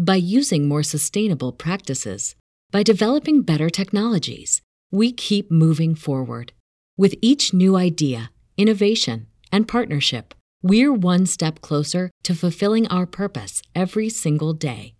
[0.00, 2.34] by using more sustainable practices,
[2.70, 4.62] by developing better technologies.
[4.90, 6.54] We keep moving forward.
[6.96, 13.60] With each new idea, innovation, and partnership, we're one step closer to fulfilling our purpose
[13.74, 14.94] every single day.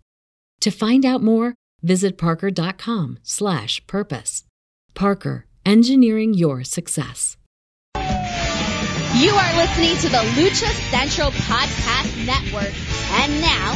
[0.59, 4.43] To find out more, visit parker.com/purpose.
[4.93, 7.37] Parker, engineering your success.
[9.15, 12.71] You are listening to the Lucha Central Podcast Network.
[13.19, 13.75] And now,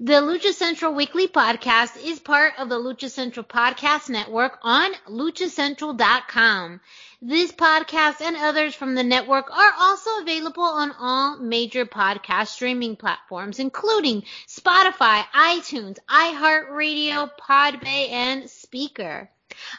[0.00, 6.80] The Lucha Central Weekly Podcast is part of the Lucha Central Podcast Network on luchacentral.com.
[7.22, 12.96] This podcast and others from the network are also available on all major podcast streaming
[12.96, 19.28] platforms, including Spotify, iTunes, iHeartRadio, Podbay, and Spreaker.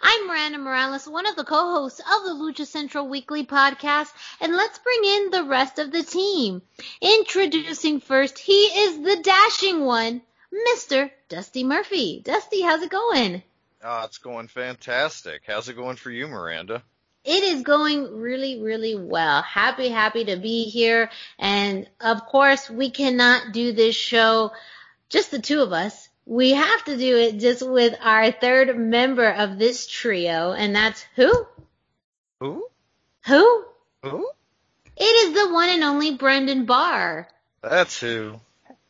[0.02, 4.80] I'm Miranda Morales, one of the co-hosts of the Lucha Central Weekly podcast, and let's
[4.80, 6.62] bring in the rest of the team.
[7.02, 10.22] Introducing first, he is the dashing one,
[10.70, 11.12] Mr.
[11.30, 12.22] Dusty Murphy.
[12.24, 13.44] Dusty, how's it going?
[13.84, 15.44] Oh, it's going fantastic.
[15.46, 16.84] How's it going for you, Miranda?
[17.24, 19.42] It is going really, really well.
[19.42, 21.10] Happy, happy to be here.
[21.40, 24.52] And of course, we cannot do this show
[25.10, 29.30] just the two of us we have to do it just with our third member
[29.30, 31.48] of this trio, and that's who?
[32.42, 32.68] Who?
[33.28, 33.66] Who?
[34.04, 34.30] Who?
[34.98, 37.28] It is the one and only Brendan Barr.
[37.62, 38.40] That's who.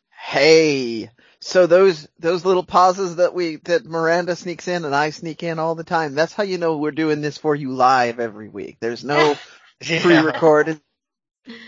[0.09, 1.09] Hey.
[1.40, 5.59] So those those little pauses that we that Miranda sneaks in and I sneak in
[5.59, 6.16] all the time.
[6.16, 8.78] That's how you know we're doing this for you live every week.
[8.79, 9.40] There's no
[9.81, 10.02] Yeah.
[10.02, 10.79] pre-recorded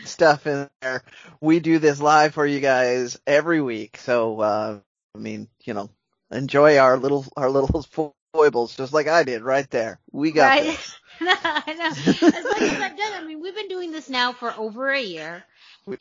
[0.03, 1.03] stuff in there.
[1.41, 3.97] We do this live for you guys every week.
[3.97, 4.79] So uh
[5.17, 5.89] I mean, you know,
[6.31, 7.81] enjoy our little our little
[8.33, 9.99] foibles just like I did right there.
[10.11, 10.63] We got right?
[10.63, 10.99] this.
[11.21, 12.27] I know.
[12.27, 15.01] As much as I've done, I mean, we've been doing this now for over a
[15.01, 15.43] year.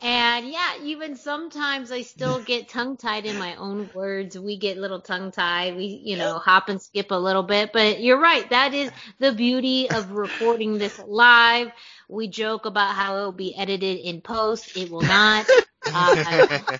[0.02, 4.36] And yeah, even sometimes I still get tongue tied in my own words.
[4.36, 5.76] We get a little tongue tied.
[5.76, 7.72] We, you know, hop and skip a little bit.
[7.72, 8.48] But you're right.
[8.50, 8.90] That is
[9.20, 11.70] the beauty of recording this live.
[12.08, 14.76] We joke about how it will be edited in post.
[14.76, 15.46] It will not.
[15.88, 16.78] Uh,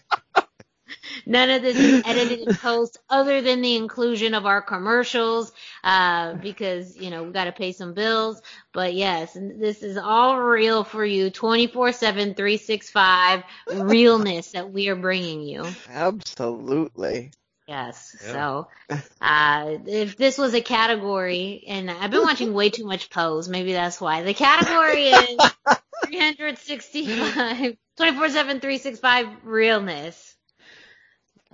[1.27, 5.53] None of this is edited in post other than the inclusion of our commercials,
[5.83, 8.41] uh, because, you know, we gotta pay some bills.
[8.73, 13.43] But yes, this is all real for you, 24-7, 365
[13.75, 15.65] realness that we are bringing you.
[15.91, 17.33] Absolutely.
[17.67, 18.17] Yes.
[18.23, 18.33] Yeah.
[18.33, 18.69] So,
[19.21, 23.73] uh, if this was a category, and I've been watching way too much Pose, maybe
[23.73, 24.23] that's why.
[24.23, 25.41] The category is
[26.05, 30.26] 365, 24-7, 365 realness.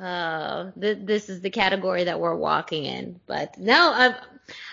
[0.00, 3.20] Uh, th- this is the category that we're walking in.
[3.26, 4.14] But no, uh,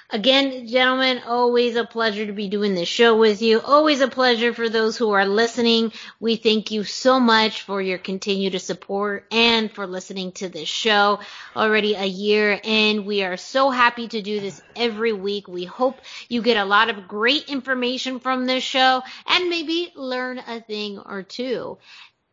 [0.10, 3.60] again, gentlemen, always a pleasure to be doing this show with you.
[3.60, 5.92] Always a pleasure for those who are listening.
[6.19, 11.19] We thank you so much for your continued support and for listening to this show.
[11.56, 15.48] Already a year and we are so happy to do this every week.
[15.48, 16.00] We hope
[16.30, 20.98] you get a lot of great information from this show and maybe learn a thing
[20.98, 21.77] or two.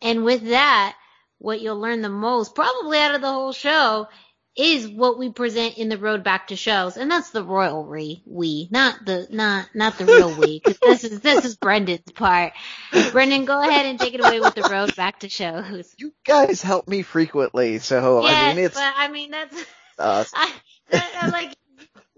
[0.01, 0.97] And with that,
[1.39, 4.09] what you'll learn the most probably out of the whole show
[4.57, 8.23] is what we present in the road back to shows, and that's the royal we,
[8.25, 10.61] we, not the not not the real we.
[10.61, 12.55] Cause this is this is Brendan's part.
[13.13, 15.95] Brendan, go ahead and take it away with the road back to shows.
[15.99, 19.65] You guys help me frequently, so yes, I mean it's but I mean that's
[19.99, 20.53] uh, I,
[20.93, 21.55] I like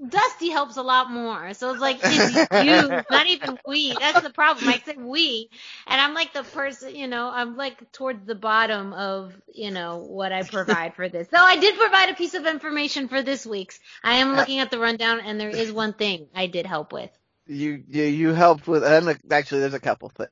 [0.07, 1.55] Dusty helps a lot more.
[1.55, 3.97] So it's like it's you, not even we.
[3.99, 4.69] That's the problem.
[4.69, 5.51] I said we,
[5.87, 9.99] and I'm like the person, you know, I'm like towards the bottom of, you know,
[9.99, 11.29] what I provide for this.
[11.29, 13.81] Though I did provide a piece of information for this week's.
[14.05, 17.11] I am looking at the rundown, and there is one thing I did help with.
[17.47, 20.29] you you you helped with and actually there's a couple th-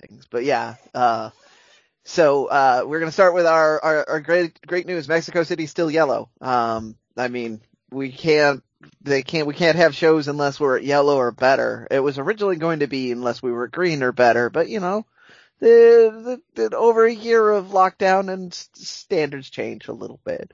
[0.00, 0.76] things, but yeah.
[0.94, 1.30] Uh,
[2.04, 5.08] so uh, we're gonna start with our, our our great great news.
[5.08, 6.30] Mexico City's still yellow.
[6.40, 7.60] Um, I mean
[7.90, 8.62] we can't
[9.02, 11.86] they can't we can't have shows unless we're at yellow or better.
[11.90, 15.06] It was originally going to be unless we were green or better, but you know.
[15.60, 20.52] The, the, the over a year of lockdown and standards change a little bit.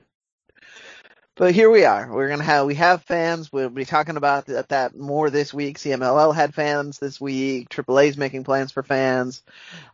[1.35, 2.09] But here we are.
[2.11, 3.51] We're gonna have we have fans.
[3.51, 5.77] We'll be talking about that, that more this week.
[5.77, 7.67] CMLL had fans this week.
[7.67, 9.43] AAA's making plans for fans.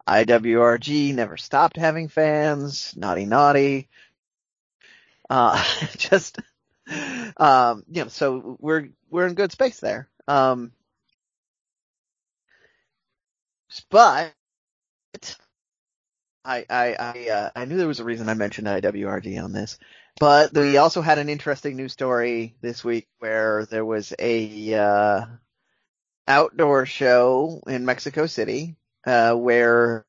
[0.07, 2.95] IWRG never stopped having fans.
[2.95, 3.89] Naughty naughty.
[5.31, 5.63] Uh,
[5.97, 6.37] just
[7.37, 10.09] um, you know, so we're we're in good space there.
[10.27, 10.71] Um,
[13.89, 14.33] but
[16.43, 19.77] I I I uh, I knew there was a reason I mentioned IWRG on this,
[20.19, 25.25] but we also had an interesting news story this week where there was a uh,
[26.27, 30.05] outdoor show in Mexico City uh, where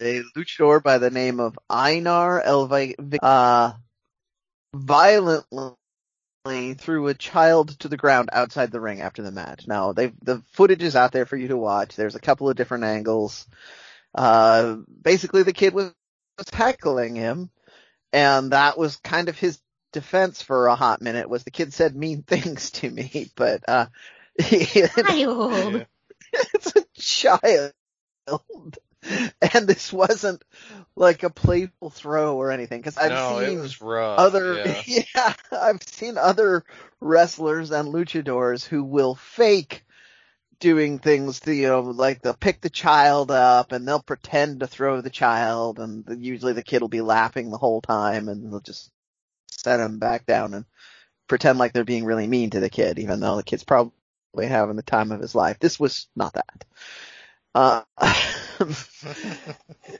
[0.00, 3.72] a luchador by the name of Einar Elvi uh,
[4.74, 5.72] violently
[6.44, 9.66] threw a child to the ground outside the ring after the match.
[9.66, 11.96] Now, they the footage is out there for you to watch.
[11.96, 13.46] There's a couple of different angles.
[14.14, 15.92] Uh, basically the kid was,
[16.36, 17.48] was heckling him,
[18.12, 19.58] and that was kind of his
[19.94, 21.30] defense for a hot minute.
[21.30, 23.86] Was the kid said mean things to me, but uh,
[24.40, 25.86] Child.
[26.32, 27.72] it's a child.
[29.54, 30.42] And this wasn't
[30.96, 34.18] like a playful throw or anything, because I've no, seen it was rough.
[34.18, 34.82] other yeah.
[35.14, 35.34] yeah.
[35.52, 36.64] I've seen other
[37.00, 39.84] wrestlers and luchadors who will fake
[40.60, 44.66] doing things to you know like they'll pick the child up and they'll pretend to
[44.66, 48.60] throw the child and usually the kid will be laughing the whole time and they'll
[48.60, 48.90] just
[49.50, 50.64] set him back down and
[51.28, 53.92] pretend like they're being really mean to the kid even though the kid's probably
[54.46, 55.58] having the time of his life.
[55.58, 56.64] This was not that.
[57.54, 57.82] Uh,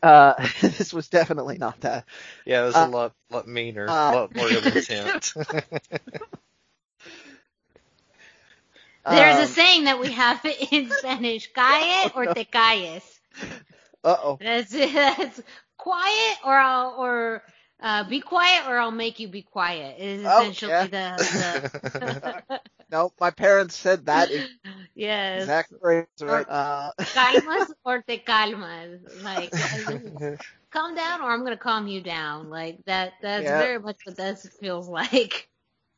[0.03, 2.05] uh, this was definitely not that.
[2.45, 5.35] yeah, it was Uh, a lot, lot meaner, uh, a lot more of intent.
[9.09, 13.21] There's a Um, saying that we have in Spanish, calle or te calles.
[14.03, 14.39] Uh-oh.
[14.41, 15.43] That's that's
[15.77, 17.43] quiet or I'll or
[17.81, 19.99] uh, be quiet or I'll make you be quiet.
[20.01, 20.89] Is Oh, essentially yeah.
[20.89, 21.27] the,
[22.01, 22.61] the
[22.91, 24.31] No, my parents said that
[24.95, 25.51] yes.
[25.51, 26.47] exact phrase right.
[26.49, 29.01] Uh, Calmas or te calmas.
[29.15, 29.55] Like
[30.71, 32.51] calm down or I'm gonna calm you down.
[32.51, 33.53] Like that that's Yeah.
[33.53, 35.49] very much what that feels like.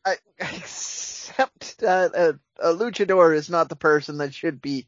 [0.04, 4.86] I, except that a, a luchador is not the person that should be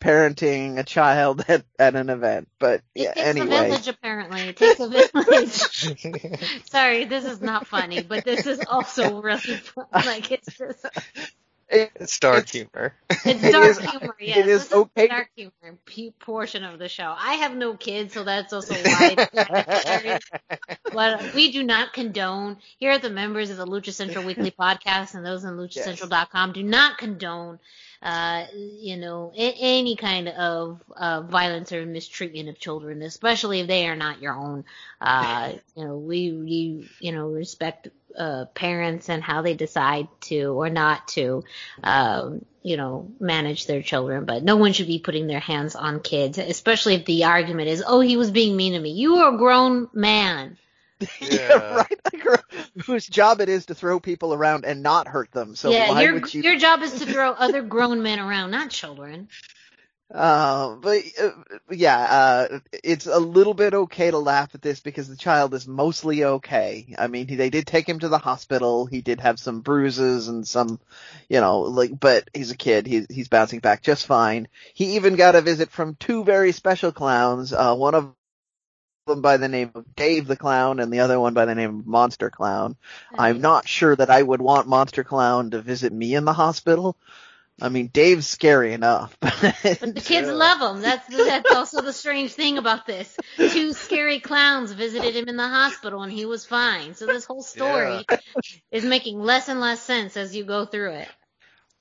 [0.00, 2.48] parenting a child at, at an event.
[2.58, 4.40] But It yeah, takes a village apparently.
[4.42, 6.64] It takes a village.
[6.70, 9.86] Sorry, this is not funny, but this is also really fun.
[9.92, 10.86] like it's just
[11.70, 12.94] it, it's dark It's- humor.
[13.10, 14.16] it's It dark is- humor.
[14.18, 17.14] it Yes, is this okay the to- dark humor p- portion of the show.
[17.16, 19.14] I have no kids, so that's also why.
[19.18, 20.18] it's necessary.
[20.92, 25.14] but we do not condone here at the members of the Lucha Central Weekly Podcast
[25.14, 27.58] and those on LuchaCentral.com do not condone,
[28.00, 33.88] uh, you know, any kind of uh, violence or mistreatment of children, especially if they
[33.88, 34.64] are not your own.
[35.00, 40.52] Uh, you know, we, we you know respect uh, parents and how they decide to
[40.60, 41.44] or not to,
[41.82, 44.24] um, you know, manage their children.
[44.24, 47.82] But no one should be putting their hands on kids, especially if the argument is,
[47.86, 50.56] "Oh, he was being mean to me." You are a grown man.
[51.20, 51.76] yeah, Yeah.
[51.76, 52.00] right.
[52.12, 52.38] A girl
[52.86, 55.54] whose job it is to throw people around and not hurt them.
[55.54, 56.42] So yeah, why your would you?
[56.42, 59.28] your job is to throw other grown men around, not children.
[60.12, 61.30] Uh, but uh,
[61.70, 65.68] yeah, uh, it's a little bit okay to laugh at this because the child is
[65.68, 66.94] mostly okay.
[66.96, 68.86] I mean, he, they did take him to the hospital.
[68.86, 70.80] He did have some bruises and some,
[71.28, 72.86] you know, like, but he's a kid.
[72.86, 74.48] He's he's bouncing back just fine.
[74.72, 77.52] He even got a visit from two very special clowns.
[77.52, 78.14] Uh, one of
[79.08, 81.80] them by the name of Dave the Clown and the other one by the name
[81.80, 82.76] of Monster Clown.
[83.18, 86.96] I'm not sure that I would want Monster Clown to visit me in the hospital.
[87.60, 89.16] I mean, Dave's scary enough.
[89.20, 90.82] But the kids love him.
[90.82, 93.16] That's that's also the strange thing about this.
[93.36, 96.94] Two scary clowns visited him in the hospital and he was fine.
[96.94, 98.16] So this whole story yeah.
[98.70, 101.08] is making less and less sense as you go through it.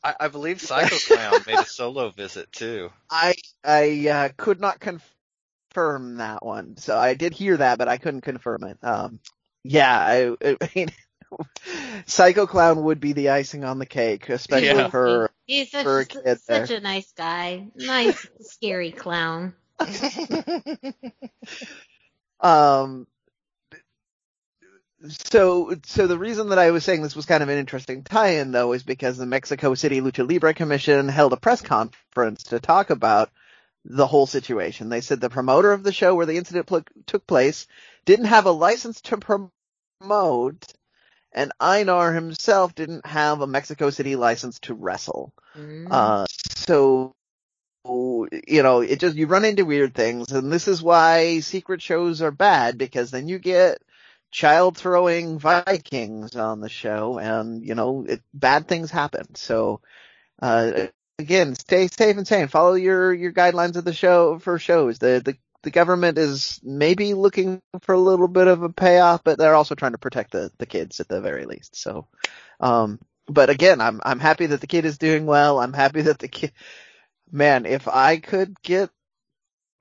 [0.03, 2.91] I, I believe Psycho Clown made a solo visit too.
[3.10, 5.16] I I uh, could not confirm
[5.77, 6.77] that one.
[6.77, 8.77] So I did hear that, but I couldn't confirm it.
[8.81, 9.19] Um,
[9.63, 10.89] yeah, I, I mean,
[12.05, 14.89] Psycho Clown would be the icing on the cake, especially yeah.
[14.89, 17.67] for He's such, for a kid such a nice guy.
[17.75, 19.53] Nice, scary clown.
[22.39, 23.07] um.
[25.10, 28.51] So, so the reason that I was saying this was kind of an interesting tie-in,
[28.51, 32.89] though, is because the Mexico City Lucha Libre Commission held a press conference to talk
[32.89, 33.29] about
[33.89, 34.89] the whole situation.
[34.89, 37.67] They said the promoter of the show where the incident pl- took place
[38.06, 40.74] didn't have a license to promote
[41.32, 45.34] and Einar himself didn't have a Mexico City license to wrestle.
[45.56, 45.88] Mm.
[45.91, 47.13] Uh, so,
[47.86, 52.22] you know, it just, you run into weird things, and this is why secret shows
[52.22, 53.82] are bad, because then you get
[54.32, 59.36] child throwing Vikings on the show, and, you know, it, bad things happen.
[59.36, 59.82] So,
[60.41, 60.88] uh,
[61.19, 62.47] again, stay safe and sane.
[62.47, 65.00] Follow your, your guidelines of the show for shows.
[65.00, 69.38] The, the the government is maybe looking for a little bit of a payoff, but
[69.38, 71.75] they're also trying to protect the, the kids at the very least.
[71.75, 72.07] So,
[72.59, 75.59] um, but again, I'm, I'm happy that the kid is doing well.
[75.59, 76.53] I'm happy that the kid,
[77.31, 78.89] man, if I could get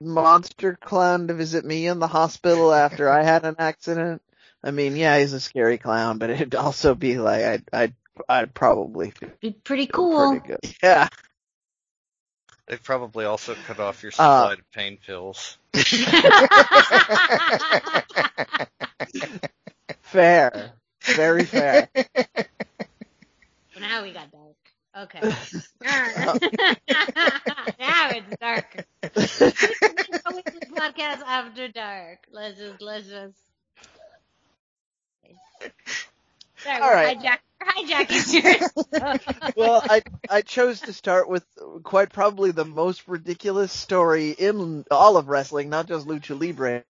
[0.01, 4.21] Monster Clown to visit me in the hospital after I had an accident,
[4.63, 7.95] I mean, yeah, he's a scary clown, but it'd also be like, I'd, I'd,
[8.29, 10.29] I'd probably be pretty cool.
[10.39, 10.59] Pretty good.
[10.83, 11.09] Yeah.
[12.67, 15.57] They'd probably also cut off your supply uh, of pain pills.
[20.01, 20.73] fair.
[21.01, 21.87] Very fair.
[23.79, 24.57] now we got dark.
[24.97, 25.21] Okay.
[27.79, 28.85] now it's dark.
[30.75, 32.19] podcast after dark.
[32.33, 33.37] Let's just let's just
[36.57, 37.17] Sorry, All right.
[37.17, 41.45] hijack, hijacking well, I I chose to start with
[41.83, 46.83] quite probably the most ridiculous story in all of wrestling, not just lucha libre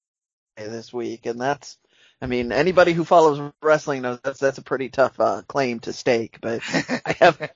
[0.57, 1.79] this week, and that's.
[2.23, 5.93] I mean, anybody who follows wrestling knows that's that's a pretty tough uh, claim to
[5.93, 6.61] stake, but
[7.05, 7.51] I have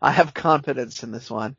[0.00, 1.56] I have confidence in this one.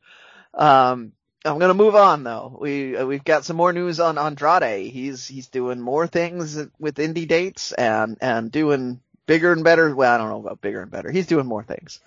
[0.53, 1.11] Um,
[1.45, 2.57] I'm gonna move on though.
[2.59, 4.91] We uh, we've got some more news on Andrade.
[4.91, 9.95] He's he's doing more things with indie dates and and doing bigger and better.
[9.95, 11.11] Well, I don't know about bigger and better.
[11.11, 11.99] He's doing more things.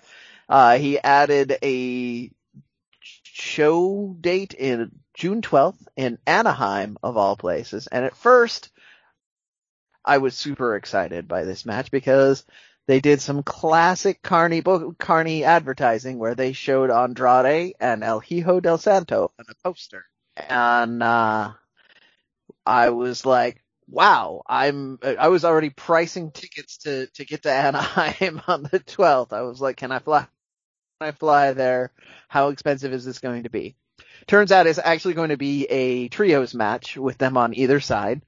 [0.49, 2.29] Uh, he added a
[3.23, 7.87] show date in June 12th in Anaheim of all places.
[7.87, 8.71] And at first,
[10.03, 12.45] I was super excited by this match because
[12.87, 18.59] they did some classic Carney book, Carney advertising where they showed Andrade and El Hijo
[18.59, 20.03] del Santo on a poster.
[20.35, 21.53] And, uh,
[22.65, 23.62] I was like,
[23.93, 29.33] wow, I'm, I was already pricing tickets to, to get to Anaheim on the 12th.
[29.33, 30.21] I was like, can I fly?
[30.99, 31.91] Can I fly there?
[32.27, 33.75] How expensive is this going to be?
[34.25, 38.21] Turns out it's actually going to be a trios match with them on either side.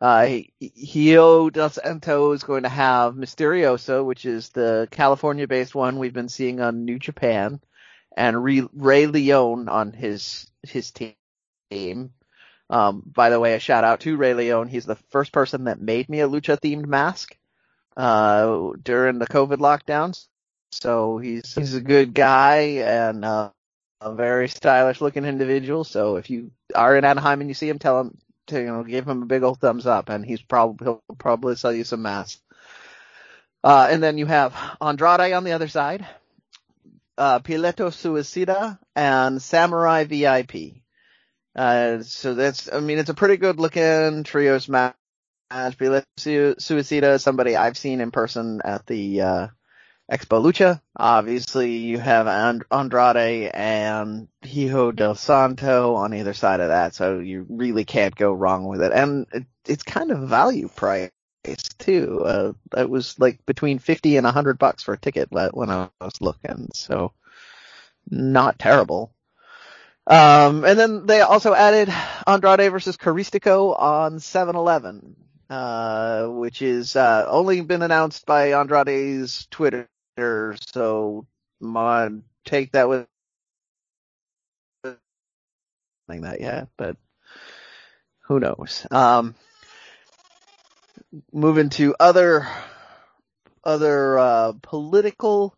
[0.00, 6.14] Uh, Hijo del Santo is going to have Misterioso, which is the California-based one we've
[6.14, 7.60] been seeing on New Japan,
[8.16, 12.12] and Ray Leon on his his team.
[12.70, 14.68] Um, by the way, a shout out to Ray Leon.
[14.68, 17.36] He's the first person that made me a lucha themed mask,
[17.96, 20.28] uh, during the COVID lockdowns.
[20.70, 23.50] So he's, he's a good guy and, uh,
[24.00, 25.82] a very stylish looking individual.
[25.82, 28.84] So if you are in Anaheim and you see him, tell him to, you know,
[28.84, 32.02] give him a big old thumbs up and he's probably, he'll probably sell you some
[32.02, 32.40] masks.
[33.64, 36.06] Uh, and then you have Andrade on the other side,
[37.18, 40.80] uh, Piloto Suicida and Samurai VIP.
[41.54, 44.94] Uh, so that's, I mean, it's a pretty good looking trios match.
[45.50, 49.46] Suicida somebody I've seen in person at the, uh,
[50.10, 50.80] Expo Lucha.
[50.96, 57.20] Obviously, you have And- Andrade and Hijo del Santo on either side of that, so
[57.20, 58.92] you really can't go wrong with it.
[58.92, 61.10] And it, it's kind of value price
[61.78, 62.22] too.
[62.24, 66.20] Uh, it was like between 50 and 100 bucks for a ticket when I was
[66.20, 67.12] looking, so
[68.10, 69.12] not terrible.
[70.06, 71.92] Um, and then they also added
[72.26, 75.16] Andrade versus Caristico on 7-Eleven,
[75.48, 79.88] uh, which is, uh, only been announced by Andrade's Twitter,
[80.72, 81.26] so
[81.60, 82.10] my
[82.44, 83.06] take that with
[86.08, 86.96] that yet, but
[88.22, 88.86] who knows.
[88.90, 89.36] Um,
[91.32, 92.48] moving to other,
[93.62, 95.54] other, uh, political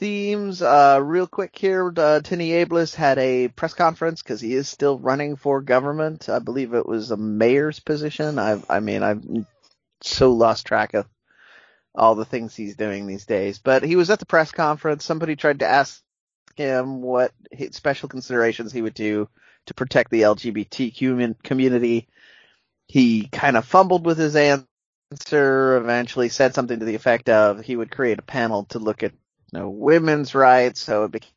[0.00, 0.62] themes.
[0.62, 5.36] Uh, real quick here, uh, Tinieblas had a press conference because he is still running
[5.36, 6.28] for government.
[6.28, 8.38] I believe it was a mayor's position.
[8.38, 9.22] I, I mean, I've
[10.00, 11.06] so lost track of
[11.94, 13.58] all the things he's doing these days.
[13.58, 15.04] But he was at the press conference.
[15.04, 16.02] Somebody tried to ask
[16.56, 17.32] him what
[17.72, 19.28] special considerations he would do
[19.66, 22.08] to protect the LGBT community.
[22.86, 27.76] He kind of fumbled with his answer, eventually said something to the effect of he
[27.76, 29.12] would create a panel to look at
[29.52, 31.30] no women's rights, so became,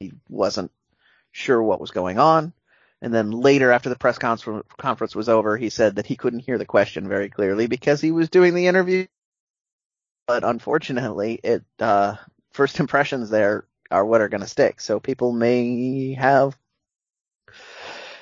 [0.00, 0.70] he wasn't
[1.32, 2.52] sure what was going on.
[3.00, 6.56] And then later, after the press conference was over, he said that he couldn't hear
[6.56, 9.06] the question very clearly because he was doing the interview.
[10.28, 12.14] But unfortunately, it uh,
[12.52, 14.80] first impressions there are what are going to stick.
[14.80, 16.56] So people may have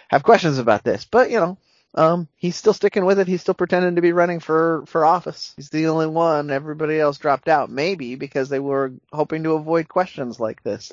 [0.08, 1.58] have questions about this, but you know,
[1.94, 3.26] um, he's still sticking with it.
[3.26, 5.52] He's still pretending to be running for, for office.
[5.56, 6.50] He's the only one.
[6.50, 10.92] Everybody else dropped out, maybe because they were hoping to avoid questions like this.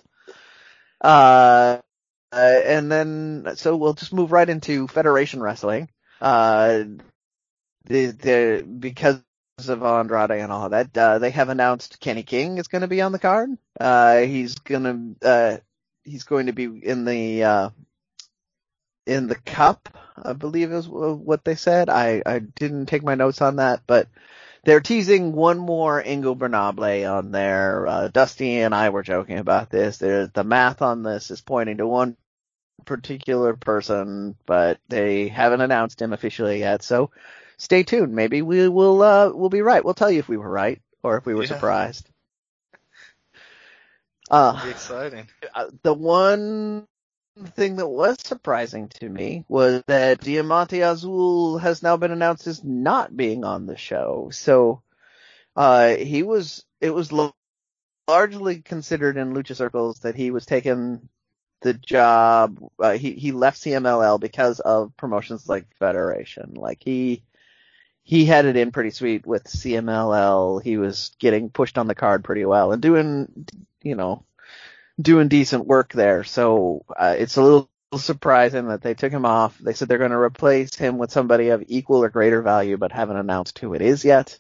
[1.00, 1.78] Uh,
[2.32, 5.90] uh, and then, so we'll just move right into Federation Wrestling.
[6.20, 6.84] Uh,
[7.86, 9.22] the, the, because
[9.68, 13.02] of Andrade and all that, uh, they have announced Kenny King is going to be
[13.02, 13.52] on the card.
[13.80, 15.58] Uh, he's to, uh,
[16.04, 17.70] he's going to be in the, uh,
[19.08, 19.90] in the cup,
[20.22, 21.90] I believe is what they said.
[21.90, 24.08] I, I didn't take my notes on that, but
[24.64, 27.88] they're teasing one more Ingobernable on there.
[27.88, 29.98] Uh, Dusty and I were joking about this.
[29.98, 32.18] There's, the math on this is pointing to one
[32.86, 36.84] particular person, but they haven't announced him officially yet.
[36.84, 37.12] So
[37.58, 38.14] stay tuned.
[38.14, 39.84] Maybe we will, uh, we'll be right.
[39.84, 41.50] We'll tell you if we were right or if we were yeah.
[41.50, 42.10] surprised.
[44.30, 45.28] Uh, exciting.
[45.56, 46.86] Uh, the one
[47.46, 52.64] thing that was surprising to me was that Diamante Azul has now been announced as
[52.64, 54.30] not being on the show.
[54.32, 54.82] So,
[55.56, 57.12] uh, he was, it was
[58.08, 61.10] largely considered in lucha circles that he was taking
[61.62, 66.54] the job, uh, he, he left CMLL because of promotions like Federation.
[66.56, 67.24] Like he,
[68.04, 70.62] he had it in pretty sweet with CMLL.
[70.64, 73.46] He was getting pushed on the card pretty well and doing,
[73.82, 74.24] you know,
[75.00, 76.24] doing decent work there.
[76.24, 79.58] So uh, it's a little surprising that they took him off.
[79.60, 82.92] They said they're going to replace him with somebody of equal or greater value, but
[82.92, 84.38] haven't announced who it is yet.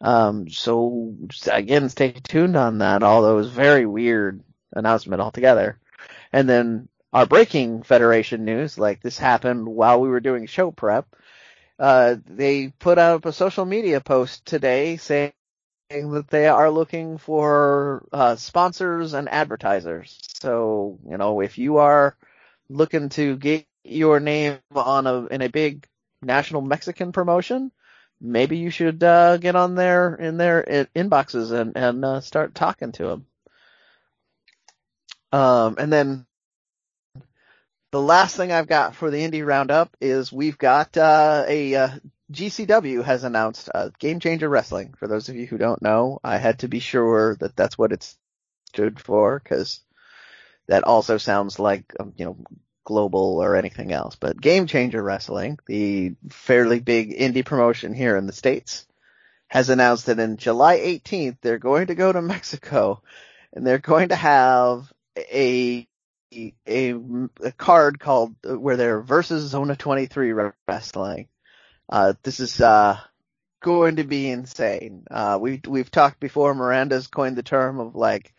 [0.00, 1.14] Um, so
[1.50, 3.02] again, stay tuned on that.
[3.02, 5.78] Although it was very weird announcement altogether.
[6.32, 11.06] And then our breaking federation news, like this happened while we were doing show prep.
[11.78, 15.32] Uh, they put up a social media post today saying
[15.88, 20.18] that they are looking for uh, sponsors and advertisers.
[20.40, 22.16] So, you know, if you are
[22.68, 25.86] looking to get your name on a in a big
[26.22, 27.70] national Mexican promotion,
[28.20, 32.92] maybe you should uh, get on there in their inboxes and and uh, start talking
[32.92, 33.26] to them.
[35.32, 36.26] Um, and then
[37.92, 41.88] the last thing I've got for the indie roundup is we've got uh, a uh,
[42.32, 44.94] GCW has announced uh, Game Changer Wrestling.
[44.98, 47.92] For those of you who don't know, I had to be sure that that's what
[47.92, 48.14] it
[48.68, 49.80] stood for because
[50.66, 52.36] that also sounds like um, you know
[52.84, 54.16] global or anything else.
[54.16, 58.86] But Game Changer Wrestling, the fairly big indie promotion here in the states,
[59.48, 63.02] has announced that in July 18th they're going to go to Mexico
[63.52, 65.86] and they're going to have a
[66.66, 66.92] a,
[67.40, 70.34] a card called where they're versus Zona 23
[70.66, 71.28] wrestling
[71.88, 72.98] uh, this is, uh,
[73.60, 75.04] going to be insane.
[75.10, 78.32] Uh, we, we've talked before, Miranda's coined the term of like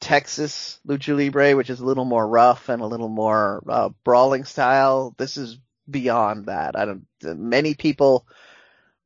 [0.00, 4.44] Texas Lucha Libre, which is a little more rough and a little more, uh, brawling
[4.44, 5.14] style.
[5.16, 6.76] This is beyond that.
[6.76, 8.26] I don't, many people,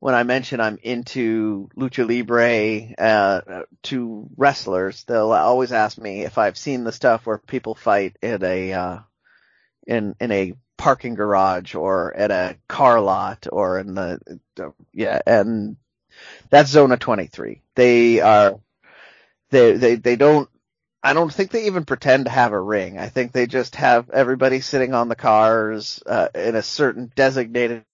[0.05, 6.37] when I mention I'm into lucha libre uh, to wrestlers, they'll always ask me if
[6.37, 8.99] I've seen the stuff where people fight in a uh,
[9.87, 14.19] in in a parking garage or at a car lot or in the
[14.93, 15.77] yeah and
[16.51, 18.59] that's zona 23 they are
[19.51, 20.49] they they they don't
[21.05, 22.99] I don't think they even pretend to have a ring.
[22.99, 27.85] I think they just have everybody sitting on the cars uh, in a certain designated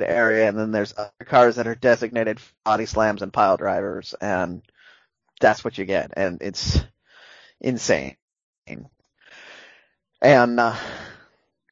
[0.00, 4.62] area, and then there's other cars that are designated body slams and pile drivers, and
[5.40, 6.80] that's what you get, and it's
[7.60, 8.16] insane.
[10.22, 10.76] And uh,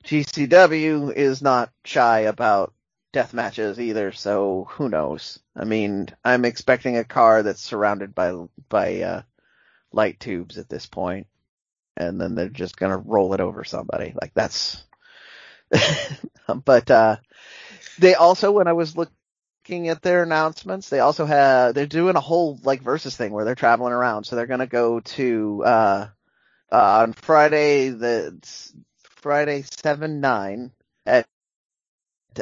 [0.08, 2.72] GCW is not shy about
[3.12, 5.38] death matches either, so who knows?
[5.54, 8.32] I mean, I'm expecting a car that's surrounded by
[8.70, 9.22] by uh,
[9.92, 11.26] light tubes at this point,
[11.94, 14.14] and then they're just gonna roll it over somebody.
[14.18, 14.82] Like that's.
[16.64, 17.16] but uh,
[17.98, 22.20] they also, when I was looking at their announcements, they also have they're doing a
[22.20, 24.24] whole like versus thing where they're traveling around.
[24.24, 26.08] So they're gonna go to uh,
[26.72, 28.38] uh on Friday the
[29.20, 30.72] Friday seven nine
[31.06, 31.26] at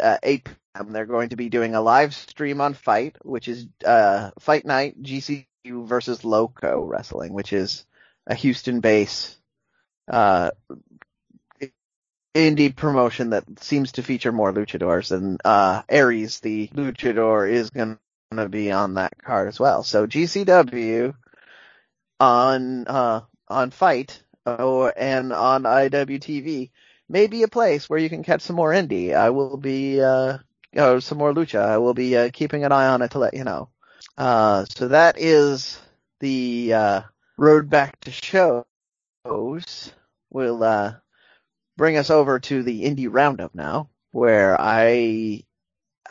[0.00, 0.92] uh, 8 p.m.
[0.92, 5.02] They're going to be doing a live stream on FITE, which is uh, Fight Night
[5.02, 7.84] GCW versus Loco Wrestling, which is
[8.26, 9.36] a Houston-based
[10.08, 10.50] uh,
[12.34, 15.10] indie promotion that seems to feature more luchadors.
[15.12, 17.98] And uh, Arez, the luchador, is going
[18.32, 19.82] to be on that card as well.
[19.82, 21.14] So GCW
[22.20, 26.70] on uh, on FITE oh, and on IWTV
[27.08, 29.14] may be a place where you can catch some more indie.
[29.14, 30.38] I will be, uh,
[30.76, 31.60] oh, some more lucha.
[31.60, 33.70] I will be uh, keeping an eye on it to let you know.
[34.16, 35.78] Uh, so that is
[36.20, 37.02] the uh,
[37.36, 39.92] road back to shows.
[40.30, 40.94] Will uh,
[41.76, 45.44] bring us over to the indie roundup now, where I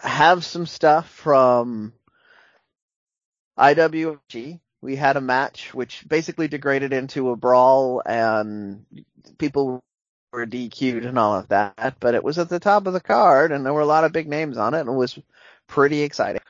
[0.02, 1.93] have some stuff from
[3.58, 4.60] IWRG.
[4.86, 8.86] We had a match which basically degraded into a brawl, and
[9.39, 9.84] people
[10.32, 13.52] were DQ'd and all of that, but it was at the top of the card
[13.52, 15.17] and there were a lot of big names on it and it was
[15.65, 16.41] pretty exciting.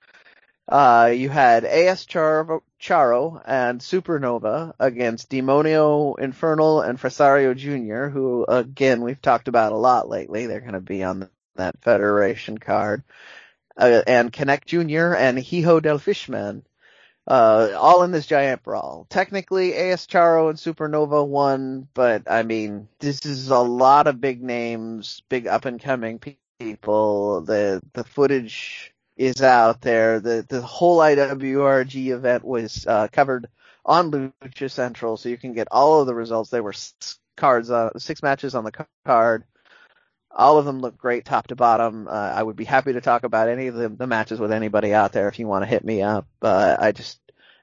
[0.68, 8.46] Uh, you had AS Char- Charro and Supernova against Demonio Infernal and Fresero Jr., who
[8.48, 10.48] again we've talked about a lot lately.
[10.48, 13.04] They're going to be on that Federation card.
[13.78, 15.14] Uh, and Connect Jr.
[15.14, 16.66] and Hijo del Fishman
[17.28, 19.08] uh, all in this giant brawl.
[19.10, 24.42] Technically, AS Charro and Supernova won, but I mean, this is a lot of big
[24.44, 26.20] names, big up and coming
[26.60, 27.42] people.
[27.42, 30.20] The the footage is out there.
[30.20, 33.48] The the whole IWRG event was uh, covered
[33.86, 36.50] on Lucha Central, so you can get all of the results.
[36.50, 36.74] There were
[37.38, 39.46] cards, uh, six matches on the card.
[40.36, 42.08] All of them look great top to bottom.
[42.08, 44.94] Uh, I would be happy to talk about any of the, the matches with anybody
[44.94, 46.28] out there if you want to hit me up.
[46.42, 47.20] Uh, I just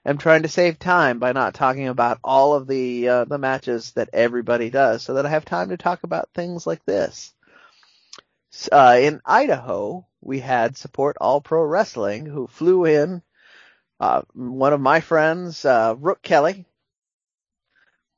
[0.07, 3.93] am trying to save time by not talking about all of the uh, the matches
[3.93, 7.35] that everybody does, so that I have time to talk about things like this.
[8.71, 13.23] Uh, in Idaho, we had Support All Pro Wrestling, who flew in.
[14.01, 16.67] Uh, one of my friends, uh, Rook Kelly,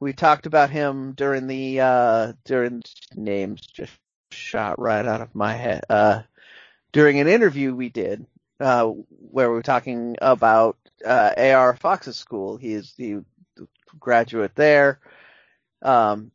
[0.01, 2.83] we talked about him during the uh during
[3.15, 3.93] names just
[4.35, 5.85] shot right out of my head.
[5.89, 6.23] Uh,
[6.93, 8.27] during an interview we did,
[8.61, 12.57] uh, where we were talking about uh, AR Fox's school.
[12.57, 13.25] He is the
[13.99, 15.01] graduate there.
[15.83, 16.31] Um,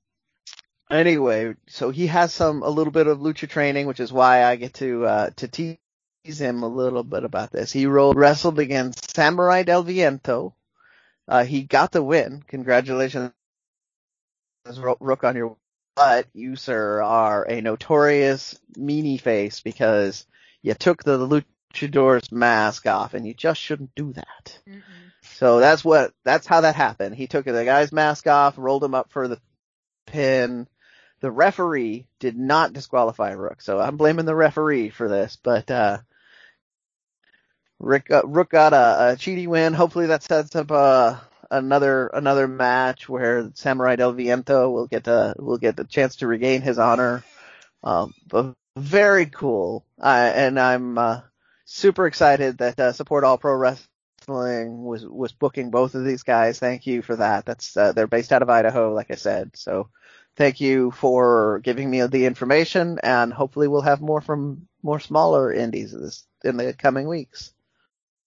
[0.92, 4.56] anyway, so he has some a little bit of lucha training, which is why I
[4.56, 5.78] get to uh, to tease
[6.26, 7.72] him a little bit about this.
[7.72, 10.56] He rolled wrestled against Samurai del Viento.
[11.28, 12.44] Uh, he got the win.
[12.48, 13.32] Congratulations,
[15.00, 15.58] Rook, on your
[16.00, 20.26] but you, sir, are a notorious meanie face because
[20.62, 24.60] you took the luchador's mask off and you just shouldn't do that.
[24.66, 24.82] Mm-mm.
[25.22, 27.16] So that's what, that's how that happened.
[27.16, 29.42] He took the guy's mask off, rolled him up for the
[30.06, 30.70] pin.
[31.20, 35.98] The referee did not disqualify Rook, so I'm blaming the referee for this, but, uh,
[37.78, 39.74] Rick, uh, Rook got a, a cheaty win.
[39.74, 45.36] Hopefully that sets up a, another another match where Samurai del Viento will get a
[45.38, 47.24] will get a chance to regain his honor.
[47.84, 51.22] Um, but very cool, uh, and I'm uh,
[51.66, 56.60] super excited that uh, Support All Pro Wrestling was was booking both of these guys.
[56.60, 57.46] Thank you for that.
[57.46, 59.52] That's uh, they're based out of Idaho, like I said.
[59.56, 59.90] So
[60.36, 65.52] thank you for giving me the information, and hopefully we'll have more from more smaller
[65.52, 67.54] indies in the coming weeks.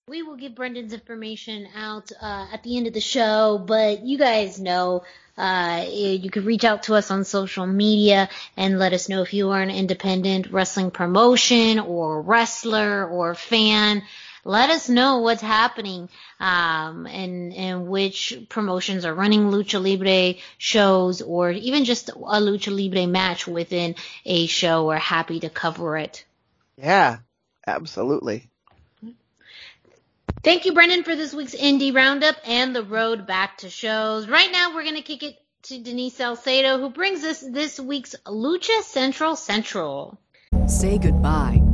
[0.08, 4.18] We will give Brendan's information out uh, at the end of the show, but you
[4.18, 5.04] guys know
[5.38, 9.32] uh, you can reach out to us on social media and let us know if
[9.32, 14.02] you are an independent wrestling promotion or wrestler or fan.
[14.44, 16.08] Let us know what's happening
[16.40, 22.76] um, and and which promotions are running lucha libre shows or even just a lucha
[22.76, 24.88] libre match within a show.
[24.88, 26.24] We're happy to cover it.
[26.76, 27.18] Yeah,
[27.68, 28.50] absolutely.
[30.42, 34.26] Thank you, Brendan, for this week's Indie Roundup and the road back to shows.
[34.26, 38.16] Right now, we're going to kick it to Denise Salcedo, who brings us this week's
[38.26, 40.18] Lucha Central Central.
[40.66, 41.61] Say goodbye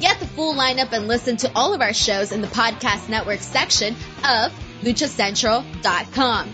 [0.00, 3.40] Get the full lineup and listen to all of our shows in the podcast network
[3.40, 6.52] section of luchacentral.com.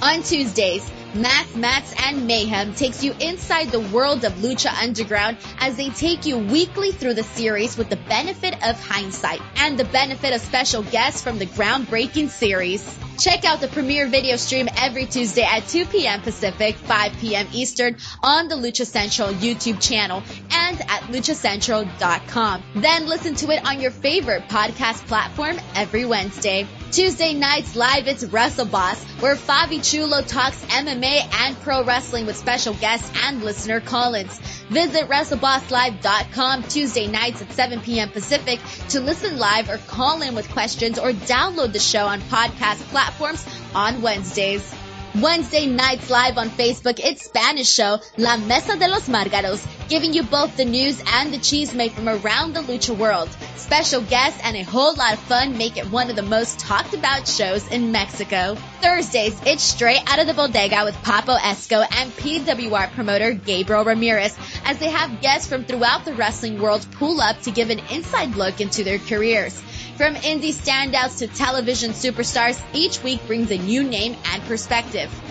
[0.00, 5.76] On Tuesdays, Math, Mats, and Mayhem takes you inside the world of Lucha Underground as
[5.76, 10.34] they take you weekly through the series with the benefit of hindsight and the benefit
[10.34, 12.98] of special guests from the groundbreaking series.
[13.18, 16.20] Check out the premiere video stream every Tuesday at 2 p.m.
[16.20, 17.48] Pacific, 5 p.m.
[17.52, 22.62] Eastern on the Lucha Central YouTube channel and at luchacentral.com.
[22.76, 26.68] Then listen to it on your favorite podcast platform every Wednesday.
[26.92, 32.36] Tuesday nights live, it's Wrestle Boss, where Fabi Chulo talks MMA and pro wrestling with
[32.36, 34.40] special guests and listener call-ins.
[34.70, 38.10] Visit WrestleBossLive.com Tuesday nights at 7 p.m.
[38.10, 42.82] Pacific to listen live or call in with questions or download the show on podcast
[42.90, 44.74] platforms on Wednesdays.
[45.22, 50.22] Wednesday nights live on Facebook, it's Spanish show La Mesa de los Margaros, giving you
[50.22, 53.28] both the news and the cheese made from around the lucha world.
[53.56, 56.94] Special guests and a whole lot of fun make it one of the most talked
[56.94, 58.54] about shows in Mexico.
[58.80, 64.36] Thursdays, it's straight out of the bodega with Papo Esco and PWR promoter Gabriel Ramirez
[64.64, 68.36] as they have guests from throughout the wrestling world pull up to give an inside
[68.36, 69.60] look into their careers.
[69.98, 75.10] From indie standouts to television superstars, each week brings a new name and perspective.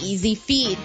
[0.00, 0.78] easy feed.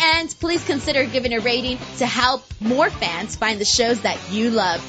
[0.00, 4.50] And please consider giving a rating to help more fans find the shows that you
[4.50, 4.80] love.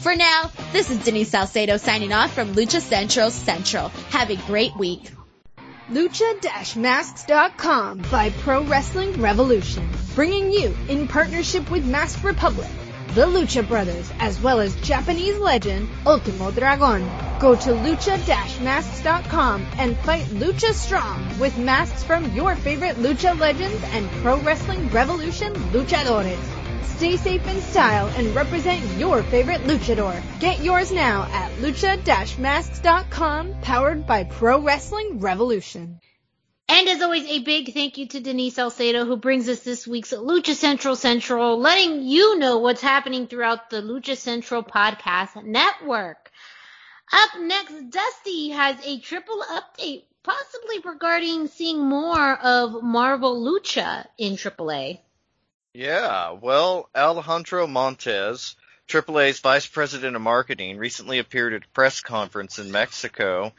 [0.00, 3.88] For now, this is Denise Salcedo signing off from Lucha Central Central.
[4.10, 5.10] Have a great week.
[5.90, 12.70] Lucha-Masks.com by Pro Wrestling Revolution, bringing you in partnership with Mask Republic
[13.14, 17.31] the Lucha Brothers, as well as Japanese legend Ultimo Dragon.
[17.42, 24.08] Go to lucha-masks.com and fight Lucha Strong with masks from your favorite Lucha legends and
[24.22, 26.38] Pro Wrestling Revolution luchadores.
[26.84, 30.22] Stay safe in style and represent your favorite luchador.
[30.38, 35.98] Get yours now at lucha-masks.com, powered by Pro Wrestling Revolution.
[36.68, 40.12] And as always, a big thank you to Denise Salcedo who brings us this week's
[40.12, 46.21] Lucha Central Central, letting you know what's happening throughout the Lucha Central podcast network.
[47.12, 54.34] Up next, Dusty has a triple update, possibly regarding seeing more of Marvel Lucha in
[54.34, 54.98] AAA.
[55.74, 58.56] Yeah, well, Alejandro Montez,
[58.88, 63.52] AAA's vice president of marketing, recently appeared at a press conference in Mexico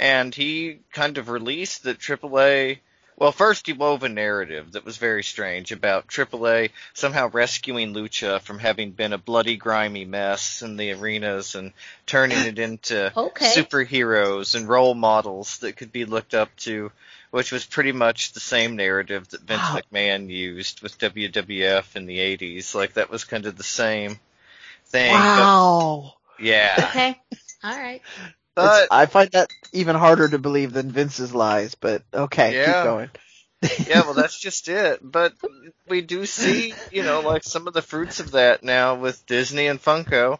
[0.00, 2.78] and he kind of released that AAA.
[3.20, 8.40] Well, first he wove a narrative that was very strange about AAA somehow rescuing Lucha
[8.40, 11.74] from having been a bloody, grimy mess in the arenas and
[12.06, 13.52] turning it into okay.
[13.54, 16.90] superheroes and role models that could be looked up to,
[17.30, 19.80] which was pretty much the same narrative that Vince wow.
[19.92, 22.74] McMahon used with WWF in the 80s.
[22.74, 24.18] Like that was kind of the same
[24.86, 25.12] thing.
[25.12, 26.14] Wow.
[26.38, 26.74] But, yeah.
[26.88, 27.20] Okay.
[27.62, 28.00] All right.
[28.54, 32.64] But I find that even harder to believe than Vince's lies, but okay, yeah.
[32.64, 33.10] keep going.
[33.88, 35.00] yeah, well, that's just it.
[35.02, 35.34] But
[35.88, 39.66] we do see, you know, like some of the fruits of that now with Disney
[39.66, 40.38] and Funko.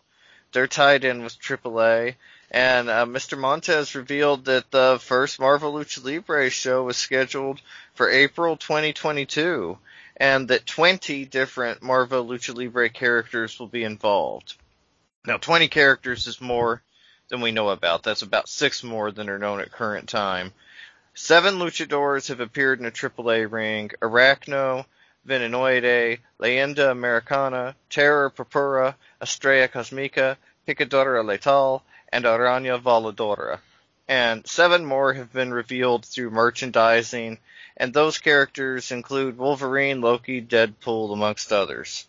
[0.53, 2.15] They're tied in with AAA.
[2.51, 3.39] And uh, Mr.
[3.39, 7.61] Montez revealed that the first Marvel Lucha Libre show was scheduled
[7.95, 9.79] for April 2022,
[10.17, 14.55] and that 20 different Marvel Lucha Libre characters will be involved.
[15.25, 16.83] Now, 20 characters is more
[17.31, 18.03] than we know about.
[18.03, 20.53] That's about six more than are known at current time.
[21.15, 23.91] Seven luchadors have appeared in a AAA ring.
[24.03, 24.85] Arachno,
[25.27, 33.61] Venenoide, Leyenda Americana, Terror Purpura, Estrella Cosmica, Picadora Letal, and Araña Voladora.
[34.09, 37.39] And seven more have been revealed through merchandising,
[37.77, 42.09] and those characters include Wolverine, Loki, Deadpool, amongst others.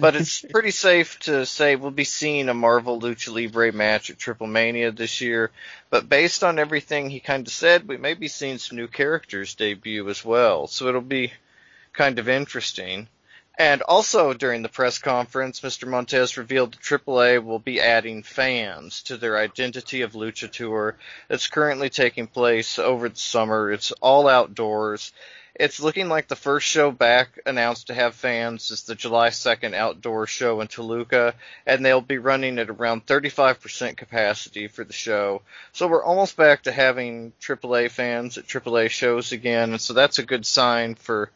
[0.00, 4.18] But it's pretty safe to say we'll be seeing a Marvel Lucha Libre match at
[4.18, 5.50] Triple Mania this year.
[5.90, 9.54] But based on everything he kind of said, we may be seeing some new characters
[9.54, 10.66] debut as well.
[10.68, 11.32] So it'll be
[11.92, 13.08] kind of interesting.
[13.58, 15.86] And also during the press conference, Mr.
[15.86, 20.96] Montez revealed that AAA will be adding fans to their Identity of Lucha tour
[21.28, 23.70] that's currently taking place over the summer.
[23.70, 25.12] It's all outdoors.
[25.54, 29.74] It's looking like the first show back announced to have fans is the July 2nd
[29.74, 31.34] outdoor show in Toluca,
[31.66, 35.42] and they'll be running at around 35% capacity for the show.
[35.72, 40.18] So we're almost back to having AAA fans at AAA shows again, and so that's
[40.18, 41.30] a good sign for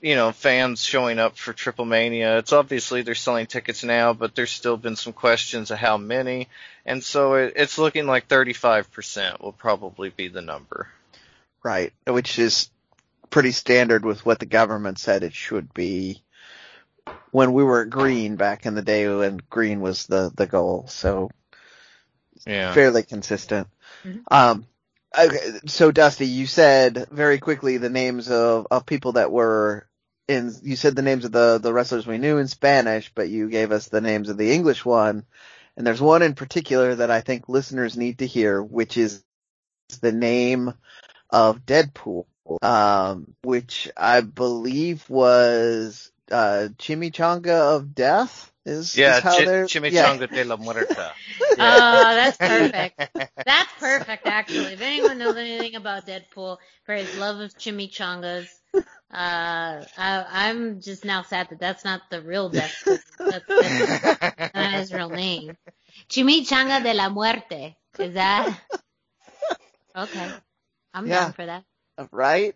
[0.00, 2.38] you know, fans showing up for Triple Mania.
[2.38, 6.48] It's obviously they're selling tickets now, but there's still been some questions of how many,
[6.86, 10.88] and so it, it's looking like 35% will probably be the number.
[11.62, 12.70] Right, which is
[13.30, 16.22] pretty standard with what the government said it should be
[17.30, 20.86] when we were at green back in the day when green was the, the goal.
[20.88, 21.30] So
[22.46, 22.72] yeah.
[22.72, 23.68] fairly consistent.
[24.04, 24.18] Mm-hmm.
[24.30, 24.66] Um,
[25.16, 29.86] okay, so Dusty, you said very quickly the names of, of people that were
[30.28, 33.48] in, you said the names of the, the wrestlers we knew in Spanish, but you
[33.48, 35.24] gave us the names of the English one.
[35.76, 39.24] And there's one in particular that I think listeners need to hear, which is
[40.02, 40.74] the name
[41.30, 42.26] of Deadpool
[42.62, 48.52] um, which I believe was uh, Chimichanga of Death.
[48.66, 50.26] Is, yeah, is how chi- they're, Chimichanga yeah.
[50.26, 51.12] de la Muerta.
[51.58, 52.98] Oh, that's perfect.
[53.46, 54.72] That's perfect, actually.
[54.72, 58.48] If anyone knows anything about Deadpool for his love of chimichangas,
[59.12, 62.98] uh, I, I'm just now sad that that's not the real Deadpool.
[63.28, 65.56] That's, that's not his real name.
[66.08, 67.76] Chimichanga de la Muerte.
[67.98, 68.58] Is that?
[69.96, 70.28] Okay.
[70.94, 71.20] I'm Yeah.
[71.20, 71.64] down for that.
[72.10, 72.54] Right?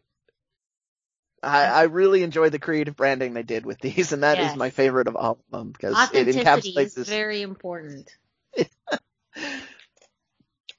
[1.42, 4.56] I, I really enjoy the creative branding they did with these, and that is Yes.
[4.56, 7.08] my favorite of all of them because it encapsulates is this.
[7.08, 8.10] very important.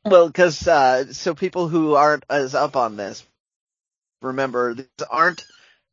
[0.05, 3.25] Well, because uh, so people who aren't as up on this,
[4.21, 5.43] remember these aren't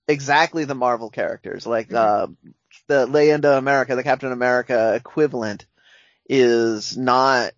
[0.06, 1.66] exactly the Marvel characters.
[1.66, 2.26] Like uh,
[2.88, 5.66] the Leyenda America, the Captain America equivalent,
[6.28, 7.52] is not.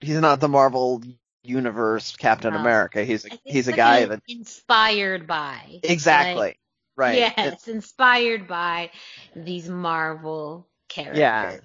[0.00, 1.02] He's not the Marvel
[1.44, 2.60] universe Captain No.
[2.60, 3.04] America.
[3.04, 5.80] He's I he's a guy that inspired by.
[5.82, 6.58] exactly Like,
[6.96, 7.18] right.
[7.18, 8.90] Yes, it's, inspired by
[9.34, 11.18] these Marvel characters.
[11.18, 11.56] Yeah.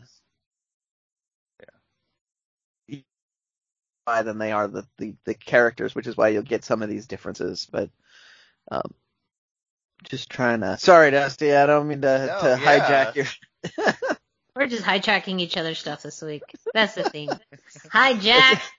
[4.05, 6.87] Why than they are the, the the characters, which is why you'll get some of
[6.89, 7.67] these differences.
[7.69, 7.89] But
[8.71, 8.93] um,
[10.05, 10.77] just trying to.
[10.77, 11.53] Sorry, Dusty.
[11.53, 13.13] I don't mean to No, to yeah.
[13.13, 13.25] hijack your.
[14.55, 16.41] We're just hijacking each other's stuff this week.
[16.73, 17.29] That's the thing.
[17.93, 18.61] Hijack.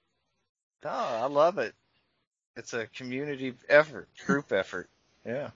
[0.85, 1.75] No, I love it.
[2.57, 4.89] It's a community effort, group effort.
[5.25, 5.51] Yeah.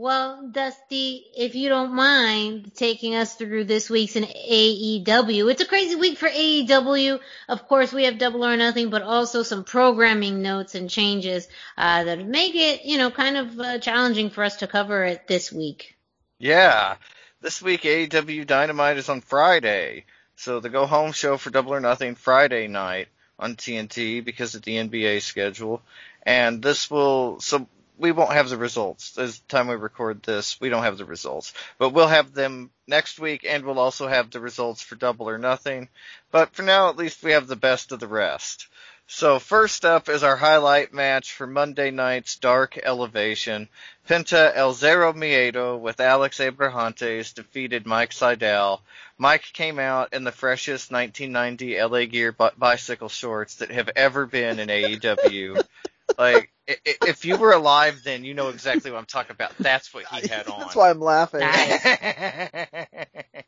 [0.00, 5.50] Well, Dusty, if you don't mind taking us through this week's in AEW.
[5.50, 7.18] It's a crazy week for AEW.
[7.48, 12.04] Of course, we have Double or Nothing, but also some programming notes and changes uh,
[12.04, 15.50] that make it, you know, kind of uh, challenging for us to cover it this
[15.50, 15.96] week.
[16.38, 16.94] Yeah.
[17.40, 20.04] This week AEW Dynamite is on Friday.
[20.38, 23.08] So the go home show for Double or Nothing Friday night
[23.40, 25.82] on TNT because of the NBA schedule.
[26.22, 27.66] And this will, so
[27.98, 29.18] we won't have the results.
[29.18, 31.52] As the time we record this, we don't have the results.
[31.76, 35.38] But we'll have them next week and we'll also have the results for Double or
[35.38, 35.88] Nothing.
[36.30, 38.68] But for now, at least we have the best of the rest.
[39.10, 43.70] So first up is our highlight match for Monday night's Dark Elevation.
[44.06, 48.80] Penta El Zero Miedo with Alex Abrahantes defeated Mike Sydal.
[49.16, 54.26] Mike came out in the freshest 1990 LA Gear bi- bicycle shorts that have ever
[54.26, 55.64] been in AEW.
[56.18, 59.56] like, i- i- if you were alive then, you know exactly what I'm talking about.
[59.58, 60.60] That's what he had on.
[60.60, 61.40] That's why I'm laughing.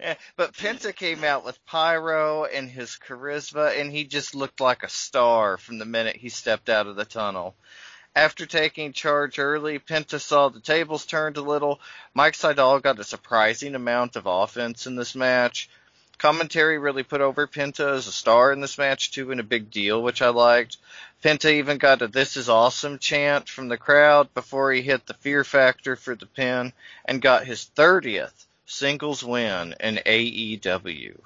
[0.00, 4.82] Eh, but Penta came out with pyro and his charisma, and he just looked like
[4.82, 7.54] a star from the minute he stepped out of the tunnel.
[8.16, 11.80] After taking charge early, Penta saw the tables turned a little.
[12.12, 15.70] Mike Sydal got a surprising amount of offense in this match.
[16.18, 19.70] Commentary really put over Penta as a star in this match too, and a big
[19.70, 20.78] deal, which I liked.
[21.22, 25.14] Penta even got a "This is awesome" chant from the crowd before he hit the
[25.14, 26.72] Fear Factor for the pin
[27.04, 31.18] and got his 30th singles win in AEW.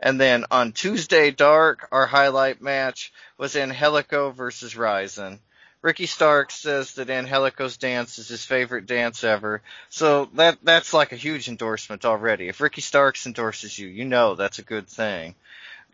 [0.00, 5.38] And then on Tuesday Dark, our highlight match was Angelico versus Ryzen.
[5.80, 9.62] Ricky Starks says that Angelico's dance is his favorite dance ever.
[9.88, 12.48] So that that's like a huge endorsement already.
[12.48, 15.36] If Ricky Starks endorses you, you know that's a good thing.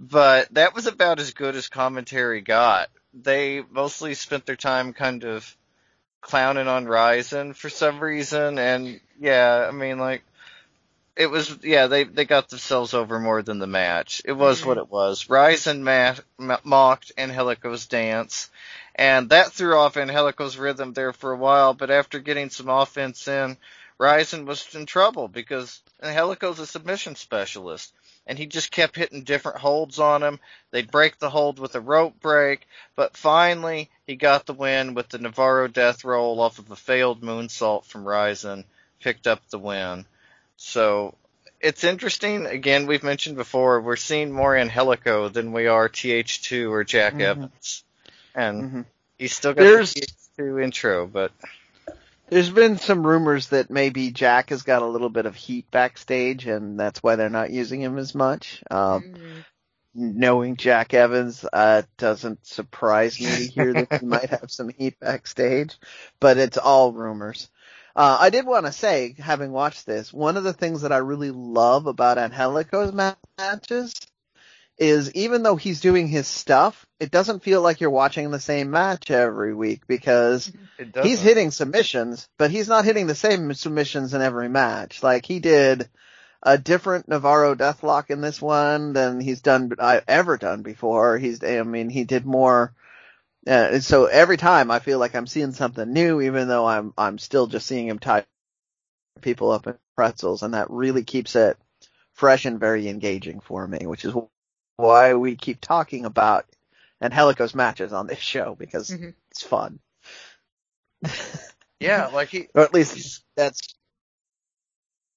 [0.01, 2.89] But that was about as good as commentary got.
[3.13, 5.57] They mostly spent their time kind of
[6.21, 10.23] clowning on Ryzen for some reason and yeah, I mean like
[11.19, 14.23] it was yeah they they got themselves over more than the match.
[14.25, 15.25] It was what it was.
[15.25, 18.49] Ryzen ma- mocked Angelico's dance,
[18.95, 21.75] and that threw off Angelico's rhythm there for a while.
[21.75, 23.57] But after getting some offense in,
[23.99, 27.93] Ryzen was in trouble because Angelico's a submission specialist.
[28.25, 30.39] And he just kept hitting different holds on him.
[30.71, 35.09] They'd break the hold with a rope break, but finally he got the win with
[35.09, 38.65] the Navarro death roll off of a failed moonsault from Ryzen,
[39.01, 40.05] picked up the win.
[40.59, 41.15] So
[41.61, 42.47] it's interesting.
[42.47, 47.23] Again, we've mentioned before, we're seeing more Angelico than we are TH2 or Jack mm-hmm.
[47.23, 47.85] Evans.
[48.35, 48.81] And mm-hmm.
[49.17, 50.07] he's still got there's, the
[50.39, 51.33] TH2 intro, but.
[52.29, 56.47] There's been some rumors that maybe Jack has got a little bit of heat backstage,
[56.47, 58.63] and that's why they're not using him as much.
[58.71, 59.41] Um, mm-hmm.
[59.95, 65.01] Knowing Jack Evans, uh, doesn't surprise me to hear that he might have some heat
[65.01, 65.77] backstage,
[66.21, 67.49] but it's all rumors.
[67.99, 70.99] Uh, I did want to say, having watched this, one of the things that I
[70.99, 73.93] really love about Angelico's matches
[74.79, 78.71] is even though he's doing his stuff, it doesn't feel like you're watching the same
[78.71, 80.53] match every week because
[81.03, 85.03] he's hitting submissions, but he's not hitting the same submissions in every match.
[85.03, 85.89] Like he did
[86.41, 91.19] a different Navarro deathlock in this one than he's done uh, ever done before.
[91.19, 92.73] He's, I mean, he did more
[93.49, 97.19] uh, so every time I feel like I'm seeing something new, even though I'm I'm
[97.19, 98.27] still just seeing him tie
[99.23, 101.57] people up in pretzels, and that really keeps it
[102.13, 104.15] fresh and very engaging for me, which is
[104.77, 106.45] why we keep talking about
[107.01, 109.11] Angelico's matches on this show because mm-hmm.
[109.31, 109.79] it's fun.
[111.81, 113.61] yeah, like he, or at least that's.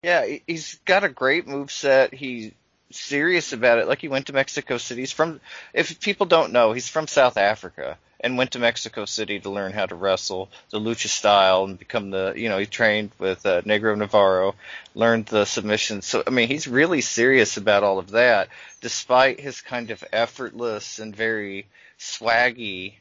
[0.04, 2.14] Yeah, he's got a great move set.
[2.14, 2.54] He's
[2.92, 3.88] serious about it.
[3.88, 5.02] Like he went to Mexico City.
[5.02, 5.42] He's from.
[5.74, 9.74] If people don't know, he's from South Africa and went to Mexico City to learn
[9.74, 13.62] how to wrestle the lucha style and become the, you know, he trained with uh,
[13.64, 14.56] Negro Navarro,
[14.96, 16.06] learned the submissions.
[16.06, 18.50] So, I mean, he's really serious about all of that,
[18.80, 21.66] despite his kind of effortless and very
[22.00, 22.94] swaggy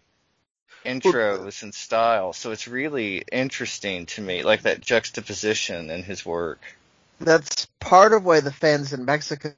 [0.84, 2.32] intros and style.
[2.32, 6.60] So it's really interesting to me, like that juxtaposition in his work.
[7.20, 9.54] That's part of why the fans in Mexico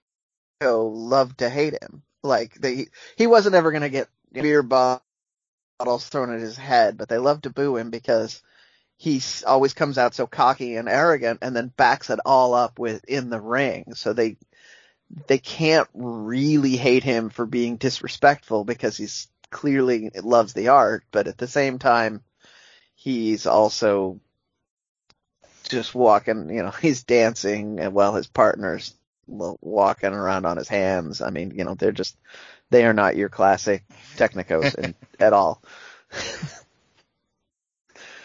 [0.60, 2.02] love to hate him.
[2.24, 2.86] Like they,
[3.16, 5.00] he wasn't ever going to get beer bomb
[5.82, 8.40] bottles thrown at his head, but they love to boo him because
[8.98, 13.04] he always comes out so cocky and arrogant and then backs it all up with
[13.06, 13.94] in the ring.
[13.94, 14.36] So they
[15.26, 21.26] they can't really hate him for being disrespectful because he's clearly loves the art, but
[21.26, 22.22] at the same time
[22.94, 24.20] he's also
[25.68, 28.94] just walking, you know, he's dancing and while his partner's
[29.26, 31.20] walking around on his hands.
[31.20, 32.16] I mean, you know, they're just
[32.72, 33.84] they are not your classic
[34.16, 35.62] Tecnicos in, at all.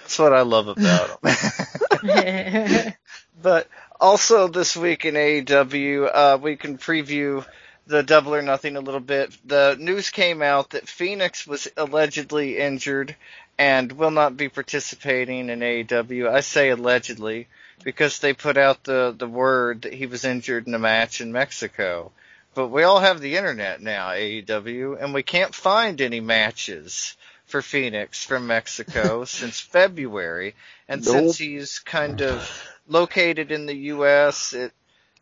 [0.02, 2.94] That's what I love about them.
[3.42, 3.68] but
[4.00, 7.46] also this week in AEW, uh, we can preview
[7.88, 9.38] the Double or Nothing a little bit.
[9.46, 13.16] The news came out that Fenix was allegedly injured
[13.58, 16.30] and will not be participating in AEW.
[16.30, 17.48] I say allegedly
[17.84, 21.32] because they put out the the word that he was injured in a match in
[21.32, 22.12] Mexico.
[22.58, 27.62] But we all have the internet now, AEW, and we can't find any matches for
[27.62, 30.56] Fenix from Mexico since February.
[30.90, 31.14] And nope.
[31.14, 32.50] since he's kind of
[32.88, 34.74] located in the U.S., it,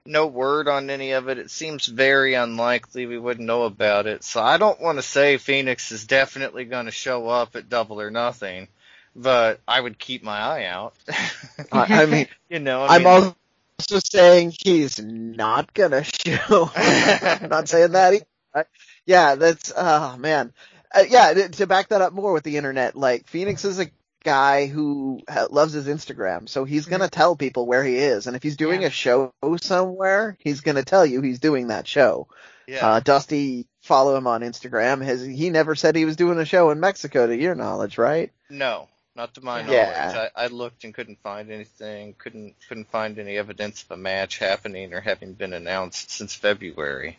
[0.05, 1.37] no word on any of it.
[1.37, 4.23] It seems very unlikely we wouldn't know about it.
[4.23, 7.99] So I don't want to say Fenix is definitely going to show up at Double
[7.99, 8.69] or Nothing,
[9.13, 10.93] but I would keep my eye out.
[11.69, 13.35] I, I mean, you know, I am also
[13.79, 16.71] also saying he's not gonna show.
[16.75, 18.67] I'm not saying that either.
[19.05, 20.53] Yeah, that's oh man.
[20.93, 23.91] Uh, yeah, to back that up more with the internet, like Fenix is a
[24.23, 28.43] guy who loves his Instagram, so he's gonna tell people where he is, and if
[28.43, 28.87] he's doing yeah.
[28.87, 32.27] a show somewhere, he's gonna tell you he's doing that show.
[32.67, 32.87] Yeah.
[32.87, 35.03] Uh, Dusty, follow him on Instagram.
[35.03, 38.31] Has he never said he was doing a show in Mexico, to your knowledge, right?
[38.49, 38.87] No.
[39.15, 39.75] Not to my knowledge.
[39.75, 40.27] Yeah.
[40.35, 42.15] I, I looked and couldn't find anything.
[42.17, 47.17] Couldn't couldn't find any evidence of a match happening or having been announced since February.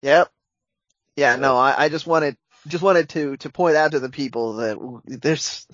[0.00, 0.30] Yep.
[1.16, 1.36] Yeah.
[1.36, 1.56] No.
[1.56, 2.36] I, I just wanted
[2.66, 5.66] just wanted to to point out to the people that there's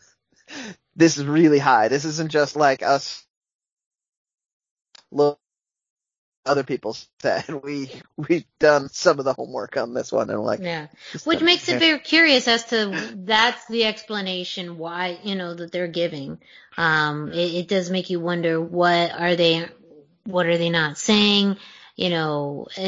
[0.97, 1.86] this is really high.
[1.86, 3.24] This isn't just like us
[5.12, 5.39] looking
[6.49, 7.44] other people said.
[7.62, 10.86] We we've done some of the homework on this one and like yeah,
[11.24, 15.88] which makes it very curious as to that's the explanation why you know that they're
[15.88, 16.38] giving.
[16.78, 19.68] Um, it, it does make you wonder what are they,
[20.24, 21.57] what are they not saying?
[21.96, 22.80] You know, it,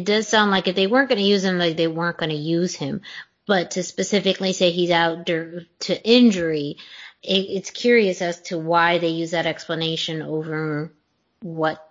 [0.00, 2.30] it does sound like if they weren't going to use him, like they weren't going
[2.30, 3.02] to use him.
[3.46, 5.64] But to specifically say he's out to
[6.04, 6.78] injury,
[7.22, 10.92] it, it's curious as to why they use that explanation over
[11.40, 11.87] what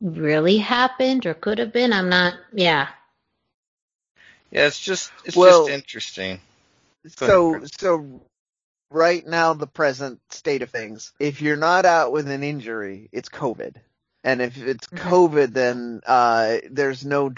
[0.00, 1.92] really happened or could have been.
[1.92, 2.34] I'm not.
[2.52, 2.88] Yeah.
[4.50, 6.40] Yeah, it's just it's Well, just interesting.
[7.06, 8.22] So so
[8.90, 11.12] right now the present state of things.
[11.18, 13.76] If you're not out with an injury, it's COVID.
[14.24, 14.98] And if it's Mhm.
[14.98, 17.32] COVID, then uh, there's no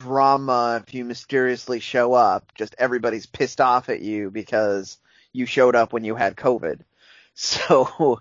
[0.00, 2.54] drama if you mysteriously show up.
[2.54, 4.98] Just everybody's pissed off at you because
[5.32, 6.80] you showed up when you had COVID.
[7.34, 8.20] So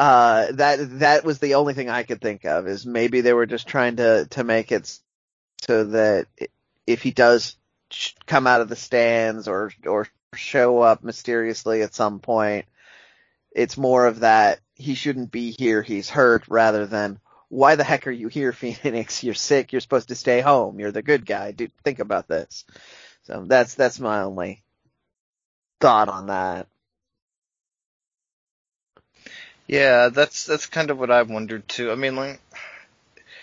[0.00, 3.44] uh, that that was the only thing I could think of is maybe they were
[3.44, 4.98] just trying to to make it
[5.60, 6.26] so that
[6.86, 7.56] if he does
[8.26, 12.64] come out of the stands or or show up mysteriously at some point,
[13.52, 17.20] it's more of that he shouldn't be here, he's hurt, rather than
[17.50, 19.22] why the heck are you here, Fenix?
[19.22, 19.70] You're sick.
[19.70, 20.80] You're supposed to stay home.
[20.80, 21.52] You're the good guy.
[21.52, 22.64] Dude, think about this.
[23.24, 24.62] So that's that's my only
[25.78, 26.68] thought on that.
[29.70, 31.92] Yeah, that's that's kind of what I've wondered too.
[31.92, 32.40] I mean, like,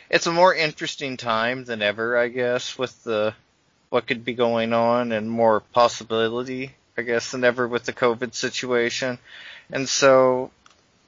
[0.09, 3.33] it's a more interesting time than ever, I guess, with the
[3.89, 8.33] what could be going on and more possibility, I guess, than ever with the COVID
[8.33, 9.19] situation.
[9.71, 10.51] And so,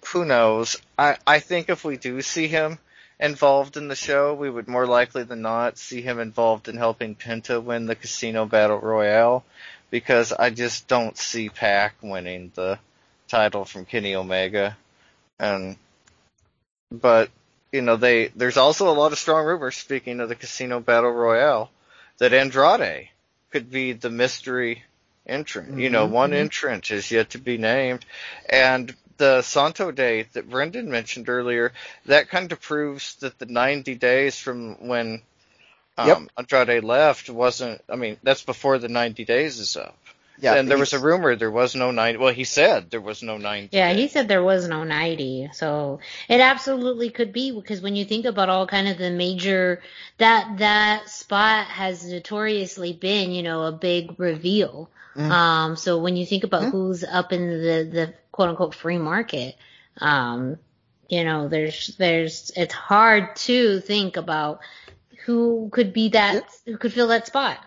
[0.07, 0.77] who knows?
[0.97, 2.79] I I think if we do see him
[3.19, 7.13] involved in the show, we would more likely than not see him involved in helping
[7.13, 9.43] Penta win the Casino Battle Royale,
[9.89, 12.79] because I just don't see Pac winning the
[13.27, 14.77] title from Kenny Omega
[15.39, 15.77] and
[16.91, 17.29] but
[17.71, 21.11] you know they there's also a lot of strong rumors speaking of the casino battle
[21.11, 21.69] royale
[22.19, 23.09] that andrade
[23.51, 24.83] could be the mystery
[25.25, 26.33] entrant you know Mhm, one mhm.
[26.33, 28.05] entrant is yet to be named
[28.49, 31.71] and the santo day that brendan mentioned earlier
[32.05, 35.21] that kind of proves that the 90 days from when
[35.97, 36.31] um, Yep.
[36.37, 39.97] andrade left wasn't i mean that's before the 90 days is up
[40.41, 43.21] Yeah, and there was a rumor there was no 90 well he said there was
[43.21, 45.49] no 90 Yeah, he said there was no 90.
[45.53, 49.81] So it absolutely could be because when you think about all kind of the major
[50.17, 54.89] that that spot has notoriously been, you know, a big reveal.
[55.15, 55.31] Mhm.
[55.31, 56.71] Um so when you think about Mhm.
[56.71, 59.55] who's up in the the quote unquote free market,
[59.99, 60.57] um
[61.09, 64.59] you know, there's there's it's hard to think about
[65.25, 67.57] who could be that who could fill that spot.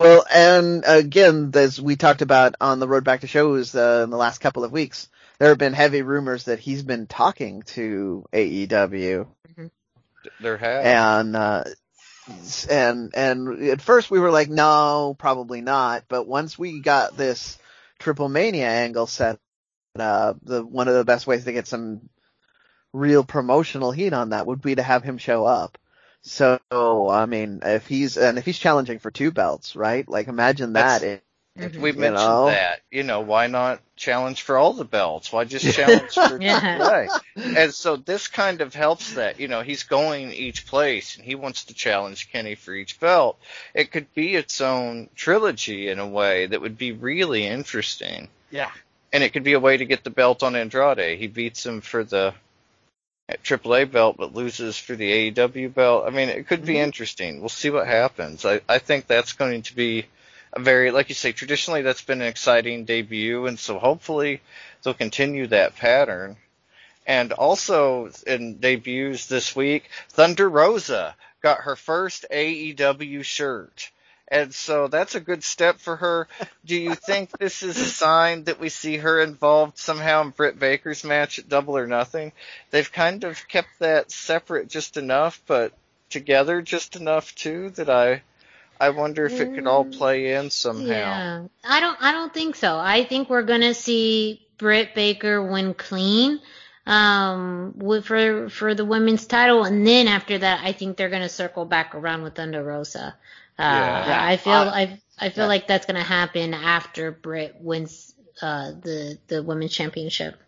[0.00, 4.08] Well, and again, as we talked about on the road back to shows uh, in
[4.08, 8.24] the last couple of weeks, there have been heavy rumors that he's been talking to
[8.32, 9.26] AEW,
[10.40, 11.64] there have and uh,
[12.70, 16.04] and and at first we were like, no, probably not.
[16.08, 17.58] But once we got this
[17.98, 19.38] Triple Mania angle set
[19.98, 22.08] up, the one of the best ways to get some
[22.94, 25.76] real promotional heat on that would be to have him show up.
[26.22, 30.08] So, I mean, if he's, and if he's challenging for two belts, right?
[30.08, 31.00] Like imagine that.
[31.00, 31.20] That's-
[31.56, 31.80] It, mm-hmm.
[31.82, 32.46] We've you mentioned know?
[32.46, 32.80] that.
[32.90, 35.32] You know, why not challenge for all the belts?
[35.32, 36.78] Why just challenge for Yeah.
[36.78, 37.08] AAA?
[37.56, 39.40] And so this kind of helps that.
[39.40, 43.38] You know, he's going each place and he wants to challenge Kenny for each belt.
[43.74, 48.28] It could be its own trilogy in a way that would be really interesting.
[48.50, 48.70] Yeah.
[49.12, 51.18] And it could be a way to get the belt on Andrade.
[51.18, 52.34] He beats him for the
[53.44, 56.04] AAA belt but loses for the AEW belt.
[56.06, 56.84] I mean, it could be Mhm.
[56.84, 57.40] interesting.
[57.40, 58.44] We'll see what happens.
[58.44, 60.06] I, I think that's going to be
[60.52, 64.40] a very, like you say, traditionally that's been an exciting debut, and so hopefully
[64.82, 66.36] they'll continue that pattern.
[67.06, 73.90] And also in debuts this week, Thunder Rosa got her first AEW shirt.
[74.30, 76.28] And so that's a good step for her.
[76.64, 80.58] Do you think this is a sign that we see her involved somehow in Britt
[80.58, 82.32] Baker's match at Double or Nothing?
[82.70, 85.72] They've kind of kept that separate just enough, but
[86.10, 88.22] together just enough too that I
[88.80, 90.86] I wonder if it could all play in somehow.
[90.86, 91.98] Yeah, I don't.
[92.00, 92.78] I don't think so.
[92.78, 96.40] I think we're gonna see Britt Baker win clean,
[96.86, 101.28] um, with, for for the women's title, and then after that, I think they're gonna
[101.28, 103.16] circle back around with Thunder Rosa.
[103.60, 104.18] Uh, Yeah.
[104.26, 104.52] I feel.
[104.52, 105.48] Uh, I I feel yeah.
[105.48, 110.38] like that's gonna happen after Britt wins uh the the women's championship.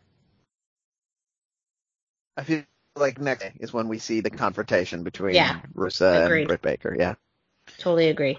[2.36, 2.62] I feel
[2.96, 5.60] like next is when we see the confrontation between Yeah.
[5.74, 6.40] Rosa Agreed.
[6.40, 6.96] and Britt Baker.
[6.98, 7.14] Yeah.
[7.78, 8.38] Totally agree.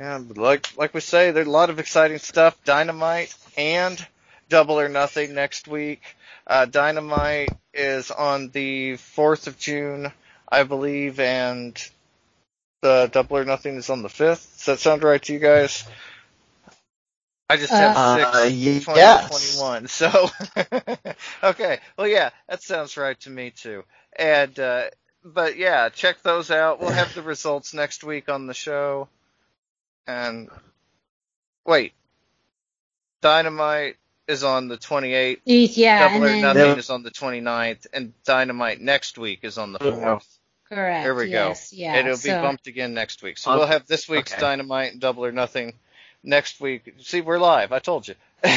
[0.00, 2.56] Yeah, but like like we say, there's a lot of exciting stuff.
[2.64, 4.04] Dynamite and
[4.48, 6.02] Double or Nothing next week.
[6.46, 10.12] Uh, Dynamite is on the 4th of June,
[10.48, 11.80] I believe, and
[12.82, 14.56] the Double or Nothing is on the 5th.
[14.58, 15.84] Does that sound right to you guys?
[17.48, 19.28] I just have Uh, 6, yes.
[19.28, 20.30] 2021, so.
[21.50, 23.84] okay, well yeah, that sounds right to me too.
[24.16, 24.84] And, uh,
[25.24, 26.80] but yeah, check those out.
[26.80, 29.08] We'll have the results next week on the show.
[30.06, 30.48] And,
[31.64, 31.92] wait.
[33.20, 35.40] Dynamite is on the 28th.
[35.44, 39.58] Yeah, Double and or then Nothing is on the 29th, and Dynamite next week is
[39.58, 40.26] on the 4th.
[40.72, 41.04] Correct.
[41.04, 41.54] There we go.
[41.70, 41.94] Yeah.
[41.94, 43.38] and it'll be bumped again next week.
[43.38, 44.40] So Um, we'll have this week's okay.
[44.40, 45.74] Dynamite Double or Nothing
[46.22, 46.94] next week.
[47.00, 47.72] See, we're live.
[47.72, 48.14] I told you.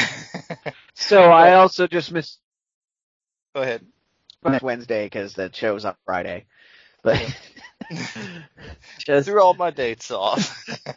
[0.98, 2.38] So I also just missed
[3.54, 3.84] Go ahead.
[4.62, 6.46] Wednesday because that show's on Friday.
[7.02, 7.22] But
[8.98, 10.66] just Threw all my dates off.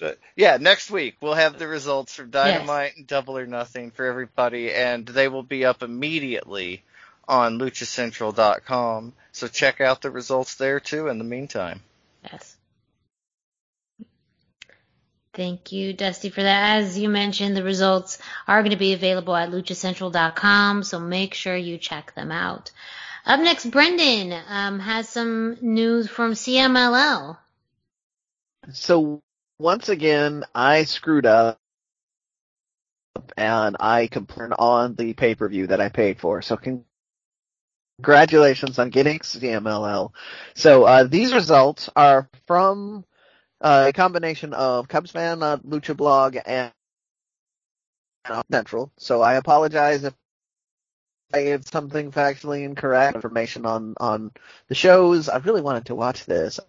[0.00, 4.04] But yeah, next week we'll have the results from Dynamite and Double or Nothing for
[4.04, 6.82] everybody, and they will be up immediately
[7.28, 9.12] on LuchaCentral.com.
[9.32, 11.08] So check out the results there too.
[11.08, 11.82] In the meantime,
[12.30, 12.56] Yes.
[15.34, 16.78] Thank you, Dusty, for that.
[16.78, 21.56] As you mentioned, the results are going to be available at luchacentral.com, so make sure
[21.56, 22.70] you check them out.
[23.26, 27.36] Up next, Brendan um, has some news from CMLL.
[28.72, 29.22] so
[29.58, 31.58] once again I screwed up
[33.36, 36.42] and I complained on the pay per view that I paid for.
[36.42, 36.56] So
[37.96, 40.12] congratulations on getting CMLL.
[40.54, 43.04] So uh, these results are from
[43.60, 46.72] uh, a combination of Cubs fan, uh, Lucha Blog, and
[48.50, 48.90] Central.
[48.98, 50.14] So I apologize if
[51.32, 54.32] I gave something factually incorrect information on on
[54.68, 55.28] the shows.
[55.28, 56.60] I really wanted to watch this.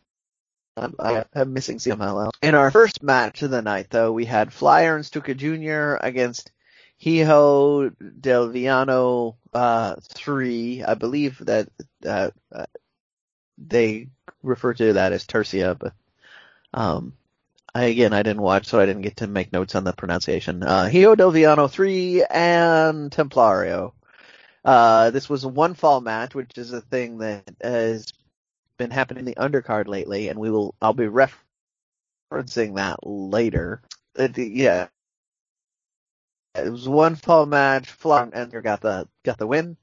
[0.78, 2.32] I'm, I am missing CMLL.
[2.42, 5.96] In our first match of the night, though, we had Flyer and Stuka Jr.
[6.06, 6.52] against
[6.98, 10.84] Hijo Del Villano uh, 3.
[10.84, 11.70] I believe that
[12.06, 12.66] uh, uh,
[13.58, 14.10] they
[14.44, 15.94] refer to that as Tercia, but
[16.74, 17.14] um,
[17.74, 20.62] I, again, I didn't watch, so I didn't get to make notes on the pronunciation.
[20.64, 23.94] Uh, Hijo Del Villano 3 and Templario.
[24.64, 28.12] Uh, this was a one fall match, which is a thing that has
[28.78, 33.82] been happening in the undercard lately, and we will, I'll be referencing that later.
[34.18, 34.88] Uh, yeah.
[36.56, 39.78] It was one fall match, and got the, got the win.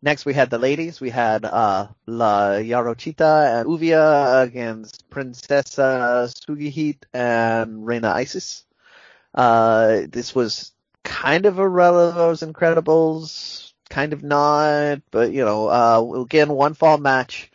[0.00, 1.00] Next we had the ladies.
[1.00, 8.64] We had, uh, La Jarochita and Lluvia against Princesa Sugehit and Reina Isis.
[9.34, 10.72] Uh, this was
[11.04, 16.98] kind of a Relevos Increibles, kind of not, but you know, uh, again, one fall
[16.98, 17.50] match.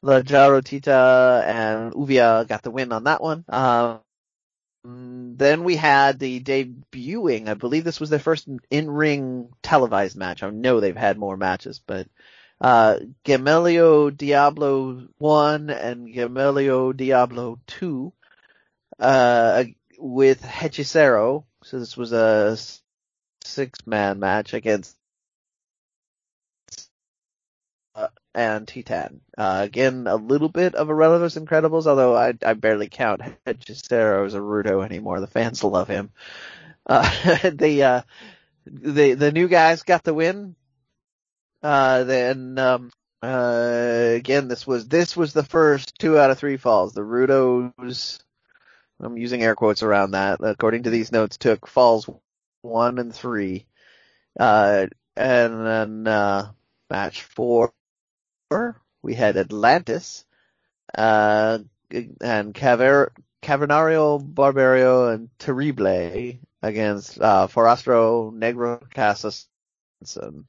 [0.00, 3.44] La Jarochita and Lluvia got the win on that one.
[3.48, 4.00] Um,
[4.84, 10.42] then we had the debuting, I believe this was their first in-ring televised match.
[10.42, 12.08] I know they've had more matches, but,
[12.60, 18.12] uh, Gemelo Diablo 1 and Gemelo Diablo 2,
[18.98, 19.64] uh,
[19.98, 21.44] with Hechicero.
[21.64, 22.56] So this was a
[23.44, 24.96] six-man match against
[27.94, 29.20] uh, and Titan.
[29.36, 34.26] Uh, again, a little bit of a Relevos Increibles, although I, I barely count Hechicero
[34.26, 35.20] as a Rudo anymore.
[35.20, 36.10] The fans love him.
[36.86, 38.02] Uh, the, uh,
[38.66, 40.56] the, the new guys got the win.
[41.62, 42.90] Uh, then, um,
[43.22, 46.92] uh, again, this was, this was the first two out of three falls.
[46.92, 48.20] The Rudos,
[49.00, 52.08] I'm using air quotes around that, according to these notes, took falls
[52.62, 53.66] one and three.
[54.38, 56.52] Uh, and then, uh,
[56.90, 57.72] match four,
[59.02, 60.24] we had Atlantis,
[60.96, 61.58] uh,
[61.90, 63.10] and Caver-
[63.42, 69.46] Cavernario, Barbaro, and Terrible against, uh, Forastero, Negro, Casas,
[70.00, 70.44] and,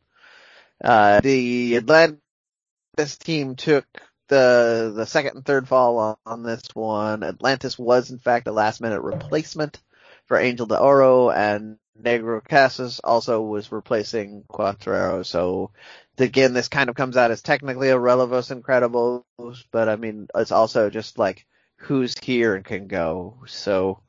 [0.84, 3.86] uh, the Atlantis team took
[4.28, 7.24] the, the second and third fall on, on this one.
[7.24, 9.82] Atlantis was in fact a last minute replacement
[10.26, 15.26] for Angel de Oro and Negro Casas also was replacing Cuatrero.
[15.26, 15.72] So
[16.18, 19.24] again, this kind of comes out as technically a Relevos Increibles,
[19.72, 21.46] but I mean, it's also just like
[21.78, 23.44] who's here and can go.
[23.48, 24.00] So,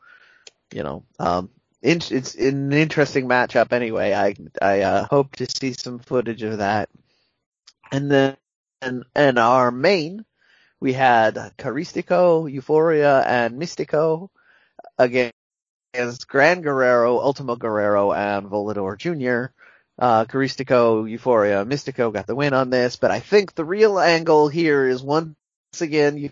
[0.73, 1.51] you know, um,
[1.83, 4.15] it's an interesting matchup anyway.
[4.15, 6.89] I, I, uh, hope to see some footage of that.
[7.93, 8.37] And then,
[8.81, 10.25] and, and our main,
[10.81, 14.31] we had Caristico, Euforia, and Mistico
[14.99, 15.35] against
[16.29, 19.53] Gran Guerrero, Ultimo Guerrero, and Volador Jr.
[19.99, 24.49] Uh, Caristico, Euforia, Mistico got the win on this, but I think the real angle
[24.49, 25.37] here is once
[25.81, 26.31] again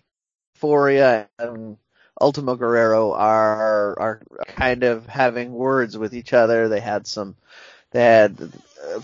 [0.61, 1.77] Euforia and
[2.21, 6.69] Ultimo Guerrero are are kind of having words with each other.
[6.69, 7.37] They had some
[7.93, 9.01] They had uh,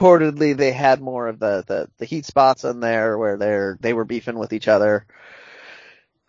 [0.00, 3.92] reportedly they had more of the, the the heat spots in there where they're they
[3.92, 5.06] were beefing with each other.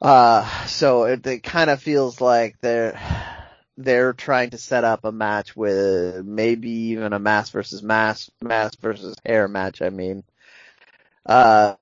[0.01, 2.99] Uh, so it, it kind of feels like they're
[3.77, 8.75] they're trying to set up a match with maybe even a mass versus mass mass
[8.77, 9.81] versus hair match.
[9.81, 10.23] I mean,
[11.25, 11.75] uh,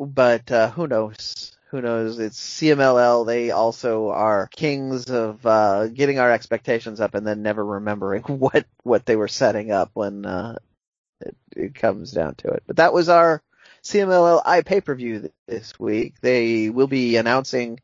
[0.00, 1.56] but uh, who knows?
[1.70, 2.18] Who knows?
[2.18, 3.26] It's CMLL.
[3.26, 8.66] They also are kings of uh, getting our expectations up and then never remembering what
[8.84, 10.56] what they were setting up when uh,
[11.20, 12.64] it, it comes down to it.
[12.66, 13.42] But that was our
[13.82, 16.20] CMLL pay per view this week.
[16.20, 17.80] They will be announcing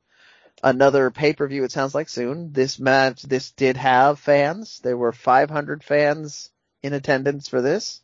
[0.62, 1.64] another pay per view.
[1.64, 2.52] It sounds like soon.
[2.52, 4.80] This match, this did have fans.
[4.80, 6.50] There were 500 fans
[6.82, 8.02] in attendance for this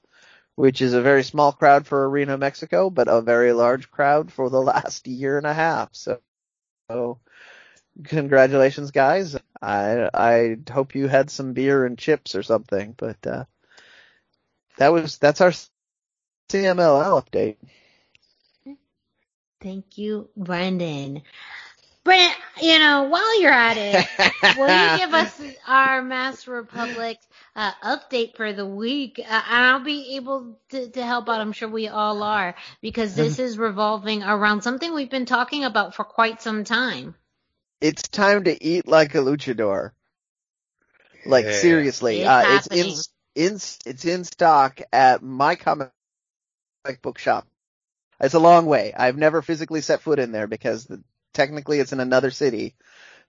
[0.55, 4.51] which is a very small crowd for Arena Mexico, but a very large crowd for
[4.51, 5.91] the last year and a half.
[5.93, 6.21] So,
[6.91, 7.21] so
[8.05, 9.37] congratulations, guys.
[9.61, 13.45] I I hope you had some beer and chips or something, but uh,
[14.79, 15.53] that was that's our
[16.51, 17.57] CMLL update.
[19.63, 21.23] Thank you, Brendan.
[22.05, 24.07] Brent, you know, while you're at it,
[24.59, 27.19] will you give us our Mask Republic
[27.55, 29.21] uh, update for the week?
[29.21, 31.41] Uh, and I'll be able to, to help out.
[31.41, 35.95] I'm sure we all are because this is revolving around something we've been talking about
[35.95, 37.15] for quite some time.
[37.81, 39.93] It's time to eat like a luchador.
[41.25, 41.53] Like yeah.
[41.53, 42.67] seriously, it's, uh, it's
[43.37, 43.55] in in
[43.87, 45.91] it's in stock at my comic
[47.01, 47.47] book shop.
[48.23, 48.95] It's a long way.
[48.97, 51.03] I've never physically set foot in there because the,
[51.35, 52.77] technically it's in another city,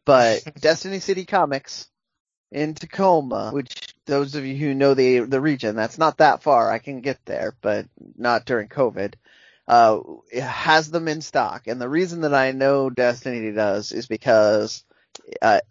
[0.05, 1.87] but Destiny City Comics
[2.51, 6.71] in Tacoma, which those of you who know the the region, that's not that far.
[6.71, 9.15] I can get there, but not during COVID.
[9.67, 9.99] Uh,
[10.33, 14.83] has them in stock, and the reason that I know Destiny does is because
[15.41, 15.61] uh,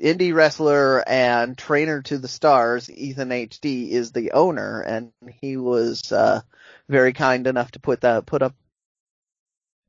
[0.00, 6.12] indie wrestler and trainer to the stars, Ethan HD, is the owner, and he was
[6.12, 6.40] uh,
[6.88, 8.54] very kind enough to put that put up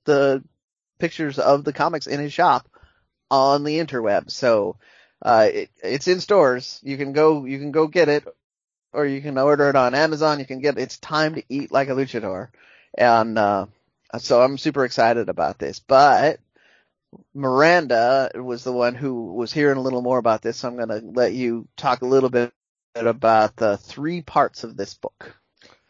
[0.05, 0.43] the
[0.99, 2.67] pictures of the comics in his shop
[3.31, 4.29] on the interweb.
[4.31, 4.77] So
[5.21, 6.79] uh, it, it's in stores.
[6.83, 8.25] You can go you can go get it,
[8.93, 10.39] or you can order it on Amazon.
[10.39, 12.49] You can get It's time to eat like a luchador,
[12.97, 13.65] and uh,
[14.17, 15.79] so I'm super excited about this.
[15.79, 16.39] But
[17.33, 20.57] Miranda was the one who was hearing a little more about this.
[20.57, 22.53] So I'm going to let you talk a little bit
[22.95, 25.38] about the three parts of this book.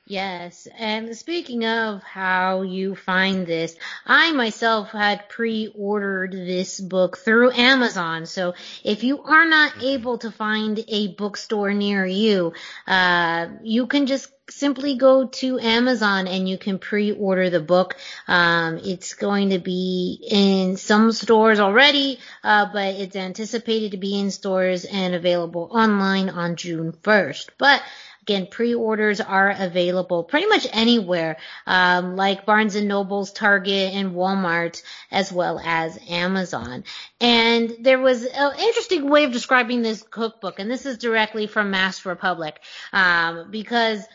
[0.09, 3.75] Yes, and speaking of how you find this,
[4.07, 8.25] I myself had pre-ordered this book through Amazon.
[8.25, 12.53] So if you are not able to find a bookstore near you,
[12.87, 17.95] uh, you can just simply go to Amazon and you can pre-order the book.
[18.27, 24.19] Um, it's going to be in some stores already, uh, but it's anticipated to be
[24.19, 27.49] in stores and available online on June 1st.
[27.59, 27.83] But
[28.29, 34.83] Again, pre-orders are available pretty much anywhere, um, like Barnes and Nobles, Target, and Walmart,
[35.09, 36.83] as well as Amazon.
[37.19, 41.71] And there was an interesting way of describing this cookbook, and this is directly from
[41.71, 42.59] Mask Republic,
[42.93, 44.07] um, because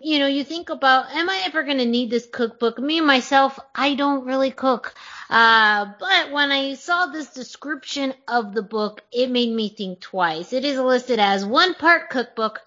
[0.00, 2.78] you know, you think about, am I ever going to need this cookbook?
[2.78, 4.94] Me and myself, I don't really cook.
[5.28, 10.52] Uh, but when I saw this description of the book, it made me think twice.
[10.52, 12.60] It is listed as one part cookbook,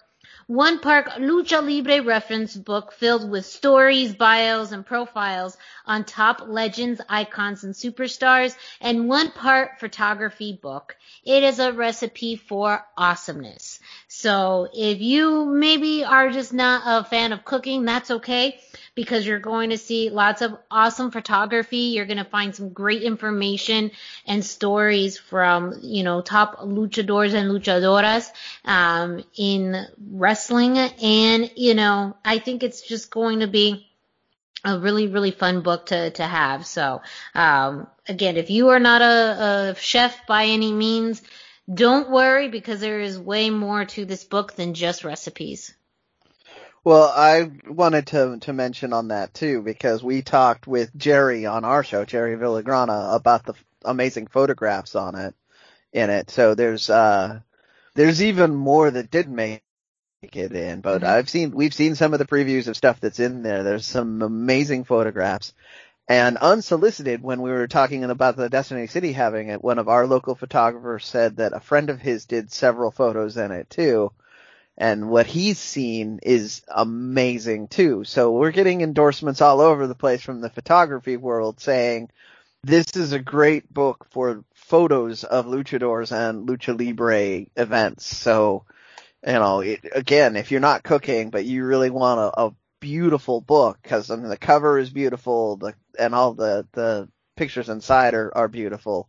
[0.50, 7.00] one part Lucha Libre reference book filled with stories, bios, and profiles on top legends,
[7.08, 10.96] icons, and superstars, and one part photography book.
[11.24, 13.78] It is a recipe for awesomeness.
[14.20, 18.60] So if you maybe are just not a fan of cooking, that's okay
[18.94, 21.94] because you're going to see lots of awesome photography.
[21.94, 23.92] You're going to find some great information
[24.26, 28.30] and stories from, you know, top luchadores and luchadoras,
[28.66, 30.76] um, in wrestling.
[30.76, 33.86] And, you know, I think it's just going to be
[34.66, 36.66] a really, really fun book to, to have.
[36.66, 37.00] So,
[37.34, 41.22] um, again, if you are not a, a chef by any means,
[41.72, 45.74] don't worry because there is way more to this book than just recipes.
[46.82, 51.64] Well, I wanted to to mention on that too because we talked with Jerry on
[51.64, 53.54] our show, Jerry Villagrana, about the
[53.84, 55.34] amazing photographs on it
[55.92, 56.30] in it.
[56.30, 57.40] So there's uh
[57.94, 59.62] there's even more that did make
[60.22, 61.10] it in, but mm-hmm.
[61.10, 63.62] I've seen we've seen some of the previews of stuff that's in there.
[63.62, 65.52] There's some amazing photographs.
[66.08, 70.06] And unsolicited, when we were talking about the Destiny City having it, one of our
[70.06, 74.12] local photographers said that a friend of his did several photos in it too
[74.80, 78.02] and what he's seen is amazing too.
[78.04, 82.08] So we're getting endorsements all over the place from the photography world saying
[82.62, 88.06] this is a great book for photos of luchadors and lucha libre events.
[88.06, 88.64] So
[89.26, 93.40] you know, it, again, if you're not cooking, but you really want a, a beautiful
[93.40, 98.14] book, because I mean, the cover is beautiful, the and all the the pictures inside
[98.14, 99.08] are are beautiful.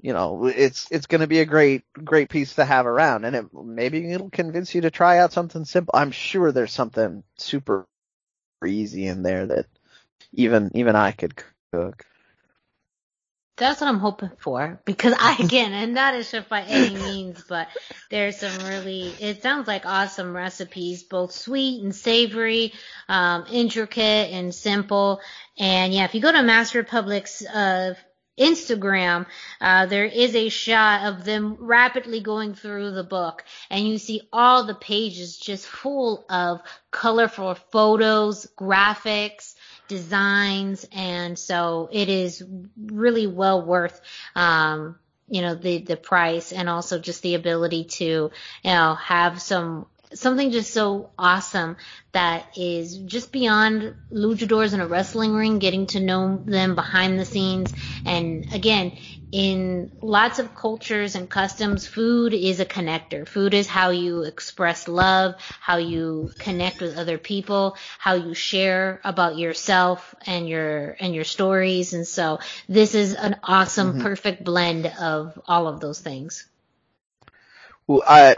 [0.00, 3.36] You know, it's it's going to be a great great piece to have around, and
[3.36, 5.92] it maybe it'll convince you to try out something simple.
[5.94, 7.86] I'm sure there's something super
[8.66, 9.66] easy in there that
[10.32, 11.34] even even I could
[11.72, 12.04] cook.
[13.56, 17.44] That's what I'm hoping for because I again am not a chef by any means,
[17.48, 17.68] but
[18.10, 22.72] there's some really it sounds like awesome recipes, both sweet and savory,
[23.08, 25.20] um, intricate and simple.
[25.56, 27.94] And yeah, if you go to Mask Republic's uh,
[28.36, 29.26] Instagram,
[29.60, 34.22] uh, there is a shot of them rapidly going through the book, and you see
[34.32, 39.53] all the pages just full of colorful photos, graphics,
[39.88, 42.42] designs, and so it is
[42.76, 44.00] really well worth,
[44.34, 48.30] um, you know, the, the price and also just the ability to, you
[48.64, 51.76] know, have some something just so awesome
[52.12, 57.24] that is just beyond luchadors in a wrestling ring, getting to know them behind the
[57.24, 57.72] scenes.
[58.04, 58.96] And again,
[59.32, 63.26] in lots of cultures and customs, food is a connector.
[63.26, 69.00] Food is how you express love, how you connect with other people, how you share
[69.02, 71.94] about yourself and your and your stories.
[71.94, 72.38] And so
[72.68, 74.02] this is an awesome, mm-hmm.
[74.02, 76.46] perfect blend of all of those things.
[77.88, 78.36] Well, I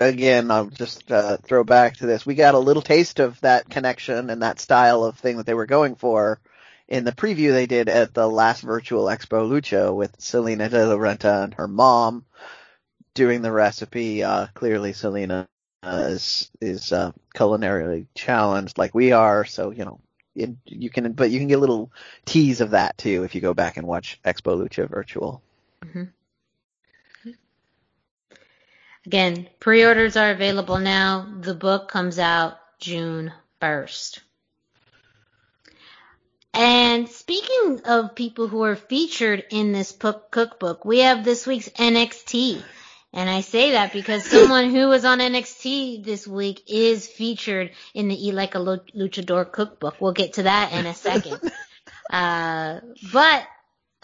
[0.00, 2.24] again, I'll just uh, throw back to this.
[2.24, 5.54] We got a little taste of that connection and that style of thing that they
[5.54, 6.40] were going for
[6.88, 10.96] in the preview they did at the last virtual Expo Lucha with Salina de la
[10.96, 12.24] Renta and her mom
[13.14, 14.22] doing the recipe.
[14.22, 15.48] Uh, clearly Salina
[15.82, 19.44] uh, is, is, uh, culinarily challenged like we are.
[19.44, 20.00] So, you know,
[20.34, 21.92] you can, but you can get a little
[22.24, 25.42] tease of that too if you go back and watch Expo Lucha virtual.
[25.84, 26.04] Mm-hmm.
[29.06, 31.26] Again, pre-orders are available now.
[31.40, 34.20] The book comes out June 1st.
[36.54, 42.62] And speaking of people who are featured in this cookbook, we have this week's NXT.
[43.14, 48.08] And I say that because someone who was on NXT this week is featured in
[48.08, 50.00] the Eat Like a Luchador cookbook.
[50.00, 51.40] We'll get to that in a second.
[52.10, 52.80] uh,
[53.12, 53.46] but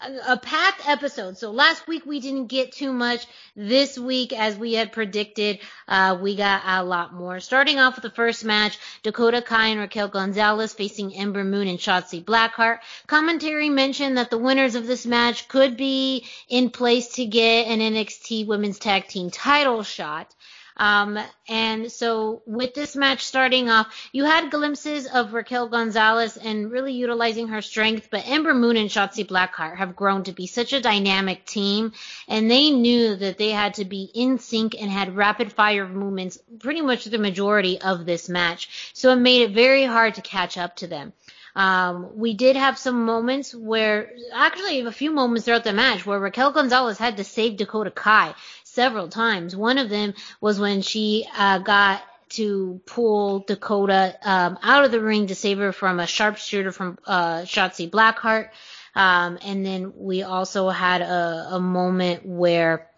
[0.01, 1.37] a packed episode.
[1.37, 3.27] So last week we didn't get too much.
[3.55, 7.39] This week, as we had predicted, uh, we got a lot more.
[7.39, 11.79] Starting off with the first match, Dakota Kai and Raquel Gonzalez facing Ember Moon and
[11.79, 12.79] Shotzi Blackheart.
[13.07, 17.79] Commentary mentioned that the winners of this match could be in place to get an
[17.79, 20.33] NXT Women's Tag Team title shot.
[20.79, 21.19] Um,
[21.49, 26.93] and so with this match starting off, you had glimpses of Raquel Gonzalez and really
[26.93, 30.79] utilizing her strength, but Ember Moon and Shotzi Blackheart have grown to be such a
[30.79, 31.91] dynamic team,
[32.29, 36.39] and they knew that they had to be in sync and had rapid fire movements
[36.59, 38.91] pretty much the majority of this match.
[38.93, 41.11] So it made it very hard to catch up to them.
[41.55, 46.19] Um, we did have some moments where, actually, a few moments throughout the match where
[46.19, 48.33] Raquel Gonzalez had to save Dakota Kai
[48.79, 49.57] several times.
[49.57, 55.01] One of them was when she uh, got to pull Dakota um, out of the
[55.01, 58.51] ring to save her from a sharpshooter from uh, Shotzi Blackheart.
[58.95, 62.88] Um, and then we also had a, a moment where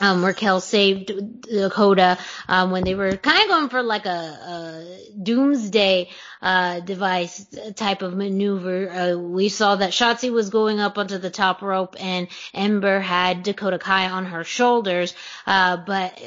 [0.00, 2.18] um, Raquel saved Dakota
[2.48, 6.10] um, when they were kind of going for like a, a doomsday
[6.42, 8.90] uh, device type of maneuver.
[8.90, 13.44] Uh, we saw that Shotzi was going up onto the top rope and Ember had
[13.44, 15.14] Dakota Kai on her shoulders,
[15.46, 16.20] uh, but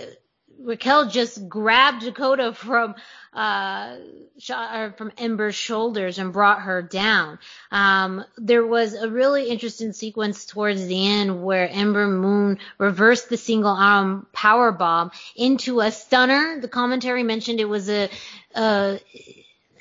[0.59, 2.95] Raquel just grabbed Dakota from
[3.33, 3.97] uh,
[4.39, 7.39] shot from Ember's shoulders and brought her down.
[7.71, 13.37] Um, there was a really interesting sequence towards the end where Ember Moon reversed the
[13.37, 16.59] single arm power bomb into a stunner.
[16.59, 18.09] The commentary mentioned it was a,
[18.55, 18.99] a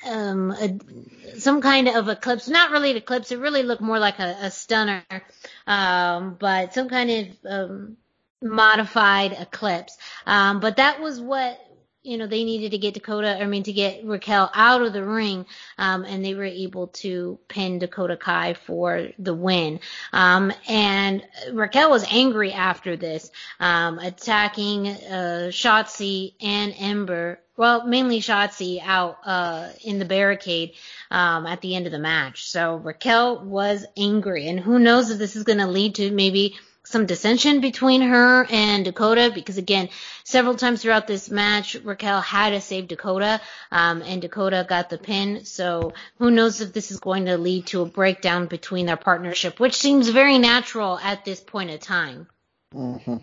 [0.05, 3.31] um, a, some kind of eclipse, not really an eclipse.
[3.31, 5.03] It really looked more like a, a stunner,
[5.65, 7.97] um, but some kind of um,
[8.41, 9.97] modified eclipse.
[10.25, 11.59] Um, but that was what
[12.07, 15.03] you know, they needed to get Dakota, I mean, to get Raquel out of the
[15.03, 15.45] ring,
[15.77, 19.81] um, and they were able to pin Dakota Kai for the win.
[20.13, 23.29] Um, and Raquel was angry after this,
[23.59, 30.73] um, attacking, uh, Shotzi and Ember, well, mainly Shotzi out, uh, in the barricade,
[31.11, 32.49] um, at the end of the match.
[32.49, 36.55] So Raquel was angry, and who knows if this is going to lead to maybe
[36.87, 39.89] some dissension between her and Dakota because again,
[40.23, 44.97] several times throughout this match, Raquel had to save Dakota, um, and Dakota got the
[44.97, 45.43] pin.
[45.43, 49.59] So who knows if this is going to lead to a breakdown between their partnership,
[49.59, 52.27] which seems very natural at this point in time.
[52.73, 53.17] hmm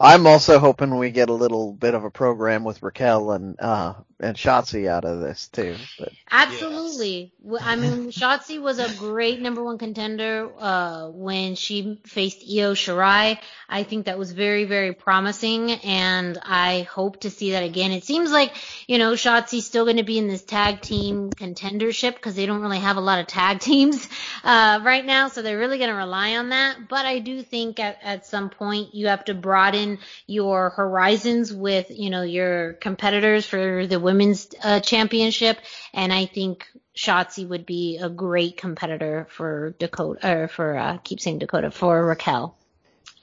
[0.00, 3.94] I'm also hoping we get a little bit of a program with Raquel and uh
[4.22, 5.74] and Shotzi out of this too.
[5.98, 7.32] But Absolutely.
[7.60, 13.38] I mean, Shotzi was a great number one contender uh, when she faced Io Shirai.
[13.68, 17.90] I think that was very, very promising, and I hope to see that again.
[17.90, 18.54] It seems like,
[18.86, 22.60] you know, Shotzi's still going to be in this tag team contendership because they don't
[22.60, 24.08] really have a lot of tag teams
[24.44, 26.88] uh, right now, so they're really going to rely on that.
[26.88, 31.90] But I do think at, at some point you have to broaden your horizons with,
[31.90, 35.58] you know, your competitors for the women's uh, championship,
[35.94, 41.20] and I think Shotzi would be a great competitor for Dakota, or for uh, keep
[41.20, 42.56] saying Dakota for Raquel.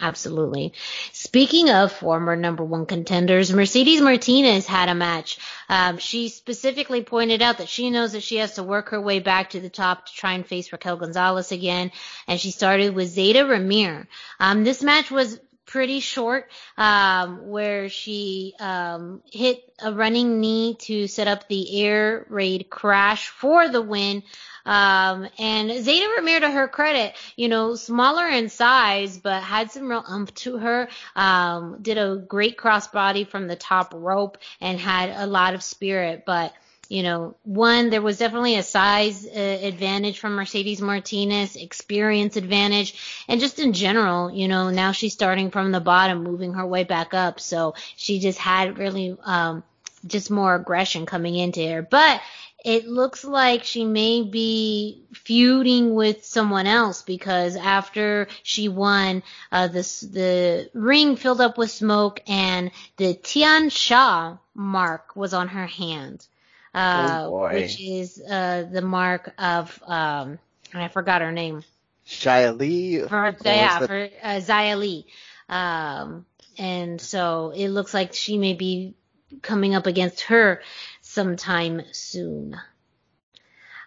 [0.02, 0.72] Absolutely.
[1.12, 5.38] Speaking of former number one contenders, Mercedes Martinez had a match.
[5.68, 9.20] Um, she specifically pointed out that she knows that she has to work her way
[9.20, 11.92] back to the top to try and face Raquel Gonzalez again,
[12.28, 14.08] and she started with Zayda Ramier.
[14.40, 15.38] Um, this match was
[15.70, 22.26] pretty short, um, where she um, hit a running knee to set up the air
[22.28, 24.24] raid crash for the win.
[24.65, 29.88] Um, and Zayda Ramier, to her credit, you know, smaller in size, but had some
[29.88, 30.89] real umph to her.
[31.15, 36.24] Um, did a great crossbody from the top rope and had a lot of spirit,
[36.26, 36.51] but
[36.90, 43.24] you know, one, there was definitely a size uh, advantage from Mercedes Martinez, experience advantage,
[43.28, 46.84] and just in general, you know, now she's starting from the bottom, moving her way
[46.84, 47.40] back up.
[47.40, 49.64] So she just had really, um,
[50.08, 51.84] just more aggression coming into her.
[51.84, 52.22] But
[52.66, 59.22] it looks like she may be feuding with someone else because after she won,
[59.52, 65.68] uh, the ring filled up with smoke and the Tian Sha mark was on her
[65.68, 66.26] hand
[66.74, 70.39] uh, Oh, which is uh, the mark of um,
[70.74, 71.63] I forgot her name
[72.07, 75.05] Xia Li, for yeah was for uh, Xia Li.
[75.47, 76.26] Um,
[76.57, 78.95] and so it looks like she may be
[79.41, 80.61] coming up against her
[81.01, 82.55] sometime soon.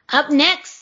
[0.09, 0.82] Up next,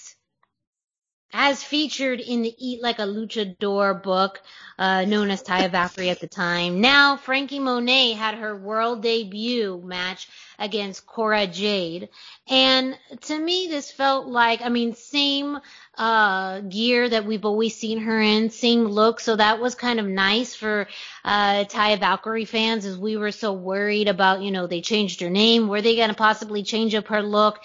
[1.32, 4.40] as featured in the Eat Like a Luchador book,
[4.78, 6.80] uh, known as Taya Valkyrie at the time.
[6.80, 10.28] Now, Franky Monet had her world debut match
[10.58, 12.08] against Cora Jade.
[12.48, 15.58] And to me, this felt like, I mean, same,
[15.96, 19.20] uh, gear that we've always seen her in, same look.
[19.20, 20.88] So that was kind of nice for,
[21.24, 25.30] uh, Taya Valkyrie fans as we were so worried about, you know, they changed her
[25.30, 25.68] name.
[25.68, 27.60] Were they going to possibly change up her look?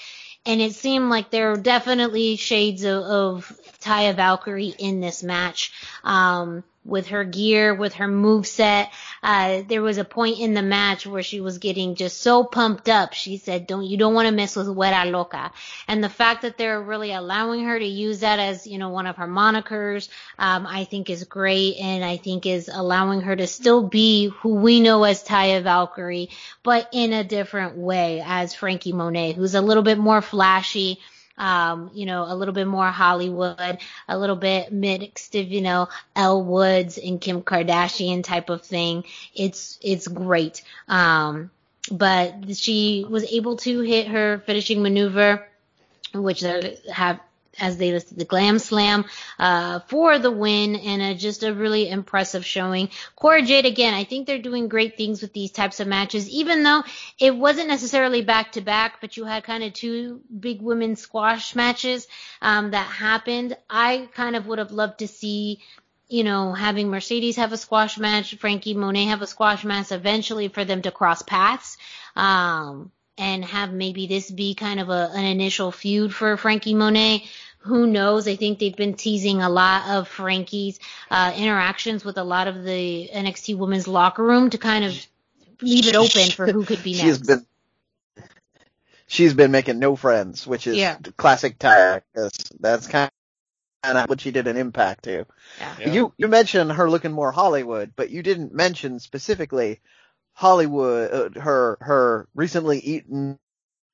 [0.45, 5.71] And it seemed like there were definitely shades of, of Taya Valkyrie in this match.
[6.03, 8.91] Um, with her gear, with her move set.
[9.23, 12.87] Uh, there was a point in the match where she was getting just so pumped
[12.87, 13.13] up.
[13.13, 15.51] She said, don't, you don't want to mess with Wera Loca.
[15.87, 19.07] And the fact that they're really allowing her to use that as, you know, one
[19.07, 21.77] of her monikers, um, I think is great.
[21.77, 26.29] And I think is allowing her to still be who we know as Taya Valkyrie,
[26.61, 30.99] but in a different way as Franky Monet, who's a little bit more flashy
[31.37, 35.89] um, you know, a little bit more Hollywood, a little bit mixed of, you know,
[36.15, 39.03] Elle Woods and Kim Kardashian type of thing.
[39.33, 40.63] It's, it's great.
[40.87, 41.51] Um,
[41.91, 45.47] but she was able to hit her finishing maneuver,
[46.13, 46.41] which
[46.91, 47.19] have,
[47.59, 49.05] as they listed the Glam Slam,
[49.39, 52.89] uh, for the win and a, just a really impressive showing.
[53.15, 56.63] Cora Jade, again, I think they're doing great things with these types of matches, even
[56.63, 56.83] though
[57.19, 61.55] it wasn't necessarily back to back, but you had kind of two big women squash
[61.55, 62.07] matches,
[62.41, 63.57] um, that happened.
[63.69, 65.61] I kind of would have loved to see
[66.07, 70.49] you know, having Mercedes have a squash match, Franky Monet have a squash match eventually
[70.49, 71.77] for them to cross paths.
[72.15, 77.23] Um, and have maybe this be kind of a, an initial feud for Franky Monet.
[77.65, 78.27] Who knows?
[78.27, 82.63] I think they've been teasing a lot of Franky's uh, interactions with a lot of
[82.63, 84.93] the NXT women's locker room to kind of
[85.61, 87.01] leave it open for who could be next.
[87.01, 87.45] She's been
[89.07, 90.97] she's been making no friends, which is Yeah.
[91.17, 92.01] classic Taya.
[92.13, 93.09] 'cause That's kind
[93.83, 95.25] of what she did an impact to.
[95.59, 95.75] Yeah.
[95.79, 95.91] Yeah.
[95.91, 99.79] You you mentioned her looking more Hollywood, but you didn't mention specifically
[100.33, 101.37] Hollywood.
[101.37, 103.39] Uh, her her recently eaten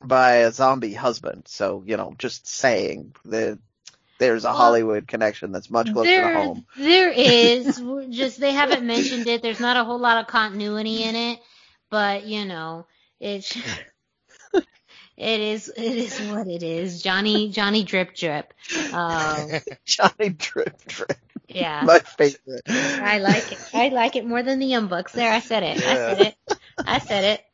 [0.04, 1.44] by a zombie husband.
[1.48, 3.60] So you know, just saying that
[4.20, 6.66] there's a Well, Hollywood connection that's much closer there, to home.
[6.78, 9.42] there is just they haven't mentioned it.
[9.42, 11.40] There's not a whole lot of continuity in it,
[11.90, 12.86] but you know,
[13.20, 13.56] it's
[14.54, 17.02] it is it is what it is.
[17.02, 18.54] Johnny Johnny Drip Drip.
[18.94, 19.50] Um,
[19.86, 21.82] Johnny Drip Drip, yeah.
[21.84, 22.62] my favorite.
[22.68, 23.70] I like it.
[23.74, 25.14] I like it more than the Young Bucks.
[25.14, 25.78] There, I said it.
[25.78, 26.36] I said it.
[26.86, 27.46] I said it.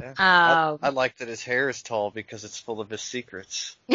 [0.00, 0.14] Yeah.
[0.18, 3.76] I, Um, I like that his hair is tall because it's full of his secrets.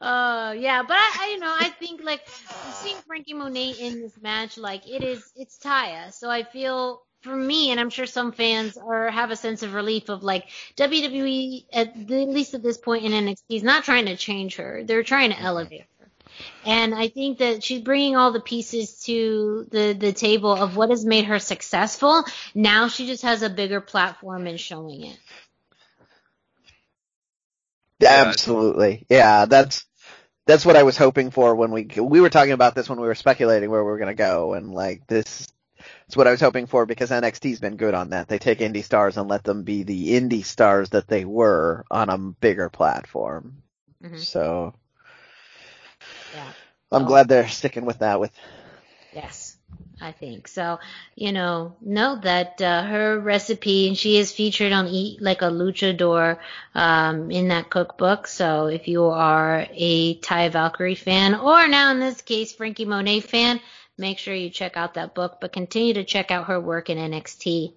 [0.00, 2.26] Uh, yeah, but I, I, you know, I think like
[2.72, 6.10] seeing Franky Monet in this match, like it is, it's Taya.
[6.12, 9.74] So I feel for me, and I'm sure some fans are have a sense of
[9.74, 13.84] relief of like WWE at, the, at least at this point in NXT is not
[13.84, 15.99] trying to change her; they're trying to elevate her.
[16.64, 20.90] And I think that she's bringing all the pieces to the the table of what
[20.90, 22.24] has made her successful.
[22.54, 25.18] Now she just has a bigger platform and showing it.
[28.06, 29.46] Absolutely, yeah.
[29.46, 29.84] That's
[30.46, 33.06] that's what I was hoping for when we we were talking about this when we
[33.06, 35.48] were speculating where we were going to go, and like this
[36.06, 38.28] it's what I was hoping for because NXT's been good on that.
[38.28, 42.08] They take indie stars and let them be the indie stars that they were on
[42.08, 43.62] a bigger platform.
[44.02, 44.16] Mm-hmm.
[44.16, 44.74] So,
[46.34, 46.52] yeah.
[46.92, 48.18] I'm glad they're sticking with that.
[48.20, 48.32] With
[49.14, 49.56] yes,
[50.00, 50.78] I think so.
[51.14, 55.46] You know, know that uh, her recipe and she is featured on Eat Like a
[55.46, 56.38] Luchador
[56.74, 58.26] um, in that cookbook.
[58.26, 63.20] So if you are a Taya Valkyrie fan, or now in this case Franky Monet
[63.20, 63.60] fan
[64.00, 66.98] make sure you check out that book, but continue to check out her work in
[66.98, 67.74] NXT.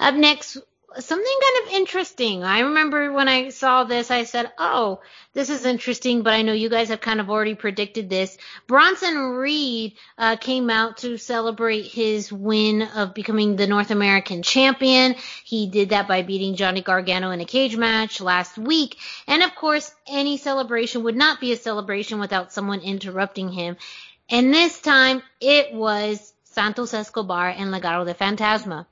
[0.00, 0.56] Up next,
[0.98, 2.42] something kind of interesting.
[2.42, 5.00] I remember when I saw this, I said, oh,
[5.32, 8.36] this is interesting, but I know you guys have kind of already predicted this.
[8.66, 15.14] Bronson Reed uh, came out to celebrate his win of becoming the North American champion.
[15.44, 18.96] He did that by beating Johnny Gargano in a cage match last week.
[19.26, 23.76] And of course, any celebration would not be a celebration without someone interrupting him.
[24.28, 28.86] And this time it was Santos Escobar and Legado del Fantasma.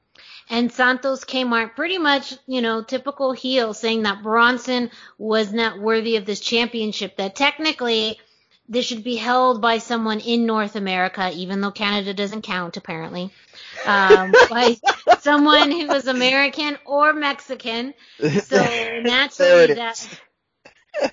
[0.50, 5.78] And Santos came out pretty much, you know, typical heel saying that Bronson was not
[5.78, 8.18] worthy of this championship, that technically
[8.68, 13.30] this should be held by someone in North America, even though Canada doesn't count apparently.
[13.86, 14.76] Um, by
[15.20, 17.94] someone who was American or Mexican.
[18.18, 18.56] So
[19.02, 20.20] naturally that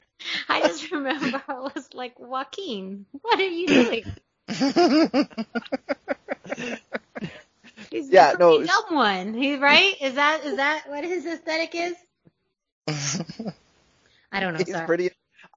[0.50, 4.04] I just remember I was like, Joaquin, what are you doing?
[7.90, 9.34] He's yeah, no, dumb one.
[9.34, 9.96] He's right.
[10.02, 11.96] Is that is that what his aesthetic is?
[14.32, 14.60] I don't know.
[14.60, 14.86] He's sorry.
[14.86, 15.10] pretty.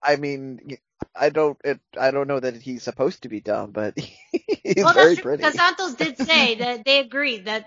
[0.02, 0.78] I mean,
[1.14, 1.58] I don't.
[1.64, 3.98] It, I don't know that he's supposed to be dumb, but
[4.32, 5.42] he's well, very true, pretty.
[5.42, 7.66] Because Santos did say that they agreed that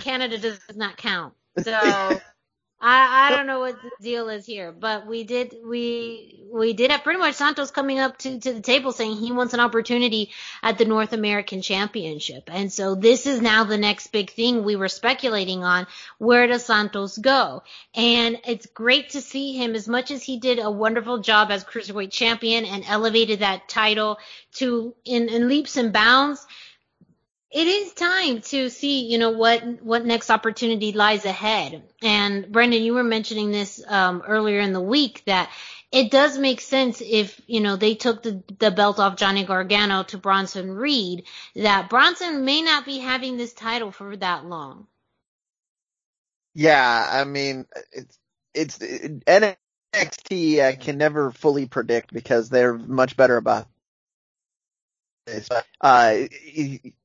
[0.00, 1.34] Canada does not count.
[1.62, 2.18] So
[2.84, 6.90] I, I don't know what the deal is here, but we did we we did
[6.90, 10.30] have pretty much Santos coming up to, to the table saying he wants an opportunity
[10.64, 12.50] at the North American Championship.
[12.52, 15.86] And so this is now the next big thing we were speculating on.
[16.18, 17.62] Where does Santos go?
[17.94, 21.64] And it's great to see him as much as he did a wonderful job as
[21.64, 24.18] cruiserweight champion and elevated that title
[24.54, 26.46] to in, in leaps and bounds
[27.52, 31.82] it is time to see, you know, what what next opportunity lies ahead.
[32.02, 35.50] And Brendan, you were mentioning this um, earlier in the week that
[35.92, 40.02] it does make sense if you know they took the, the belt off Johnny Gargano
[40.04, 41.24] to Bronson Reed
[41.54, 44.86] that Bronson may not be having this title for that long.
[46.54, 48.18] Yeah, I mean it's
[48.54, 53.68] it's it, NXT I can never fully predict because they're much better about
[55.80, 56.16] uh,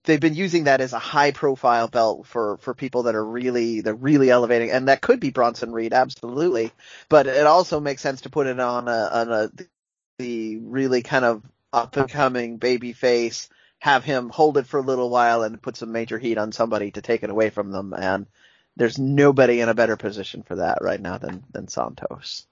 [0.03, 3.81] they've been using that as a high profile belt for, for people that are really,
[3.81, 6.71] they're really elevating, and that could be Bronson Reed, absolutely.
[7.09, 9.51] But it also makes sense to put it on a, on a,
[10.17, 13.49] the really kind of up and coming baby face,
[13.79, 16.91] have him hold it for a little while and put some major heat on somebody
[16.91, 17.93] to take it away from them.
[17.93, 18.25] And
[18.75, 22.47] there's nobody in a better position for that right now than, than Santos.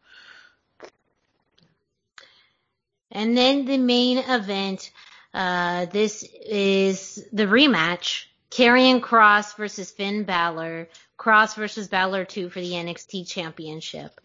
[3.11, 4.91] And then the main event,
[5.35, 8.25] uh, this is the rematch.
[8.49, 10.87] Karrion Kross versus Finn Balor.
[11.19, 14.21] Kross versus Balor 2 for the NXT Championship.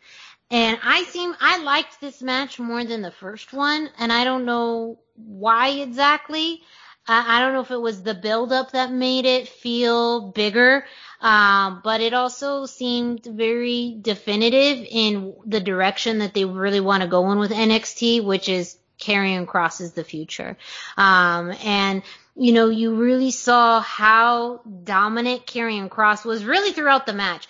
[0.53, 4.45] And I seem, I liked this match more than the first one, and I don't
[4.45, 6.62] know why exactly.
[7.09, 10.85] I, I don't know if it was the buildup that made it feel bigger,
[11.20, 17.09] um, but it also seemed very definitive in the direction that they really want to
[17.09, 20.56] go in with NXT, which is Karrion Kross is the future.
[20.97, 22.02] Um, and
[22.36, 27.47] you know, you really saw how dominant Karrion Kross was really throughout the match.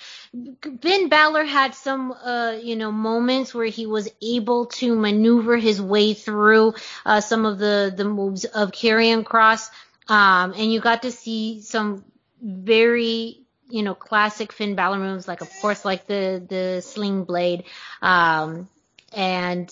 [0.80, 5.80] Finn Balor had some, uh, you know, moments where he was able to maneuver his
[5.80, 6.74] way through
[7.04, 9.70] uh, some of the the moves of Karrion Kross,
[10.08, 12.04] um, and you got to see some
[12.42, 17.64] very you know classic Finn Balor moves, like of course like the the sling blade,
[18.02, 18.68] um,
[19.12, 19.68] and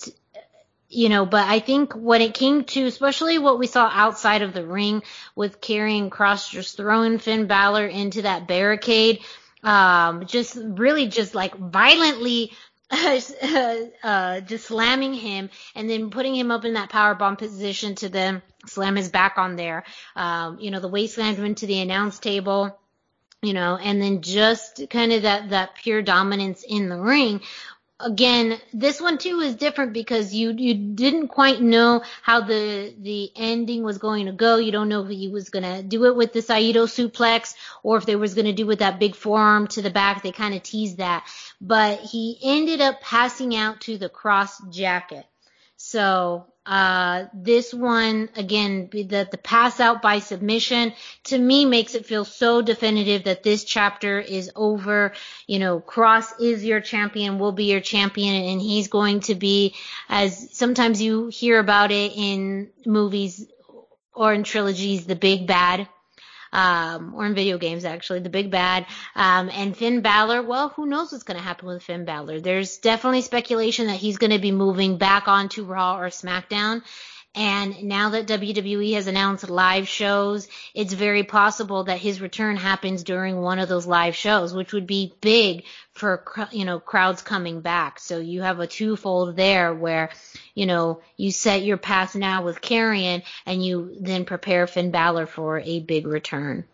[0.89, 4.53] you know, but I think when it came to, especially what we saw outside of
[4.53, 5.03] the ring
[5.35, 9.19] with Karrion Kross just throwing Finn Balor into that barricade,
[9.63, 12.53] um, just really just like violently
[12.91, 18.09] uh, just slamming him and then putting him up in that power bomb position to
[18.09, 19.83] then slam his back on there.
[20.15, 22.79] Um, you know, the slammed him into the announce table
[23.41, 27.41] you know, and then just kind of that, that pure dominance in the ring.
[28.01, 33.29] Again, this one too is different because you, you didn't quite know how the, the
[33.35, 34.55] ending was going to go.
[34.55, 37.97] You don't know if he was going to do it with the Saito suplex or
[37.97, 40.23] if they was going to do with that big forearm to the back.
[40.23, 41.27] They kind of teased that,
[41.59, 45.25] but he ended up passing out to the cross jacket.
[45.75, 50.93] So uh, this one again, the the pass out by submission
[51.25, 55.13] to me makes it feel so definitive that this chapter is over.
[55.47, 59.75] You know, Kross is your champion, will be your champion, and he's going to be
[60.07, 63.45] as sometimes you hear about it in movies
[64.13, 65.87] or in trilogies, the big bad
[66.51, 68.85] um, or in video games actually, the big bad.
[69.15, 72.41] Um, and Finn Balor, well, who knows what's going to happen with Finn Balor?
[72.41, 76.83] There's definitely speculation that he's going to be moving back onto Raw or SmackDown.
[77.35, 83.03] And now that WWE has announced live shows, it's very possible that his return happens
[83.03, 87.61] during one of those live shows, which would be big for, you know, crowds coming
[87.61, 87.99] back.
[87.99, 90.09] So you have a twofold there where,
[90.55, 95.27] you know, you set your path now with Karrion and you then prepare Finn Balor
[95.27, 96.65] for a big return.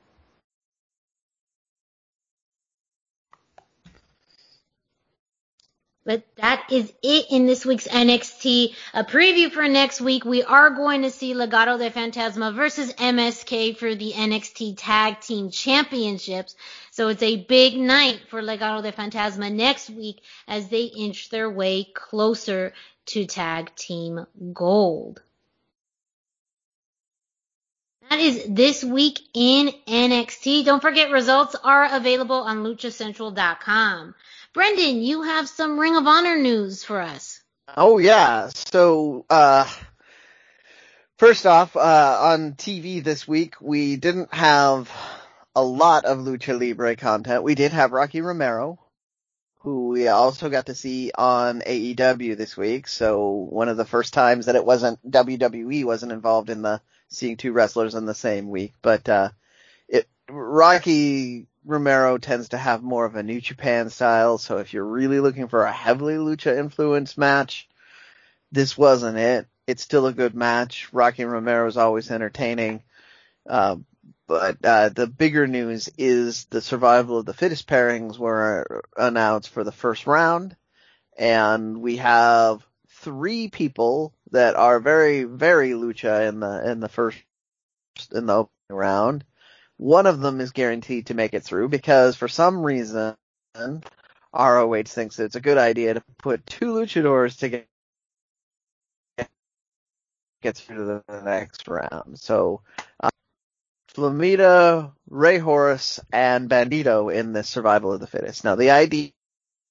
[6.05, 8.75] But that is it in this week's NXT.
[8.93, 10.23] A preview for next week.
[10.23, 15.49] We are going to see Legado del Fantasma versus MSK for the NXT Tag Team
[15.49, 16.55] Championships.
[16.91, 21.49] So it's a big night for Legado del Fantasma next week as they inch their
[21.49, 22.73] way closer
[23.07, 25.23] to Tag Team Gold.
[28.11, 30.65] That is this week in NXT.
[30.65, 34.13] Don't forget results are available on luchacentral.com.
[34.55, 37.43] Brendan, you have some Ring of Honor news for us.
[37.75, 38.47] Oh yeah.
[38.53, 39.69] So uh
[41.17, 44.89] first off, uh on TV this week we didn't have
[45.57, 47.43] a lot of Lucha Libre content.
[47.43, 48.79] We did have Rocky Romero,
[49.59, 52.87] who we also got to see on AEW this week.
[52.87, 56.79] So one of the first times that it wasn't WWE wasn't involved in the
[57.09, 58.73] seeing two wrestlers in the same week.
[58.81, 59.31] But uh
[59.89, 64.85] it Rocky Romero tends to have more of a New Japan style, so if you're
[64.85, 67.67] really looking for a heavily lucha influenced match,
[68.51, 69.47] this wasn't it.
[69.65, 70.87] It's still a good match.
[70.93, 72.83] Rocky Romero is always entertaining.
[73.49, 73.77] Uh,
[74.27, 79.63] but uh, the bigger news is the survival of the fittest pairings were announced for
[79.63, 80.55] the first round,
[81.17, 87.17] and we have three people that are very, very lucha in the in the first
[88.11, 89.25] in the opening round
[89.77, 93.15] one of them is guaranteed to make it through because for some reason
[94.33, 97.67] ROH thinks it's a good idea to put two luchadors to get,
[100.41, 102.19] get through to the next round.
[102.19, 102.61] So,
[103.01, 103.09] uh,
[103.93, 108.43] Flamita, Rey Horus, and Bandito in the survival of the fittest.
[108.43, 109.11] Now the idea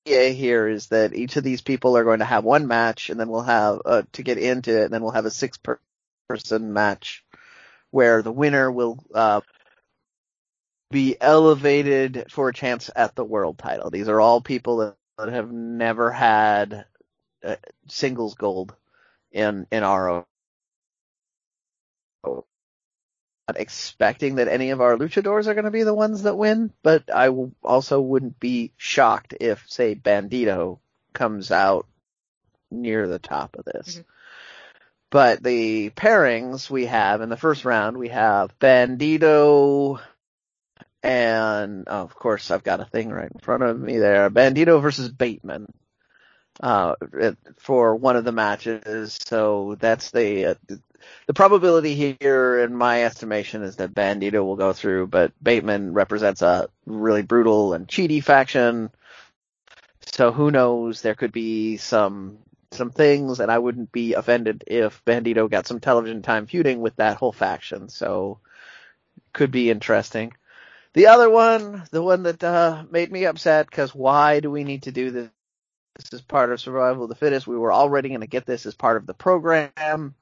[0.06, 3.28] here is that each of these people are going to have one match and then
[3.28, 5.58] we'll have, uh, to get into it and then we'll have a six
[6.28, 7.24] person match
[7.90, 9.40] where the winner will, uh,
[10.94, 13.90] be elevated for a chance at the world title.
[13.90, 16.84] These are all people that, that have never had
[17.42, 17.56] uh,
[17.88, 18.72] singles gold
[19.32, 20.24] in in RO.
[22.24, 26.72] Not expecting that any of our luchadors are going to be the ones that win,
[26.84, 27.28] but I
[27.64, 30.78] also wouldn't be shocked if, say, Bandito
[31.12, 31.86] comes out
[32.70, 33.96] near the top of this.
[33.96, 34.00] Mm-hmm.
[35.10, 40.00] But the pairings we have in the first round, we have Bandito,
[41.04, 44.30] and of course I've got a thing right in front of me there.
[44.30, 45.72] Bandito versus Bateman
[46.60, 46.94] uh,
[47.58, 49.18] for one of the matches.
[49.24, 50.54] So that's the uh,
[51.26, 56.40] the probability here, in my estimation, is that Bandito will go through, but Bateman represents
[56.40, 58.90] a really brutal and cheaty faction.
[60.06, 61.02] So who knows?
[61.02, 62.38] There could be some
[62.70, 66.96] some things, and I wouldn't be offended if Bandito got some television time feuding with
[66.96, 67.88] that whole faction.
[67.88, 68.40] So
[69.32, 70.32] could be interesting.
[70.94, 74.84] The other one, the one that uh, made me upset, because why do we need
[74.84, 75.28] to do this?
[75.96, 77.46] This is part of survival of the fittest.
[77.46, 80.14] We were already going to get this as part of the program.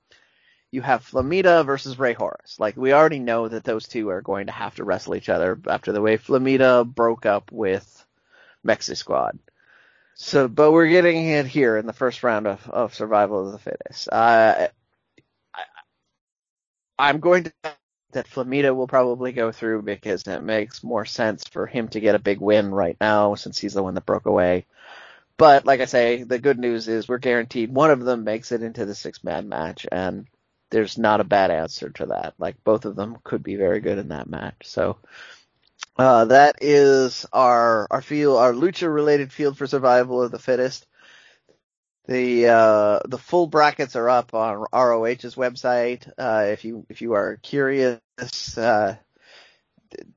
[0.70, 2.58] You have Flamita versus Rey Horus.
[2.58, 5.58] Like we already know that those two are going to have to wrestle each other
[5.66, 8.06] after the way Flamita broke up with
[8.66, 9.38] Mexi Squad.
[10.14, 13.58] So, but we're getting it here in the first round of, of survival of the
[13.58, 14.08] fittest.
[14.10, 14.68] Uh,
[15.54, 15.62] I,
[16.98, 17.52] I'm going to
[18.12, 22.14] that Flamita will probably go through because it makes more sense for him to get
[22.14, 24.66] a big win right now since he's the one that broke away.
[25.38, 28.62] but like I say, the good news is we're guaranteed one of them makes it
[28.62, 30.26] into the six man match, and
[30.70, 32.34] there's not a bad answer to that.
[32.38, 34.56] Like both of them could be very good in that match.
[34.64, 34.98] So
[35.96, 40.86] uh, that is our our field, our lucha related field for survival of the fittest.
[42.06, 46.10] The uh, the full brackets are up on ROH's website.
[46.18, 48.00] Uh, if you if you are curious,
[48.58, 48.96] uh,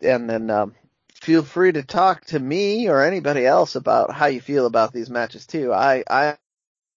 [0.01, 0.75] and then um,
[1.21, 5.09] feel free to talk to me or anybody else about how you feel about these
[5.09, 5.71] matches too.
[5.73, 6.37] I I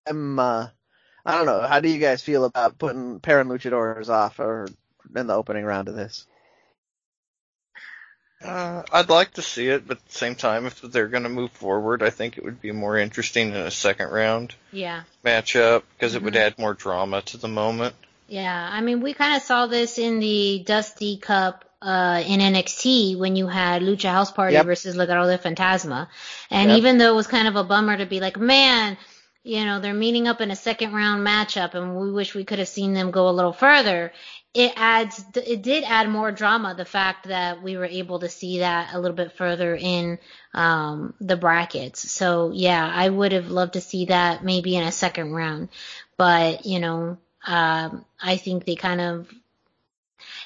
[0.07, 0.69] am uh,
[1.27, 1.61] I don't know.
[1.61, 4.69] How do you guys feel about putting pairing luchadors off or
[5.15, 6.27] in the opening round of this?
[8.43, 11.29] Uh, I'd like to see it, but at the same time, if they're going to
[11.29, 15.03] move forward, I think it would be more interesting in a second round Yeah.
[15.25, 16.41] matchup because it would Mhm.
[16.41, 17.97] add more drama to the moment.
[18.29, 23.17] Yeah, I mean, we kind of saw this in the Dusty Cup uh, in NXT
[23.17, 24.67] when you had Lucha House Party Yep.
[24.67, 26.09] versus Legado del Fantasma.
[26.51, 26.79] And Yep.
[26.79, 28.97] even though it was kind of a bummer to be like, man,
[29.45, 32.59] you know, they're meeting up in a second round matchup and we wish we could
[32.59, 34.13] have seen them go a little further,
[34.55, 38.61] it adds, it did add more drama, the fact that we were able to see
[38.61, 40.19] that a little bit further in
[40.55, 42.11] um, the brackets.
[42.11, 45.69] So, yeah, I would have loved to see that maybe in a second round.
[46.17, 49.29] But, you know, um, I think they kind of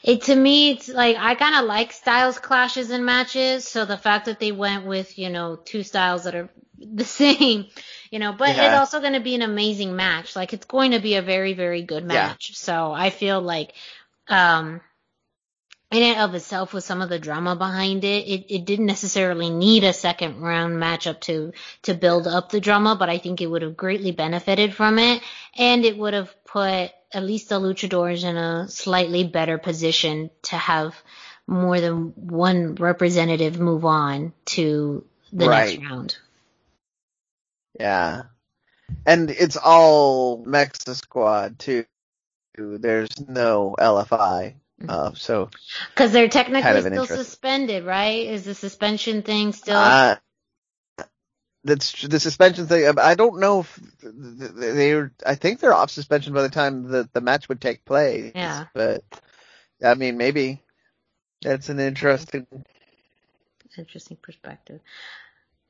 [0.02, 3.96] it to me it's like I kind of like styles clashes and matches, so the
[3.96, 6.48] fact that they went with you know two styles that are
[6.78, 7.66] the same,
[8.12, 10.36] you know, but it's also going to be an amazing match.
[10.36, 12.28] Like it's going to be a very very good Yeah.
[12.28, 12.54] match.
[12.54, 13.72] So I feel like
[14.28, 14.80] um
[15.90, 19.50] in and of itself with some of the drama behind it, it, it didn't necessarily
[19.50, 21.52] need a second round matchup to
[21.82, 25.22] to build up the drama, but I think it would have greatly benefited from it,
[25.56, 30.56] and it would have put at least the luchadors in a slightly better position to
[30.56, 30.94] have
[31.46, 35.78] more than one representative move on to the Right.
[35.78, 36.16] next round.
[37.78, 38.22] Yeah.
[39.06, 41.84] And it's all Mexa squad too.
[42.56, 44.54] There's no LFI.
[44.88, 45.48] Uh, so,
[45.94, 48.26] Because they're technically Kind of still interest- suspended, right?
[48.26, 49.76] Is the suspension thing still?
[49.76, 50.16] uh,
[51.64, 52.98] that's the suspension thing.
[52.98, 57.08] I don't know if they were, I think they're off suspension by the time the,
[57.12, 58.32] the match would take place.
[58.34, 58.64] Yeah.
[58.74, 59.04] But,
[59.84, 60.60] I mean, maybe
[61.40, 62.46] that's an interesting,
[63.78, 64.80] interesting perspective.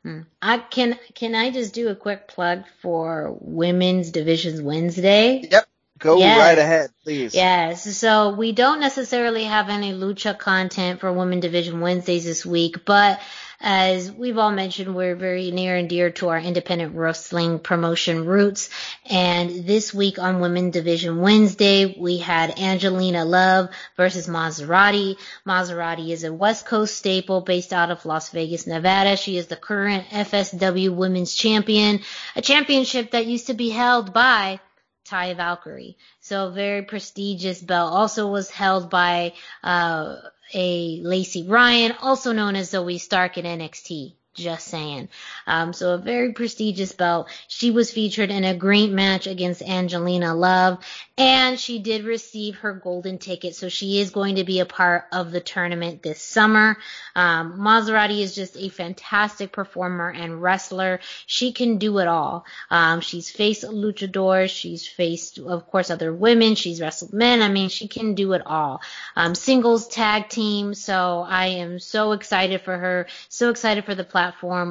[0.02, 0.20] Hmm.
[0.40, 5.46] I can can I just do a quick plug for Women's Divisions Wednesday?
[5.50, 5.66] yep.
[5.98, 6.36] Go Yes.
[6.38, 7.32] right ahead, please.
[7.32, 7.96] Yes.
[7.96, 13.20] So we don't necessarily have any lucha content for Women Division Wednesdays this week, but
[13.62, 18.68] as we've all mentioned, we're very near and dear to our independent wrestling promotion roots.
[19.08, 25.16] And this week on Women Division Wednesday, we had Angelina Love versus Maserati.
[25.46, 29.16] Maserati is a West Coast staple based out of Las Vegas, Nevada.
[29.16, 32.00] She is the current FSW Women's Champion,
[32.34, 34.58] a championship that used to be held by
[35.04, 35.96] Ty Valkyrie.
[36.20, 37.92] So a very prestigious belt.
[37.92, 40.16] Also was held by uh,
[40.54, 44.14] a Lacey Ryan, also known as Zoey Stark in NXT.
[44.34, 45.10] Just saying.
[45.46, 47.28] Um, so a very prestigious belt.
[47.48, 50.78] She was featured in a great match against Angelina Love,
[51.18, 53.54] and she did receive her golden ticket.
[53.54, 56.78] So she is going to be a part of the tournament this summer.
[57.14, 61.00] Um, Maserati is just a fantastic performer and wrestler.
[61.26, 62.46] She can do it all.
[62.70, 64.48] Um, she's faced luchadors.
[64.48, 66.54] She's faced, of course, other women.
[66.54, 67.42] She's wrestled men.
[67.42, 68.80] I mean, she can do it all.
[69.14, 70.72] Um, singles, tag team.
[70.72, 73.08] So I am so excited for her.
[73.28, 74.21] So excited for the platform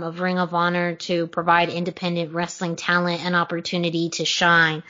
[0.03, 4.84] of Ring of Honor to provide independent wrestling talent an opportunity to shine.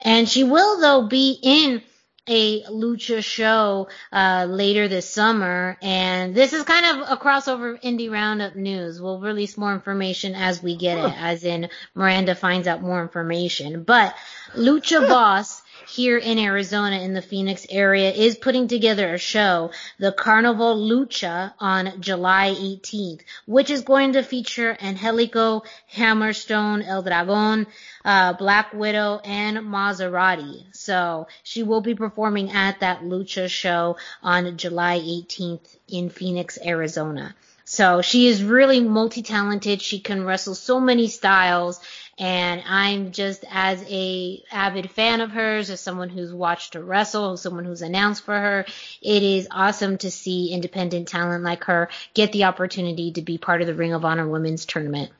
[0.00, 1.82] And she will, though, be in
[2.26, 8.10] a lucha show uh, later this summer, and this is kind of a crossover indie
[8.10, 9.00] roundup news.
[9.00, 13.82] We'll release more information as we get it, as in Miranda finds out more information.
[13.82, 14.14] But
[14.54, 20.12] Lucha Boss here in Arizona in the Phoenix area is putting together a show, the
[20.12, 25.62] Carnival Lucha, on July 18th, which is going to feature Angelico,
[25.92, 27.66] Hammerstone, El Dragon,
[28.04, 30.64] uh, Black Widow, and Maserati.
[30.72, 37.34] So she will be performing at that Lucha show on July 18th in Phoenix, Arizona.
[37.64, 39.80] So she is really multi-talented.
[39.80, 41.80] She can wrestle so many styles.
[42.18, 47.36] And I'm just as a avid fan of hers, as someone who's watched her wrestle,
[47.36, 48.66] someone who's announced for her,
[49.02, 53.60] it is awesome to see independent talent like her get the opportunity to be part
[53.60, 55.10] of the Ring of Honor Women's Tournament.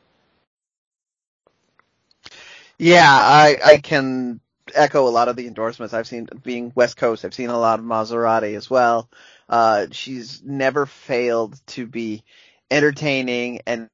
[2.78, 4.40] Yeah, I, I can
[4.74, 7.24] echo a lot of the endorsements I've seen being West Coast.
[7.24, 9.08] I've seen a lot of Maserati as well.
[9.48, 12.24] Uh, she's never failed to be
[12.70, 13.88] entertaining and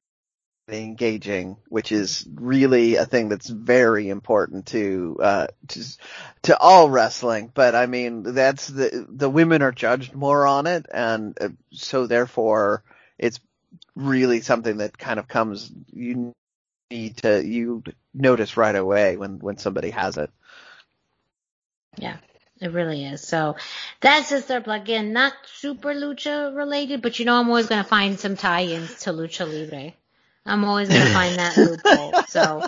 [0.69, 5.83] engaging, which is really a thing that's very important to uh, to
[6.43, 7.51] to all wrestling.
[7.53, 12.07] But I mean, that's the the women are judged more on it, and uh, so
[12.07, 12.83] therefore
[13.17, 13.39] it's
[13.95, 16.33] really something that kind of comes you
[16.89, 17.83] need to you
[18.13, 20.29] notice right away when when somebody has it.
[21.97, 22.17] Yeah.
[22.61, 23.27] It really is.
[23.27, 23.55] So
[24.01, 25.13] that's just our plug in.
[25.13, 29.47] Not super lucha related, but you know I'm always gonna find some tie-ins to lucha
[29.51, 29.93] libre.
[30.45, 32.13] I'm always going to find that loophole.
[32.27, 32.65] So,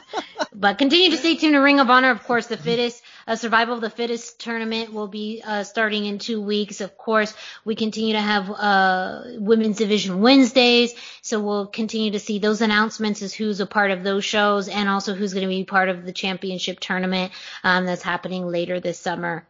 [0.53, 2.11] but continue to stay tuned to Ring of Honor.
[2.11, 6.19] Of course, the fittest, uh, survival of the fittest tournament will be uh, starting in
[6.19, 6.81] two weeks.
[6.81, 7.33] Of course,
[7.65, 13.23] we continue to have uh, women's division Wednesdays, so we'll continue to see those announcements
[13.23, 16.05] as who's a part of those shows and also who's going to be part of
[16.05, 17.31] the championship tournament
[17.63, 19.47] um, that's happening later this summer.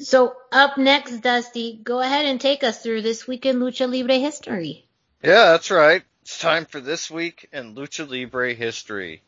[0.00, 4.87] So up next, Dusty, go ahead and take us through this weekend Lucha Libre history.
[5.20, 6.04] Yeah, that's right.
[6.22, 9.20] It's time for This Week in Lucha Libre History.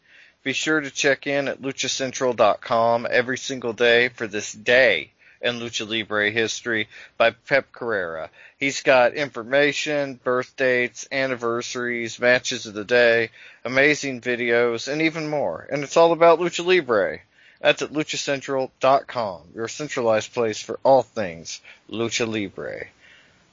[0.44, 5.10] Be sure to check in at luchacentral.com every single day for this day
[5.40, 8.30] in Lucha Libre history by Pep Carrera.
[8.56, 13.30] He's got information, birth dates, anniversaries, matches of the day,
[13.64, 15.66] amazing videos, and even more.
[15.72, 17.18] And it's all about Lucha Libre.
[17.60, 21.60] That's at luchacentral.com, your centralized place for all things
[21.90, 22.86] Lucha Libre.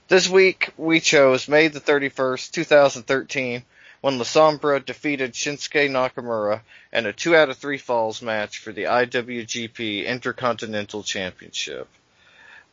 [0.08, 3.64] This week we chose May the 31st, 2013,
[4.00, 6.62] when La Sombra defeated Shinsuke Nakamura
[6.94, 11.90] in a two out of three falls match for the IWGP Intercontinental Championship.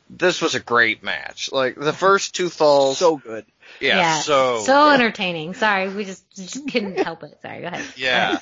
[0.09, 1.51] This was a great match.
[1.51, 3.47] Like the first two falls, so good.
[3.81, 5.55] Yeah, yeah so so entertaining.
[5.55, 7.39] Sorry, we just just couldn't help it.
[7.43, 7.85] Sorry, go ahead.
[7.97, 8.39] Yeah.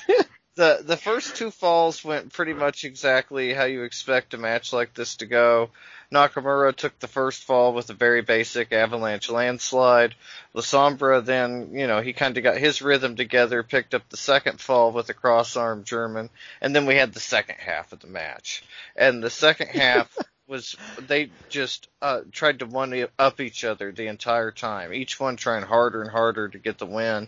[0.55, 4.93] the the first two falls went pretty much exactly how you expect a match like
[4.93, 5.69] this to go.
[6.13, 10.13] Nakamura took the first fall with a very basic avalanche landslide.
[10.53, 14.17] La Sombra then, you know, he kind of got his rhythm together, picked up the
[14.17, 16.29] second fall with a cross arm German,
[16.61, 18.63] and then we had the second half of the match.
[18.95, 20.15] And the second half
[20.45, 25.35] was they just uh, tried to one up each other the entire time, each one
[25.35, 27.27] trying harder and harder to get the win.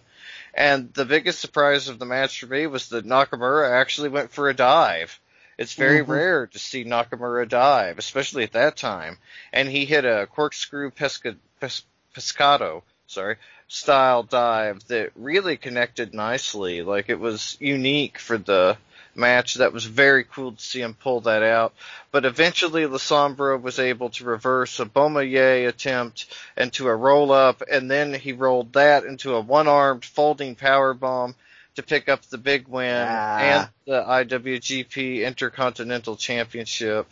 [0.53, 4.47] And the biggest surprise of the match for me was that Nakamura actually went for
[4.47, 5.19] a dive
[5.57, 6.11] it's very mm-hmm.
[6.11, 9.17] rare to see Nakamura dive, especially at that time.
[9.53, 11.83] And he hit a corkscrew pesca, pes,
[12.13, 13.37] pescado, sorry,
[13.67, 16.81] style dive that really connected nicely.
[16.81, 18.77] Like it was unique for the
[19.15, 19.55] match.
[19.55, 21.73] That was very cool to see him pull that out.
[22.11, 26.27] But eventually La Sombra was able to reverse a Bomaye attempt
[26.57, 30.93] into a roll up, and then he rolled that into a one armed folding power
[30.93, 31.35] bomb
[31.75, 33.37] to pick up the big win ah.
[33.37, 37.07] and the IWGP Intercontinental Championship.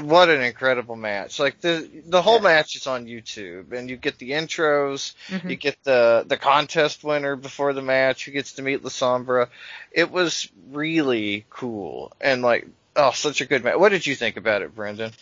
[0.00, 1.38] What an incredible match!
[1.38, 2.44] Like the the whole yeah.
[2.44, 5.50] match is on YouTube, and you get the intros, mm-hmm.
[5.50, 9.48] you get the the contest winner before the match, who gets to meet La Sombra.
[9.90, 12.66] It was really cool, and like
[12.96, 13.76] oh, such a good match.
[13.76, 15.12] What did you think about it, Brendan?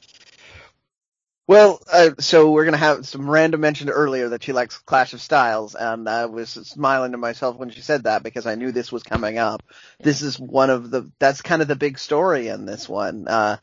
[1.51, 5.20] Well, uh, so we're gonna have some random mentioned earlier that she likes Clash of
[5.20, 8.93] Styles, and I was smiling to myself when she said that because I knew this
[8.93, 9.64] was coming up.
[9.98, 13.27] This is one of the that's kind of the big story in this one.
[13.27, 13.56] Uh,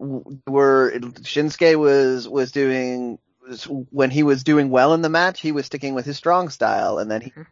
[0.00, 3.20] where Shinsuke was was doing
[3.90, 6.98] when he was doing well in the match, he was sticking with his strong style,
[6.98, 7.42] and then he mm-hmm.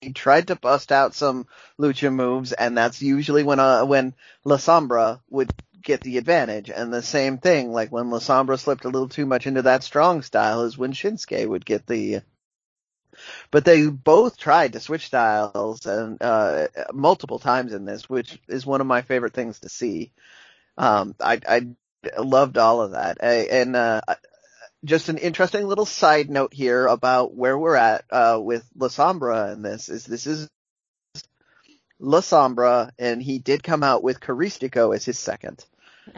[0.00, 1.46] he tried to bust out some
[1.78, 4.14] lucha moves, and that's usually when uh, when
[4.46, 6.70] La Sombra would get the advantage.
[6.70, 9.82] And the same thing, like when La Sombra slipped a little too much into that
[9.82, 12.22] strong style is when Shinsuke would get the,
[13.50, 18.66] but they both tried to switch styles and, uh, multiple times in this, which is
[18.66, 20.12] one of my favorite things to see.
[20.78, 21.66] Um, I, I
[22.18, 23.18] loved all of that.
[23.22, 24.00] I, and, uh,
[24.84, 29.52] just an interesting little side note here about where we're at, uh, with La Sombra
[29.52, 30.48] in this is this is
[31.98, 35.66] La Sombra, and he did come out with Caristico as his second.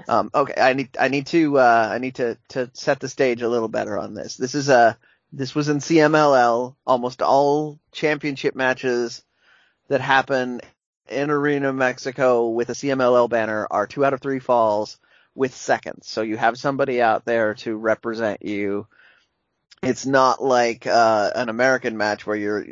[0.09, 3.43] Um, okay, I need I need to uh, I need to to set the stage
[3.43, 4.36] a little better on this.
[4.36, 4.98] This is a
[5.32, 6.74] this was in CMLL.
[6.86, 9.23] Almost all championship matches
[9.89, 10.60] that happen
[11.09, 14.98] in Arena Mexico with a CMLL banner are two out of three falls
[15.35, 16.09] with seconds.
[16.09, 18.86] So you have somebody out there to represent you.
[19.82, 22.66] It's not like uh, an American match where you're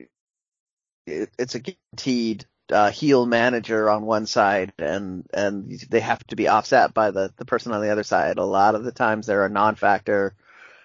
[1.07, 6.37] it, it's a guaranteed uh, heel manager on one side and and they have to
[6.37, 8.39] be offset by the the person on the other side.
[8.39, 10.35] A lot of the times they're a non-factor.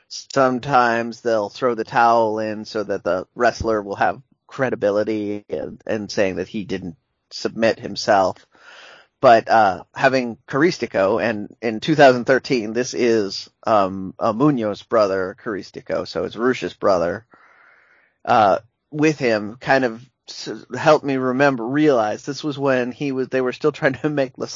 [0.07, 6.11] Sometimes they'll throw the towel in so that the wrestler will have credibility and, and
[6.11, 6.95] saying that he didn't
[7.31, 8.45] submit himself.
[9.21, 16.25] But uh, having Caristico, and in 2013, this is um, a Munoz brother, Caristico, so
[16.25, 17.25] it's Rush's brother
[18.25, 18.59] uh,
[18.91, 20.07] with him kind of
[20.77, 24.37] helped me remember, realize this was when he was, they were still trying to make
[24.37, 24.47] La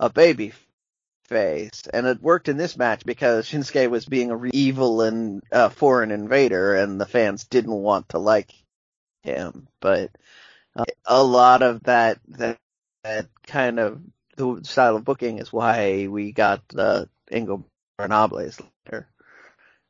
[0.00, 0.52] a baby
[1.26, 1.82] face.
[1.92, 6.10] And it worked in this match because Shinsuke was being a evil and uh, foreign
[6.10, 8.52] invader and the fans didn't want to like
[9.22, 9.68] him.
[9.80, 10.10] But
[10.76, 12.58] uh, a lot of that, that,
[13.02, 14.00] that kind of
[14.36, 17.64] the style of booking is why we got uh, Ingo
[17.98, 19.08] Bernables later.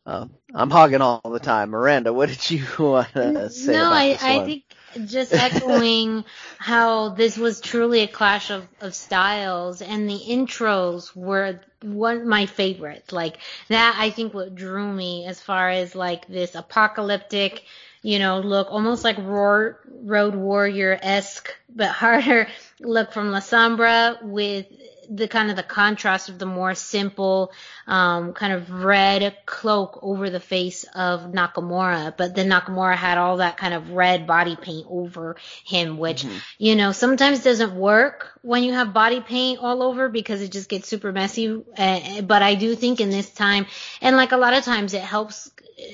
[0.06, 1.70] Um, I'm hogging all the time.
[1.70, 3.72] Miranda, what did you want to say?
[3.72, 4.64] No, I, I think
[5.06, 6.24] just echoing
[6.58, 12.26] how this was truly a clash of, of styles and the intros were one of
[12.26, 13.12] my favorites.
[13.12, 17.64] Like that, I think what drew me as far as like this apocalyptic,
[18.02, 22.46] you know, look almost like Roar, Road Warrior esque, but harder
[22.78, 24.66] look from La Sombra with
[25.10, 27.52] the kind of the contrast of the more simple
[27.86, 33.38] um, kind of red cloak over the face of Nakamura, but then Nakamura had all
[33.38, 36.36] that kind of red body paint over him, which mm-hmm.
[36.58, 40.68] you know sometimes doesn't work when you have body paint all over because it just
[40.68, 41.62] gets super messy.
[41.76, 43.66] Uh, but I do think in this time,
[44.00, 45.50] and like a lot of times, it helps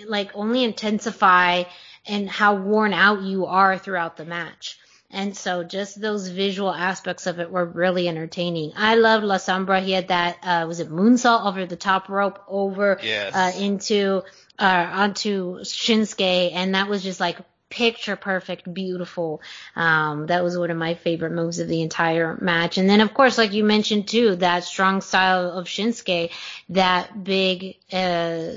[0.07, 1.65] like only intensify
[2.07, 4.79] and how worn out you are throughout the match.
[5.13, 8.73] And so just those visual aspects of it were really entertaining.
[8.77, 9.83] I loved La Sombra.
[9.83, 13.35] He had that, uh, was it moonsault over the top rope over, yes.
[13.35, 14.23] uh, into,
[14.59, 16.53] uh, onto Shinsuke.
[16.53, 17.39] And that was just like
[17.71, 19.43] picture perfect, beautiful.
[19.75, 22.79] Um, that was one of my favorite moves of the entire match.
[22.79, 26.31] And then of course, like you mentioned too, that strong style of Shinsuke,
[26.69, 28.51] that big, uh,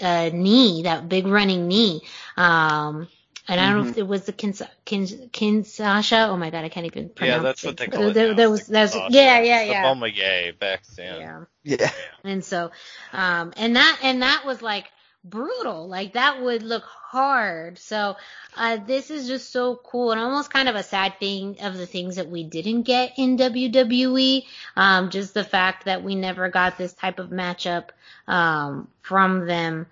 [0.00, 2.02] uh, knee, that big running knee.
[2.36, 3.08] Um,
[3.48, 3.84] and I don't mm-hmm.
[3.84, 6.28] know if it was the Kins, Kins, Kinsasha.
[6.28, 7.36] Oh my god, I can't even pronounce it.
[7.36, 7.66] Yeah, that's it.
[7.66, 8.12] what they call it.
[8.12, 8.34] There, now.
[8.34, 9.94] there was, there's, yeah, yeah, yeah.
[9.94, 11.20] The Bomaye back then.
[11.20, 11.44] Yeah.
[11.64, 11.90] Yeah.
[12.24, 12.70] And so,
[13.12, 14.86] um, and that, and that was like
[15.24, 15.88] brutal.
[15.88, 17.78] Like that would look hard.
[17.78, 18.16] So,
[18.56, 21.86] uh, this is just so cool and almost kind of a sad thing of the
[21.86, 24.44] things that we didn't get in WWE.
[24.76, 27.88] Um, just the fact that we never got this type of matchup,
[28.26, 29.86] um, from them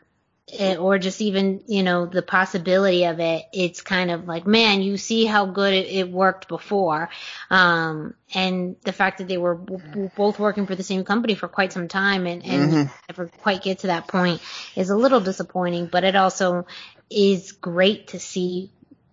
[0.48, 4.80] it, or just even you know the possibility of it it's kind of like man
[4.80, 7.08] you see how good it, it worked before
[7.50, 11.48] um, and the fact that they were b- both working for the same company for
[11.48, 12.92] quite some time and, and mm-hmm.
[13.08, 14.40] never quite get to that point
[14.76, 16.64] is a little disappointing but it also
[17.10, 18.70] is great to see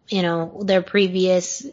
[0.10, 1.65] you know their previous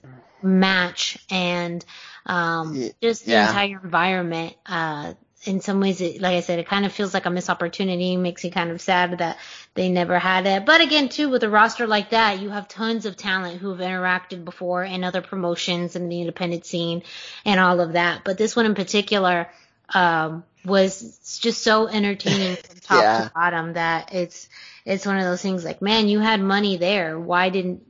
[0.42, 1.84] match and
[2.24, 3.48] um, just the yeah.
[3.48, 5.12] entire environment uh,
[5.44, 8.16] in some ways, it, like I said, it kind of feels like a missed opportunity.
[8.16, 9.38] Makes you kind of sad that
[9.74, 10.66] they never had it.
[10.66, 13.78] But again, too, with a roster like that, you have tons of talent who have
[13.78, 17.02] interacted before in other promotions and the independent scene
[17.44, 18.22] and all of that.
[18.24, 19.48] But this one in particular,
[19.94, 23.24] um, was just so entertaining from top yeah.
[23.24, 24.46] to bottom that it's,
[24.84, 27.18] it's one of those things like, man, you had money there.
[27.18, 27.82] Why didn't,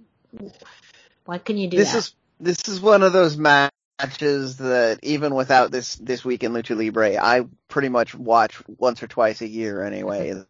[1.25, 1.83] why couldn't you do that?
[1.83, 1.99] this that?
[1.99, 3.70] Is, this is one of those matches
[4.03, 9.03] matches that even without this this week in Lucha Libre, I pretty much watch once
[9.03, 10.43] or twice a year anyway.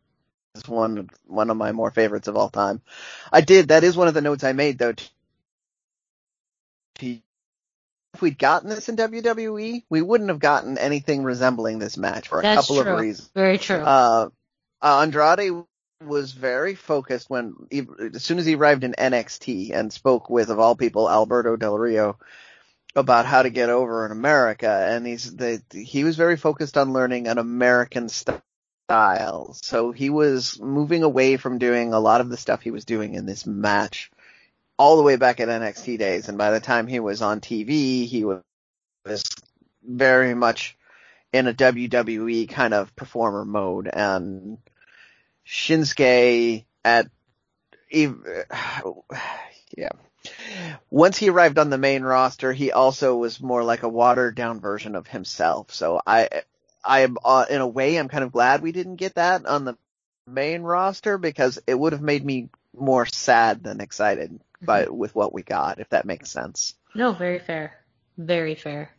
[0.54, 2.82] It's one one of my more favorites of all time.
[3.32, 4.94] I did that is one of the notes I made though.
[7.00, 12.40] If we'd gotten this in WWE, we wouldn't have gotten anything resembling this match for
[12.40, 12.92] a That's couple true.
[12.92, 13.30] of reasons.
[13.34, 13.76] Very true.
[13.76, 14.30] Uh,
[14.82, 15.64] Andrade
[16.04, 17.54] was very focused when
[18.14, 21.78] as soon as he arrived in NXT and spoke with of all people Alberto Del
[21.78, 22.18] Rio
[22.96, 25.32] about how to get over in America, and he's
[25.72, 29.54] he was very focused on learning an American style.
[29.62, 33.14] So he was moving away from doing a lot of the stuff he was doing
[33.14, 34.10] in this match,
[34.78, 36.28] all the way back at NXT days.
[36.28, 38.42] And by the time he was on TV, he was
[39.82, 40.76] very much
[41.32, 44.58] in a WWE kind of performer mode, and
[45.46, 47.06] Shinsuke at
[47.92, 49.90] yeah
[50.90, 54.60] once he arrived on the main roster, he also was more like a watered down
[54.60, 55.72] version of himself.
[55.72, 56.28] So I,
[56.84, 59.64] I am, uh, in a way, I'm kind of glad we didn't get that on
[59.64, 59.76] the
[60.26, 64.96] main roster because it would have made me more sad than excited by, mm-hmm.
[64.96, 66.74] with what we got, if that makes sense.
[66.94, 67.74] No, very fair.
[68.16, 68.92] Very fair.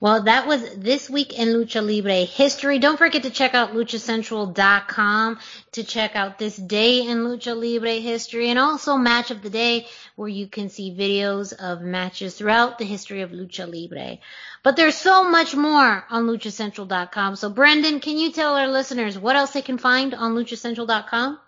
[0.00, 2.78] Well, that was this week in Lucha Libre history.
[2.78, 5.38] Don't forget to check out luchacentral.com
[5.72, 9.88] to check out this day in Lucha Libre history and also match of the day
[10.14, 14.18] where you can see videos of matches throughout the history of Lucha Libre.
[14.62, 17.34] But there's so much more on luchacentral.com.
[17.34, 21.40] So Brendan, can you tell our listeners what else they can find on luchacentral.com?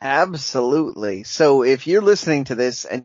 [0.00, 1.24] Absolutely.
[1.24, 3.04] So if you're listening to this and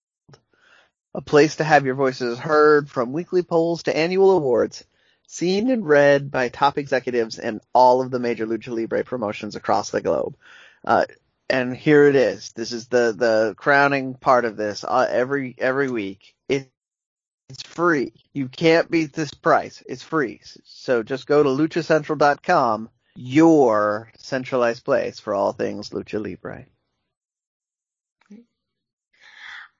[1.13, 4.85] A place to have your voices heard from weekly polls to annual awards,
[5.27, 9.89] seen and read by top executives in all of the major Lucha Libre promotions across
[9.89, 10.37] the globe.
[10.85, 11.05] Uh,
[11.49, 12.53] and here it is.
[12.53, 16.33] This is the, the crowning part of this uh, every, every week.
[16.47, 16.71] It,
[17.49, 18.13] it's free.
[18.31, 19.83] You can't beat this price.
[19.85, 20.39] It's free.
[20.63, 26.67] So just go to luchacentral.com, your centralized place for all things Lucha Libre.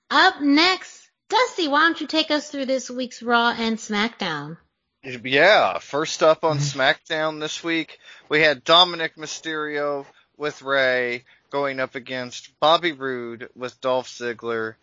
[0.09, 1.00] Up next,
[1.31, 4.57] Dusty, why don't you take us through this week's Raw and SmackDown?
[5.01, 6.79] Yeah, first up on mm-hmm.
[6.79, 10.05] SmackDown this week, we had Dominic Mysterio
[10.35, 14.75] with Ray going up against Bobby Roode with Dolph Ziggler.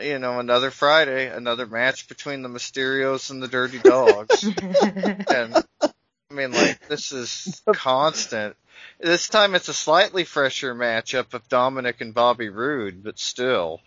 [0.00, 4.42] You know, another Friday, another match between the Mysterios and the Dirty Dogs.
[4.72, 8.56] and I mean, like, this is constant.
[8.98, 13.80] This time it's a slightly fresher matchup of Dominic and Bobby Roode, but still.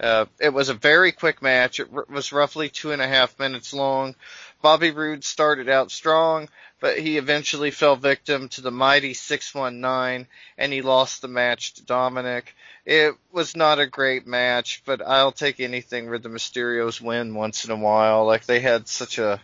[0.00, 1.78] Uh, it was a very quick match.
[1.78, 4.14] It r- was roughly two and a half minutes long.
[4.62, 6.48] Bobby Roode started out strong,
[6.80, 11.82] but he eventually fell victim to the mighty 619 and he lost the match to
[11.82, 12.54] Dominic.
[12.86, 17.66] It was not a great match, but I'll take anything where the Mysterios win once
[17.66, 18.24] in a while.
[18.24, 19.40] Like they had such a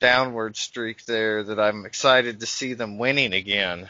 [0.00, 3.88] downward streak there that I'm excited to see them winning again.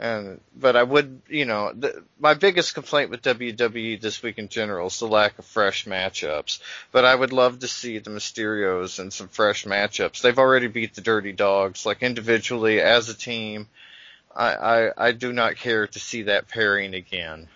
[0.00, 4.48] And but I would, you know, the, my biggest complaint with WWE this week in
[4.48, 6.60] general is the lack of fresh matchups.
[6.90, 10.22] But I would love to see the Mysterios and some fresh matchups.
[10.22, 13.68] They've already beat the Dirty Dogs, like individually as a team.
[14.34, 17.48] I, I, I do not care to see that pairing again.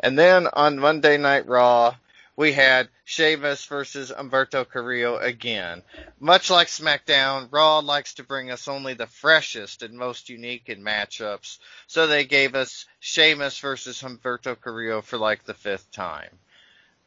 [0.00, 1.94] And then on Monday Night Raw,
[2.40, 5.82] we had Sheamus versus Humberto Carrillo again.
[6.18, 10.82] Much like SmackDown, Raw likes to bring us only the freshest and most unique in
[10.82, 16.30] matchups, so they gave us Sheamus versus Humberto Carrillo for like the fifth time.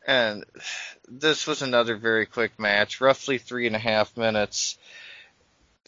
[0.05, 0.45] And
[1.07, 4.77] this was another very quick match, roughly three and a half minutes.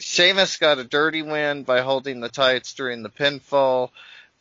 [0.00, 3.90] Sheamus got a dirty win by holding the tights during the pinfall,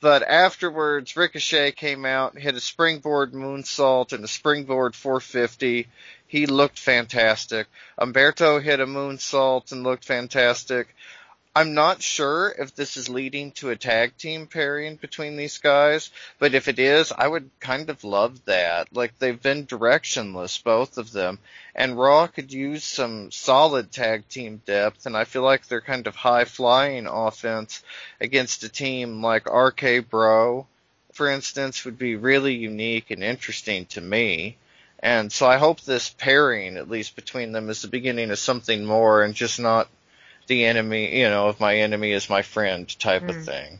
[0.05, 5.87] but afterwards, Ricochet came out, hit a springboard moonsault and a springboard 450.
[6.27, 7.65] He looked fantastic.
[7.99, 10.89] Humberto hit a moonsault and looked fantastic.
[11.57, 16.11] I'm not sure if this is leading to a tag team pairing between these guys,
[16.37, 18.93] but if it is, I would kind of love that.
[18.93, 21.39] Like they've been directionless, both of them,
[21.73, 26.07] and Raw could use some solid tag team depth, and I feel like they're kind
[26.07, 27.81] of high flying offense
[28.19, 30.67] against a team like RK Bro,
[31.13, 34.57] for instance, would be really unique and interesting to me.
[34.99, 38.83] And so I hope this pairing, at least between them, is the beginning of something
[38.83, 39.87] more and just not
[40.47, 43.29] the enemy, you know, if my enemy is my friend type mm.
[43.29, 43.79] of thing.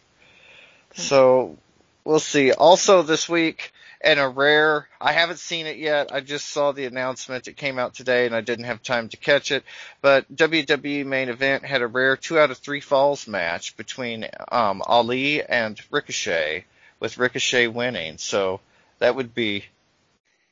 [0.96, 1.58] So
[2.04, 2.52] we'll see.
[2.52, 3.74] Also this week,
[4.06, 6.14] and a rare, I haven't seen it yet.
[6.14, 7.48] I just saw the announcement.
[7.48, 9.64] It came out today and I didn't have time to catch it.
[10.02, 14.84] But WWE main event had a rare two out of three falls match between, um,
[14.86, 16.66] Ali and Ricochet
[17.00, 18.20] with Ricochet winning.
[18.20, 18.60] So
[19.00, 19.66] that would be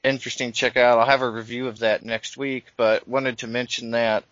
[0.04, 0.98] interesting to check out.
[0.98, 4.24] I'll have a review of that next week, but wanted to mention that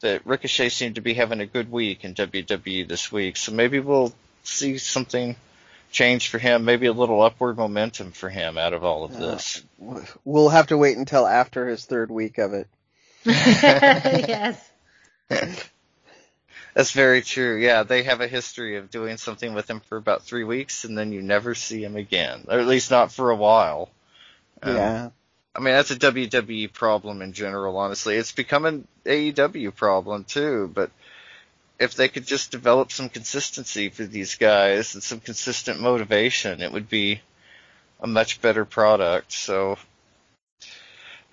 [0.00, 3.36] that Ricochet seemed to be having a good week in WWE this week.
[3.36, 4.12] So maybe we'll
[4.44, 5.36] see something
[5.90, 9.64] change for him, maybe a little upward momentum for him out of all of this.
[9.84, 12.68] Uh, we'll have to wait until after his third week of it.
[13.24, 14.70] yes.
[16.74, 17.56] That's very true.
[17.56, 20.96] Yeah, they have a history of doing something with him for about three weeks and
[20.96, 23.90] then you never see him again, or at least not for a while.
[24.62, 25.10] Um, yeah.
[25.54, 28.16] I mean, that's a WWE problem in general, honestly.
[28.16, 30.90] It's become an AEW problem too, but
[31.78, 36.72] if they could just develop some consistency for these guys and some consistent motivation, it
[36.72, 37.20] would be
[38.00, 39.32] a much better product.
[39.32, 39.78] So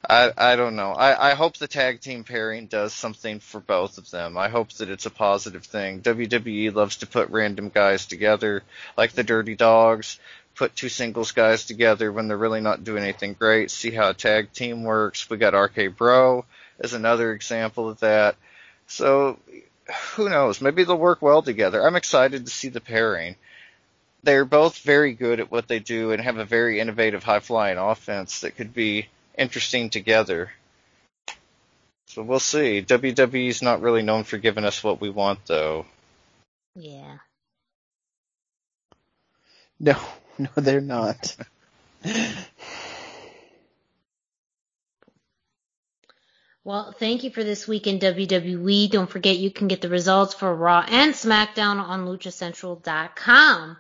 [0.08, 0.92] I I don't know.
[0.92, 4.38] I, I hope the tag team pairing does something for both of them.
[4.38, 6.02] I hope that it's a positive thing.
[6.02, 8.64] WWE loves to put random guys together,
[8.98, 10.20] like the Dirty Dogs
[10.56, 14.14] put two singles guys together when they're really not doing anything great, see how a
[14.14, 15.30] tag team works.
[15.30, 16.46] We got RK Bro
[16.80, 18.36] as another example of that.
[18.88, 19.40] So
[20.16, 20.62] who knows?
[20.62, 21.86] Maybe they'll work well together.
[21.86, 23.36] I'm excited to see the pairing.
[24.24, 27.78] They're both very good at what they do and have a very innovative high flying
[27.78, 29.08] offense that could be
[29.38, 30.52] interesting together.
[32.08, 32.82] So we'll see.
[32.82, 35.86] WWE's not really known for giving us what we want though.
[36.76, 37.18] Yeah.
[39.80, 40.00] No,
[40.40, 41.36] no, they're not.
[46.66, 48.90] Well, thank you for this week in WWE.
[48.90, 53.78] Don't forget you can get the results for Raw and SmackDown on luchacentral.com.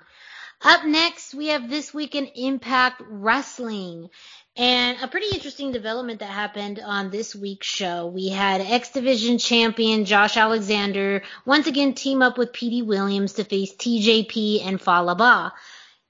[0.61, 4.11] Up next, we have this week in Impact Wrestling.
[4.55, 8.05] And a pretty interesting development that happened on this week's show.
[8.05, 13.43] We had X Division champion Josh Alexander once again team up with Petey Williams to
[13.43, 15.51] face TJP and Fallah Bahh.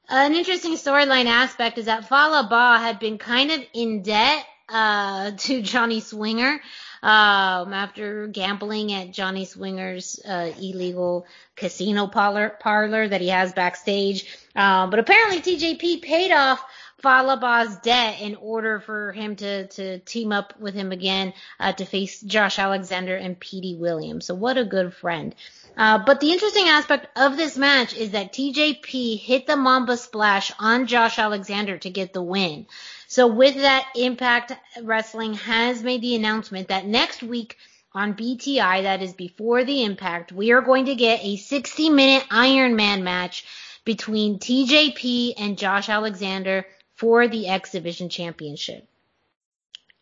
[0.07, 5.31] An interesting storyline aspect is that Fallah Bahh had been kind of in debt uh,
[5.37, 6.61] to Johnny Swinger
[7.01, 11.25] um, after gambling at Johnny Swinger's uh, illegal
[11.55, 14.37] casino parlor, parlor that he has backstage.
[14.55, 16.63] Uh, but apparently TJP paid off
[17.05, 21.71] Fallah Bahh's debt in order for him to, to team up with him again uh,
[21.71, 24.25] to face Josh Alexander and Petey Williams.
[24.25, 25.35] So what a good friend.
[25.77, 30.51] Uh, but the interesting aspect of this match is that TJP hit the Mamba Splash
[30.57, 32.65] on Josh Alexander to get the win.
[33.05, 37.55] So with that, Impact Wrestling has made the announcement that next week
[37.93, 42.25] on BTI, that is before the Impact, we are going to get a 60 minute
[42.31, 43.45] Iron Man match
[43.85, 46.65] between TJP and Josh Alexander
[46.95, 48.87] for the X Division Championship.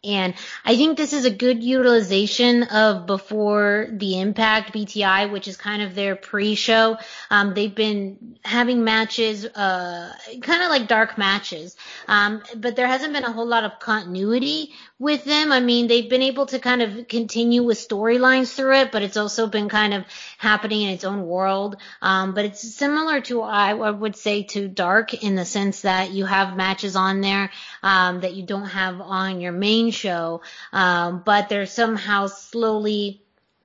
[0.06, 0.34] And
[0.65, 5.82] I think this is a good utilization of before the Impact BTI, which is kind
[5.82, 6.98] of their pre-show.
[7.30, 11.78] Um, they've been having matches, uh, kind of like dark matches.
[12.10, 15.51] Um, but there hasn't been a whole lot of continuity with them.
[15.51, 19.17] I mean, they've been able to kind of continue with storylines through it, but it's
[19.17, 20.05] also been kind of
[20.38, 21.75] happening in its own world.
[22.01, 26.25] Um, but it's similar to, I would say, to Dark in the sense that you
[26.25, 27.51] have matches on there
[27.84, 33.22] um, that you don't have on your main show, um, but they're somehow slowly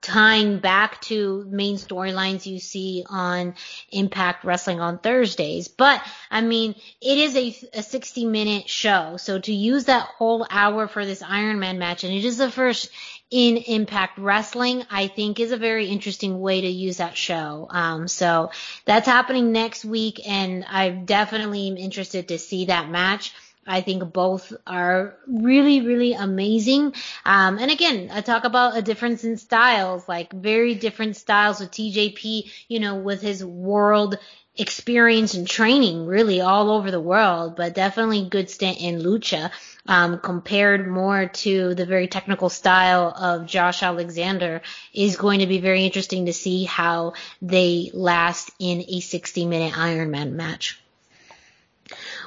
[0.08, 3.54] tying back to main storylines you see on
[3.92, 5.68] Impact Wrestling on Thursdays.
[5.68, 9.18] But I mean, it is a, a 60 minute show.
[9.18, 12.50] So to use that whole hour for this Iron Man match, and it is the
[12.50, 12.90] first
[13.30, 17.66] in Impact Wrestling, I think is a very interesting way to use that show.
[17.68, 18.50] Um, so
[18.86, 23.34] that's happening next week and I definitely am interested to see that match.
[23.68, 26.94] I think both are really, really amazing.
[27.24, 31.70] Um, and again, I talk about a difference in styles, like very different styles with
[31.70, 34.18] TJP, you know, with his world
[34.58, 39.50] experience and training really all over the world, but definitely good stint in lucha.
[39.86, 44.60] Um, compared more to the very technical style of Josh Alexander
[44.92, 49.72] is going to be very interesting to see how they last in a 60 minute
[49.72, 50.78] Ironman match.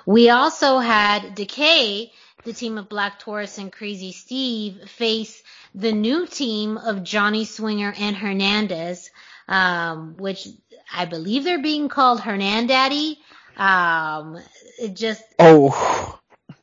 [0.06, 2.12] We also had Decay,
[2.44, 5.42] the team of Black Taurus and Crazy Steve, face
[5.76, 9.10] the new team of Johnny Swinger and Hernandez,
[9.48, 10.48] um, which
[10.94, 13.18] I believe they're being called Hernandaddy.
[13.58, 14.40] Um,
[14.80, 16.20] it just oh.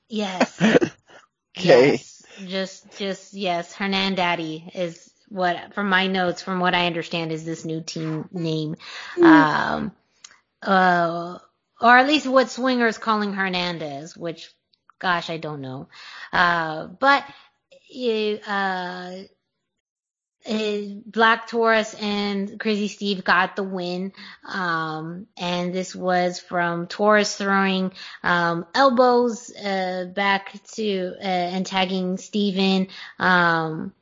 [0.08, 0.60] Yes,
[1.58, 7.30] okay, yes, just just yes, Hernandaddy is what from my notes from what I understand
[7.30, 8.76] is this new team name.
[9.22, 9.92] Um,
[10.62, 11.38] uh,
[11.80, 14.50] or at least what Swinger's calling Hernandez, which,
[14.98, 15.88] gosh, I don't know.
[16.32, 17.24] Uh, but,
[17.88, 19.12] you, uh,
[21.05, 24.12] Black Taurus and Crazy Steve got the win.
[24.48, 27.92] Um, and this was from Taurus throwing,
[28.22, 32.88] um, elbows, uh, back to, uh, and tagging Steven,
[33.18, 33.92] um,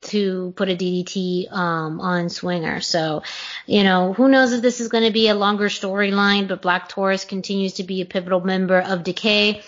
[0.00, 2.80] to put a DDT um, on Swinger.
[2.80, 3.22] So,
[3.66, 6.88] you know, who knows if this is going to be a longer storyline, but Black
[6.88, 9.62] Taurus continues to be a pivotal member of Decay,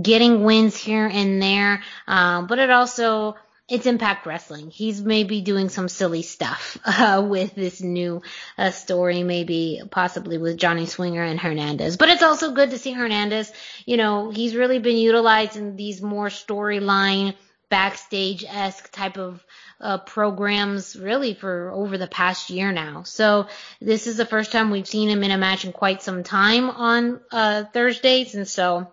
[0.00, 1.82] getting wins here and there.
[2.06, 3.36] Um, but it also,
[3.68, 4.70] it's Impact Wrestling.
[4.70, 8.22] He's maybe doing some silly stuff uh, with this new
[8.58, 11.96] uh, story, maybe possibly with Johnny Swinger and Hernandez.
[11.96, 13.52] But it's also good to see Hernandez.
[13.84, 17.34] You know, he's really been utilizing these more storyline,
[17.68, 19.44] backstage esque type of
[19.80, 23.02] uh, programs really for over the past year now.
[23.02, 23.48] So
[23.80, 26.70] this is the first time we've seen him in a match in quite some time
[26.70, 28.88] on uh, Thursdays, and so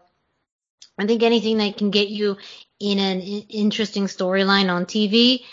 [0.97, 2.37] I think anything that can get you
[2.79, 5.43] in an interesting storyline on TV,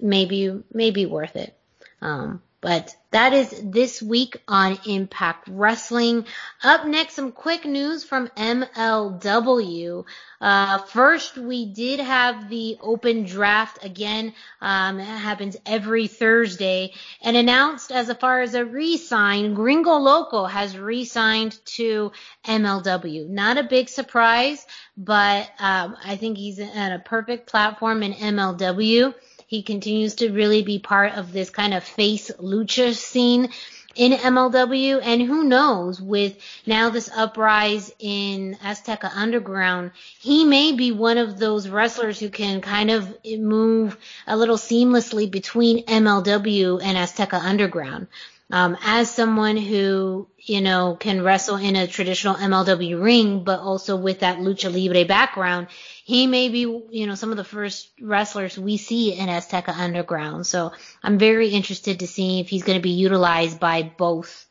[0.00, 1.56] maybe maybe worth it.
[2.00, 6.26] Um, but that is this week on Impact Wrestling.
[6.62, 10.04] Up next, some quick news from MLW.
[10.40, 14.34] Uh, first, we did have the open draft again.
[14.60, 16.92] Um, it happens every Thursday
[17.22, 22.12] and announced as far as a re-sign, Gringo Loco has re-signed to
[22.44, 23.28] MLW.
[23.28, 24.66] Not a big surprise,
[24.96, 29.14] but um, I think he's at a perfect platform in MLW.
[29.46, 33.50] He continues to really be part of this kind of face lucha scene
[33.94, 35.00] in MLW.
[35.02, 36.36] And who knows, with
[36.66, 42.60] now this uprise in Azteca Underground, he may be one of those wrestlers who can
[42.60, 43.96] kind of move
[44.26, 48.08] a little seamlessly between MLW and Azteca Underground.
[48.48, 53.96] Um, as someone who, you know, can wrestle in a traditional MLW ring, but also
[53.96, 55.66] with that lucha libre background,
[56.04, 60.46] he may be, you know, some of the first wrestlers we see in Azteca Underground.
[60.46, 64.46] So I'm very interested to see if he's going to be utilized by both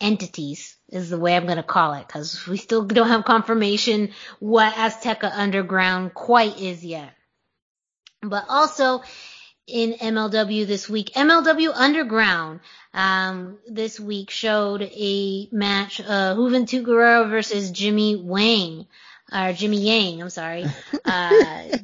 [0.00, 4.10] entities is the way I'm going to call it because we still don't have confirmation
[4.38, 7.12] what Azteca Underground quite is yet.
[8.22, 9.02] But also
[9.68, 12.60] in MLW this week, MLW Underground
[12.94, 18.86] um, this week showed a match, uh, Juventud Guerrera versus Jimmy Wang
[19.32, 20.64] or Jimmy Yang, I'm sorry.
[21.04, 21.78] Uh,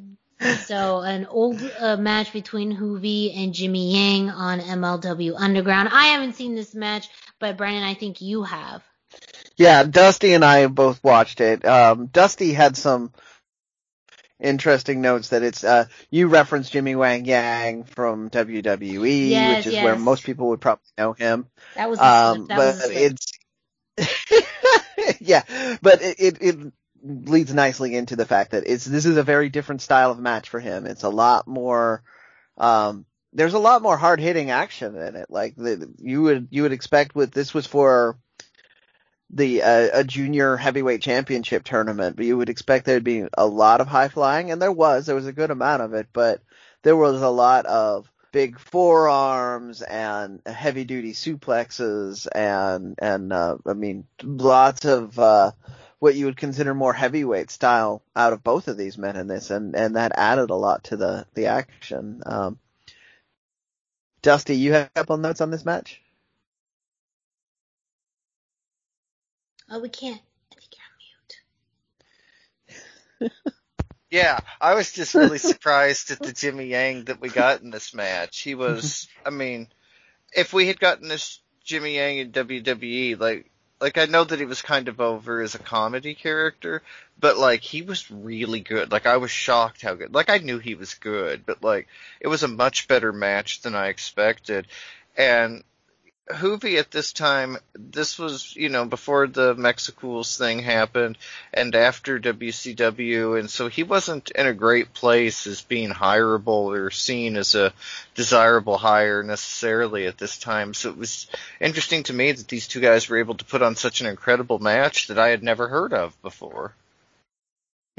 [0.67, 5.89] so an old uh, match between Juvi and Jimmy Yang on MLW Underground.
[5.91, 7.09] I haven't seen this match,
[7.39, 8.83] but Brendan, I think you have.
[9.57, 11.65] Yeah, Dusty and I both watched it.
[11.65, 13.13] Um, Dusty had some
[14.41, 19.73] interesting notes that it's uh, you referenced Jimmy Wang Yang from WWE, yes, which is
[19.75, 19.85] yes.
[19.85, 21.47] where most people would probably know him.
[21.75, 23.33] That was um, that but was it's
[25.21, 25.43] yeah,
[25.83, 29.49] but it, it it leads nicely into the fact that it's this is a very
[29.49, 30.87] different style of match for him.
[30.87, 32.03] It's a lot more
[32.57, 35.27] um there's a lot more hard hitting action in it.
[35.29, 38.19] Like the, you would you would expect with this was for
[39.31, 43.81] the uh, a junior heavyweight championship tournament, but you would expect there'd be a lot
[43.81, 46.43] of high flying, and there was there was a good amount of it, but
[46.83, 53.75] there was a lot of big forearms and heavy duty suplexes and and uh, I
[53.75, 55.53] mean lots of uh,
[56.01, 59.51] what you would consider more heavyweight style out of both of these men in this,
[59.51, 62.23] and and that added a lot to the the action.
[62.27, 62.59] Um,
[64.21, 66.03] Dusty, you have a couple notes on this match?
[69.71, 70.21] Oh, we can't.
[70.53, 70.85] I think you're
[73.21, 73.55] on mute.
[74.15, 77.93] Yeah, I was just really surprised at the Jimmy Yang that we got in this
[77.93, 78.39] match.
[78.43, 79.67] He was, I mean,
[80.33, 83.51] if we had gotten this Jimmy Yang in WWE, like,
[83.81, 86.81] like I know that he was kind of over as a comedy character,
[87.19, 88.93] but like he was really good.
[88.93, 90.15] Like I was shocked how good.
[90.15, 91.89] Like I knew he was good, but like
[92.21, 94.69] it was a much better match than I expected.
[95.17, 95.65] And
[96.31, 101.19] Juvi at this time, this was, you know, before the Mexicools thing happened
[101.53, 106.91] and after WCW, and so he wasn't in a great place as being hireable or
[106.91, 107.75] seen as a
[108.15, 110.73] desirable hire necessarily at this time.
[110.73, 111.27] So it was
[111.61, 114.59] interesting to me that these two guys were able to put on such an incredible
[114.59, 116.75] match that I had never heard of before.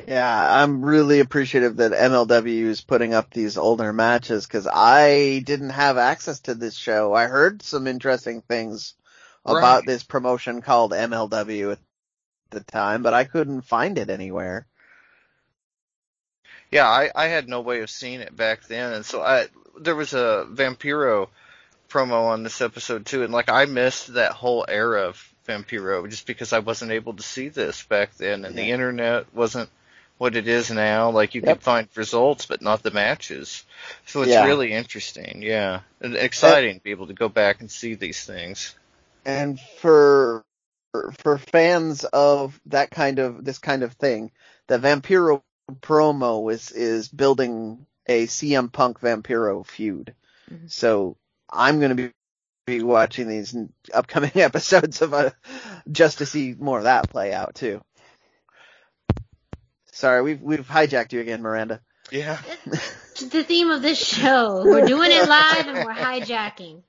[0.08, 5.70] Yeah, I'm really appreciative that MLW is putting up these older matches because I didn't
[5.70, 7.14] have access to this show.
[7.14, 8.94] I heard some interesting things
[9.46, 11.80] about this promotion called MLW at
[12.50, 14.68] the time, but I couldn't find it anywhere.
[16.72, 19.48] Yeah, I, I had no way of seeing it back then, and so I
[19.80, 21.30] there was a Vampiro
[21.90, 26.26] promo on this episode too, and like I missed that whole era of Vampiro just
[26.26, 29.70] because I wasn't able to see this back then, and the internet wasn't
[30.18, 31.10] what it is now.
[31.12, 31.58] Like you Yep.
[31.58, 33.64] could find results, but not the matches.
[34.06, 34.46] So it's Yeah.
[34.46, 38.76] really interesting, yeah, and exciting to be able to go back and see these things.
[39.26, 40.44] And for
[41.24, 44.32] for fans of that kind of this kind of thing,
[44.68, 45.42] the Vampiro
[45.82, 50.16] promo is is building a CM Punk Vampiro feud.
[50.52, 50.72] Mhm.
[50.72, 51.18] So
[51.50, 52.12] I'm going to be
[52.66, 53.56] be watching these
[53.94, 55.32] upcoming episodes of uh,
[55.92, 57.82] just to see more of that play out too.
[59.96, 61.80] Sorry, we've we've hijacked you again, Miranda.
[62.12, 62.38] Yeah.
[62.66, 64.62] It's the theme of this show.
[64.66, 66.82] We're doing it live and we're hijacking.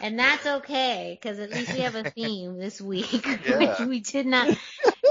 [0.00, 3.58] And that's okay, because at least we have a theme this week, Yeah.
[3.58, 4.58] which we did not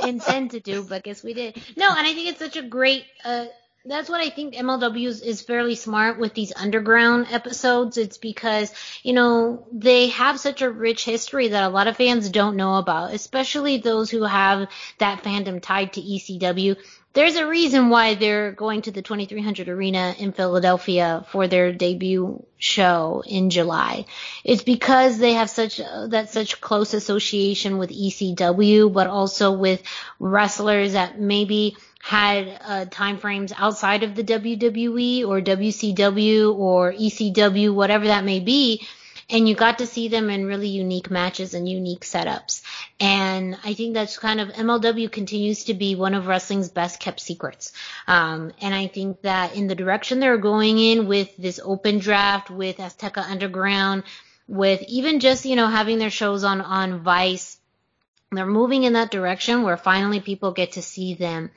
[0.04, 1.56] intend to do, but guess we did.
[1.78, 3.46] No, and I think it's such a great, uh,
[3.86, 7.98] that's what I think MLW is, is fairly smart with these underground episodes.
[7.98, 12.30] It's because, you know, they have such a rich history that a lot of fans
[12.30, 14.68] don't know about, especially those who have
[14.98, 16.76] that fandom tied to ECW
[17.18, 22.46] there's a reason why they're going to the 2300 arena in Philadelphia for their debut
[22.60, 24.06] show in July.
[24.44, 29.82] It's because they have such uh, that such close association with ECW, but also with
[30.20, 37.74] wrestlers that maybe had uh, time frames outside of the WWE or WCW or ECW,
[37.74, 38.86] whatever that may be.
[39.28, 42.62] And you got to see them in really unique matches and unique setups.
[43.00, 47.20] And I think that's kind of MLW continues to be one of wrestling's best kept
[47.20, 47.72] secrets.
[48.08, 52.50] Um, and I think that in the direction they're going in with this open draft
[52.50, 54.04] with Azteca Underground,
[54.48, 57.57] with even just, you know, having their shows on, on Vice.
[58.32, 61.50] They're moving in that direction where finally people get to see them.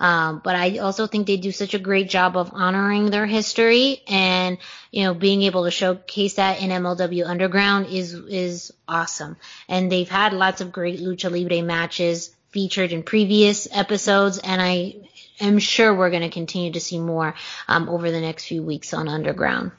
[0.00, 4.02] Um, but I also think they do such a great job of honoring their history
[4.08, 4.58] and,
[4.90, 9.36] you know, being able to showcase that in MLW Underground is, is awesome.
[9.68, 14.96] And they've had lots of great lucha libre matches featured in previous episodes and I
[15.38, 17.36] am sure we're going to continue to see more,
[17.68, 19.70] um, over the next few weeks on Underground.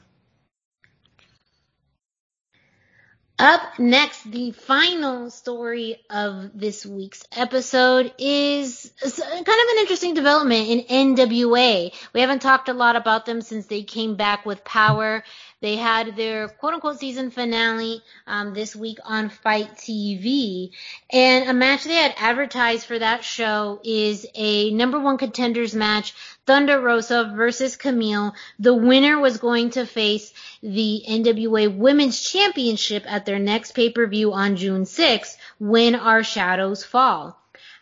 [3.40, 10.68] Up next, the final story of this week's episode is kind of an interesting development
[10.68, 11.94] in NWA.
[12.12, 15.22] We haven't talked a lot about them since they came back with Power.
[15.60, 20.70] They had their quote unquote season finale um, this week on FITE TV.
[21.10, 26.14] And a match they had advertised for that show is a number one contenders match
[26.46, 28.34] Thunder Rosa versus Kamille.
[28.58, 30.32] The winner was going to face
[30.62, 37.37] the NWA Women's Championship at their next pay-per-view on June 6th when our shadows fall.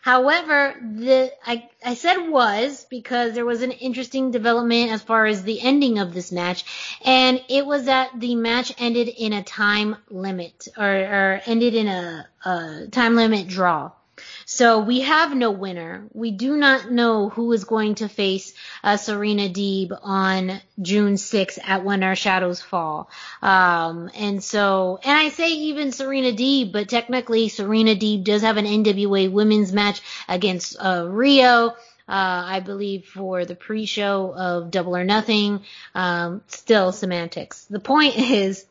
[0.07, 5.43] However, the I, I said was because there was an interesting development as far as
[5.43, 6.63] the ending of this match,
[7.03, 11.89] and it was that the match ended in a time limit or, or ended in
[11.89, 13.91] a, a time limit draw.
[14.49, 16.05] So we have no winner.
[16.13, 21.59] We do not know who is going to face uh, Serena Deeb on June 6th
[21.61, 23.09] at When Our Shadows Fall.
[23.41, 28.55] Um, and so, and I say even Serena Deeb, but technically Serena Deeb does have
[28.55, 31.71] an NWA women's match against uh, Riho.
[31.71, 31.73] Uh,
[32.07, 35.63] I believe for the pre-show of Double or Nothing.
[35.93, 37.65] Um, still semantics.
[37.65, 38.65] The point is,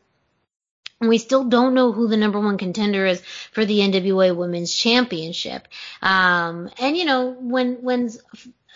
[0.99, 3.21] we still don't know who the number one contender is
[3.51, 5.67] for the NWA Women's Championship.
[6.01, 8.09] Um, and you know, when, when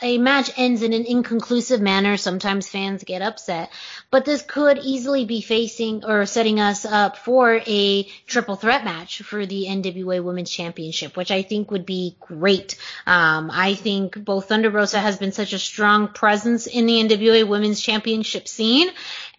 [0.03, 3.71] a match ends in an inconclusive manner, sometimes fans get upset.
[4.09, 9.21] But this could easily be facing or setting us up for a triple threat match
[9.21, 12.77] for the NWA Women's Championship, which I think would be great.
[13.05, 17.47] Um, I think both Thunder Rosa has been such a strong presence in the NWA
[17.47, 18.89] Women's Championship scene,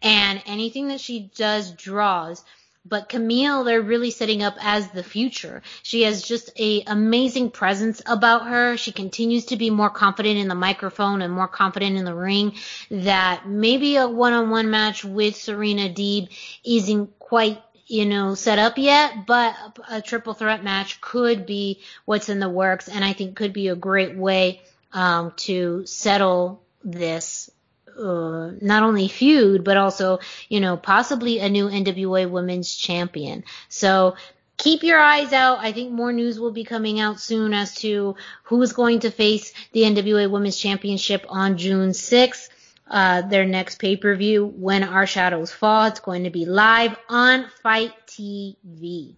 [0.00, 2.42] and anything that she does draws
[2.84, 5.62] but Kamille, they're really setting up as the future.
[5.82, 8.76] She has just a amazing presence about her.
[8.76, 12.54] She continues to be more confident in the microphone and more confident in the ring
[12.90, 16.28] that maybe a one-on-one match with Serena Deeb
[16.64, 19.54] isn't quite you know, set up yet, but
[19.90, 23.68] a triple threat match could be what's in the works, and I think could be
[23.68, 24.62] a great way
[24.94, 27.50] um, to settle this
[27.98, 33.44] uh, not only feud, but also, you know, possibly a new NWA Women's Champion.
[33.68, 34.16] So
[34.56, 35.58] keep your eyes out.
[35.58, 39.10] I think more news will be coming out soon as to who is going to
[39.10, 42.48] face the NWA Women's Championship on June 6th.
[42.88, 45.86] Uh, their next pay-per-view, When Our Shadows Fall.
[45.86, 49.16] It's going to be live on FITE TV.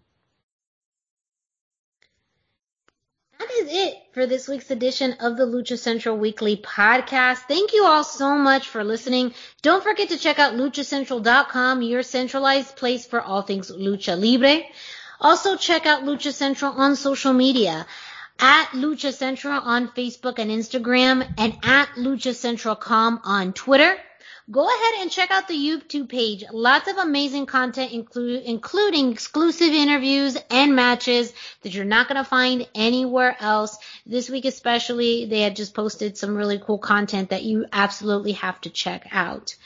[3.44, 7.40] That is it for this week's edition of the Lucha Central Weekly podcast.
[7.40, 9.34] Thank you all so much for listening.
[9.60, 14.62] Don't forget to check out luchacentral.com, your centralized place for all things lucha libre.
[15.20, 17.86] Also check out Lucha Central on social media
[18.38, 23.94] at Lucha Central on Facebook and Instagram and at Lucha Central on Twitter
[24.50, 26.44] go ahead and check out the YouTube page.
[26.52, 32.68] Lots of amazing content, including exclusive interviews and matches that you're not going to find
[32.74, 33.78] anywhere else.
[34.06, 38.60] This week especially, they had just posted some really cool content that you absolutely have
[38.62, 39.56] to check out.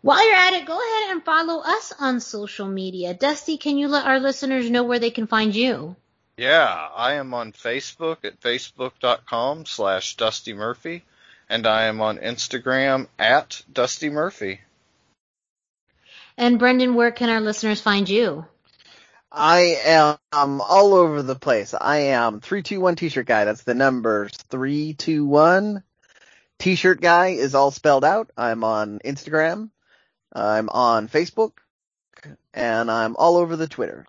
[0.00, 3.14] While you're at it, go ahead and follow us on social media.
[3.14, 5.96] Dusty, can you let our listeners know where they can find you?
[6.36, 11.02] Yeah, I am on Facebook at facebook.com slash Dusty Murphy
[11.48, 14.60] and I am on Instagram at Dusty Murphy.
[16.36, 18.46] And Brendan, where can our listeners find you?
[19.30, 21.74] I am um, all over the place.
[21.78, 23.44] I am 321 T-shirt guy.
[23.44, 25.82] That's the numbers 321.
[26.58, 28.30] T-shirt guy is all spelled out.
[28.36, 29.70] I'm on Instagram.
[30.32, 31.52] I'm on Facebook.
[32.54, 34.06] And I'm all over the Twitter.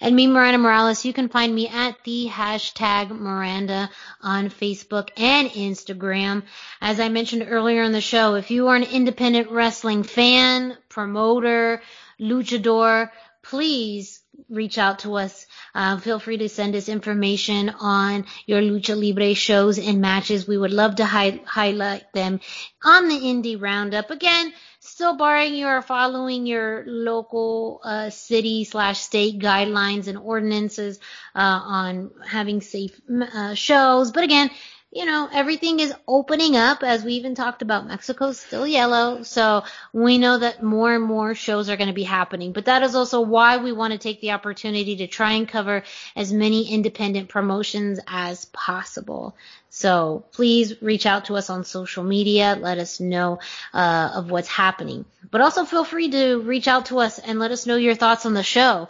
[0.00, 3.90] And me, Miranda Morales, you can find me at the hashtag Miranda
[4.20, 6.42] on Facebook and Instagram.
[6.80, 11.82] As I mentioned earlier in the show, if you are an independent wrestling fan, promoter,
[12.20, 13.10] luchador,
[13.42, 15.46] please reach out to us.
[15.74, 20.46] Uh, feel free to send us information on your Lucha Libre shows and matches.
[20.46, 22.40] We would love to hi- highlight them
[22.84, 24.10] on the Indie Roundup.
[24.10, 24.52] Again,
[24.94, 31.00] still barring you are following your local uh, city slash state guidelines and ordinances
[31.34, 34.12] uh, on having safe uh, shows.
[34.12, 34.50] But again,
[34.94, 37.88] you know, everything is opening up as we even talked about.
[37.88, 39.24] Mexico's still yellow.
[39.24, 42.52] So we know that more and more shows are going to be happening.
[42.52, 45.82] But that is also why we want to take the opportunity to try and cover
[46.14, 49.34] as many independent promotions as possible.
[49.68, 52.56] So please reach out to us on social media.
[52.60, 53.40] Let us know
[53.72, 55.04] uh, of what's happening.
[55.28, 58.26] But also feel free to reach out to us and let us know your thoughts
[58.26, 58.88] on the show.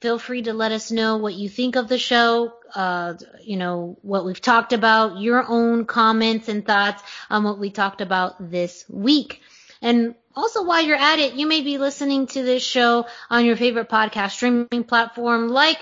[0.00, 3.98] Feel free to let us know what you think of the show, uh, you know,
[4.02, 8.84] what we've talked about, your own comments and thoughts on what we talked about this
[8.88, 9.40] week.
[9.82, 13.56] And also while you're at it, you may be listening to this show on your
[13.56, 15.78] favorite podcast streaming platform like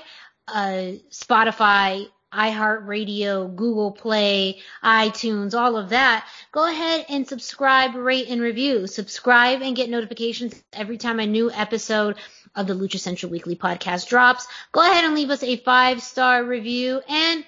[0.49, 8.41] uh, Spotify, iHeartRadio, Google Play, iTunes, all of that, go ahead and subscribe, rate, and
[8.41, 8.87] review.
[8.87, 12.17] Subscribe and get notifications every time a new episode
[12.57, 14.49] of the Lucha Central Weekly podcast drops.
[14.73, 17.45] Go ahead and leave us a five star review and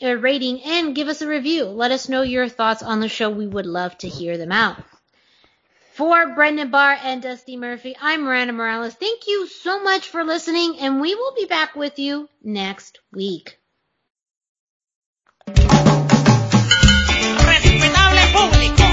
[0.00, 1.64] a rating and give us a review.
[1.64, 3.30] Let us know your thoughts on the show.
[3.30, 4.76] We would love to hear them out.
[5.94, 8.94] For Brendan Barr and Dusty Murphy, I'm Miranda Morales.
[8.94, 13.58] Thank you so much for listening, and we will be back with you next week.
[17.48, 18.87] Respetable público.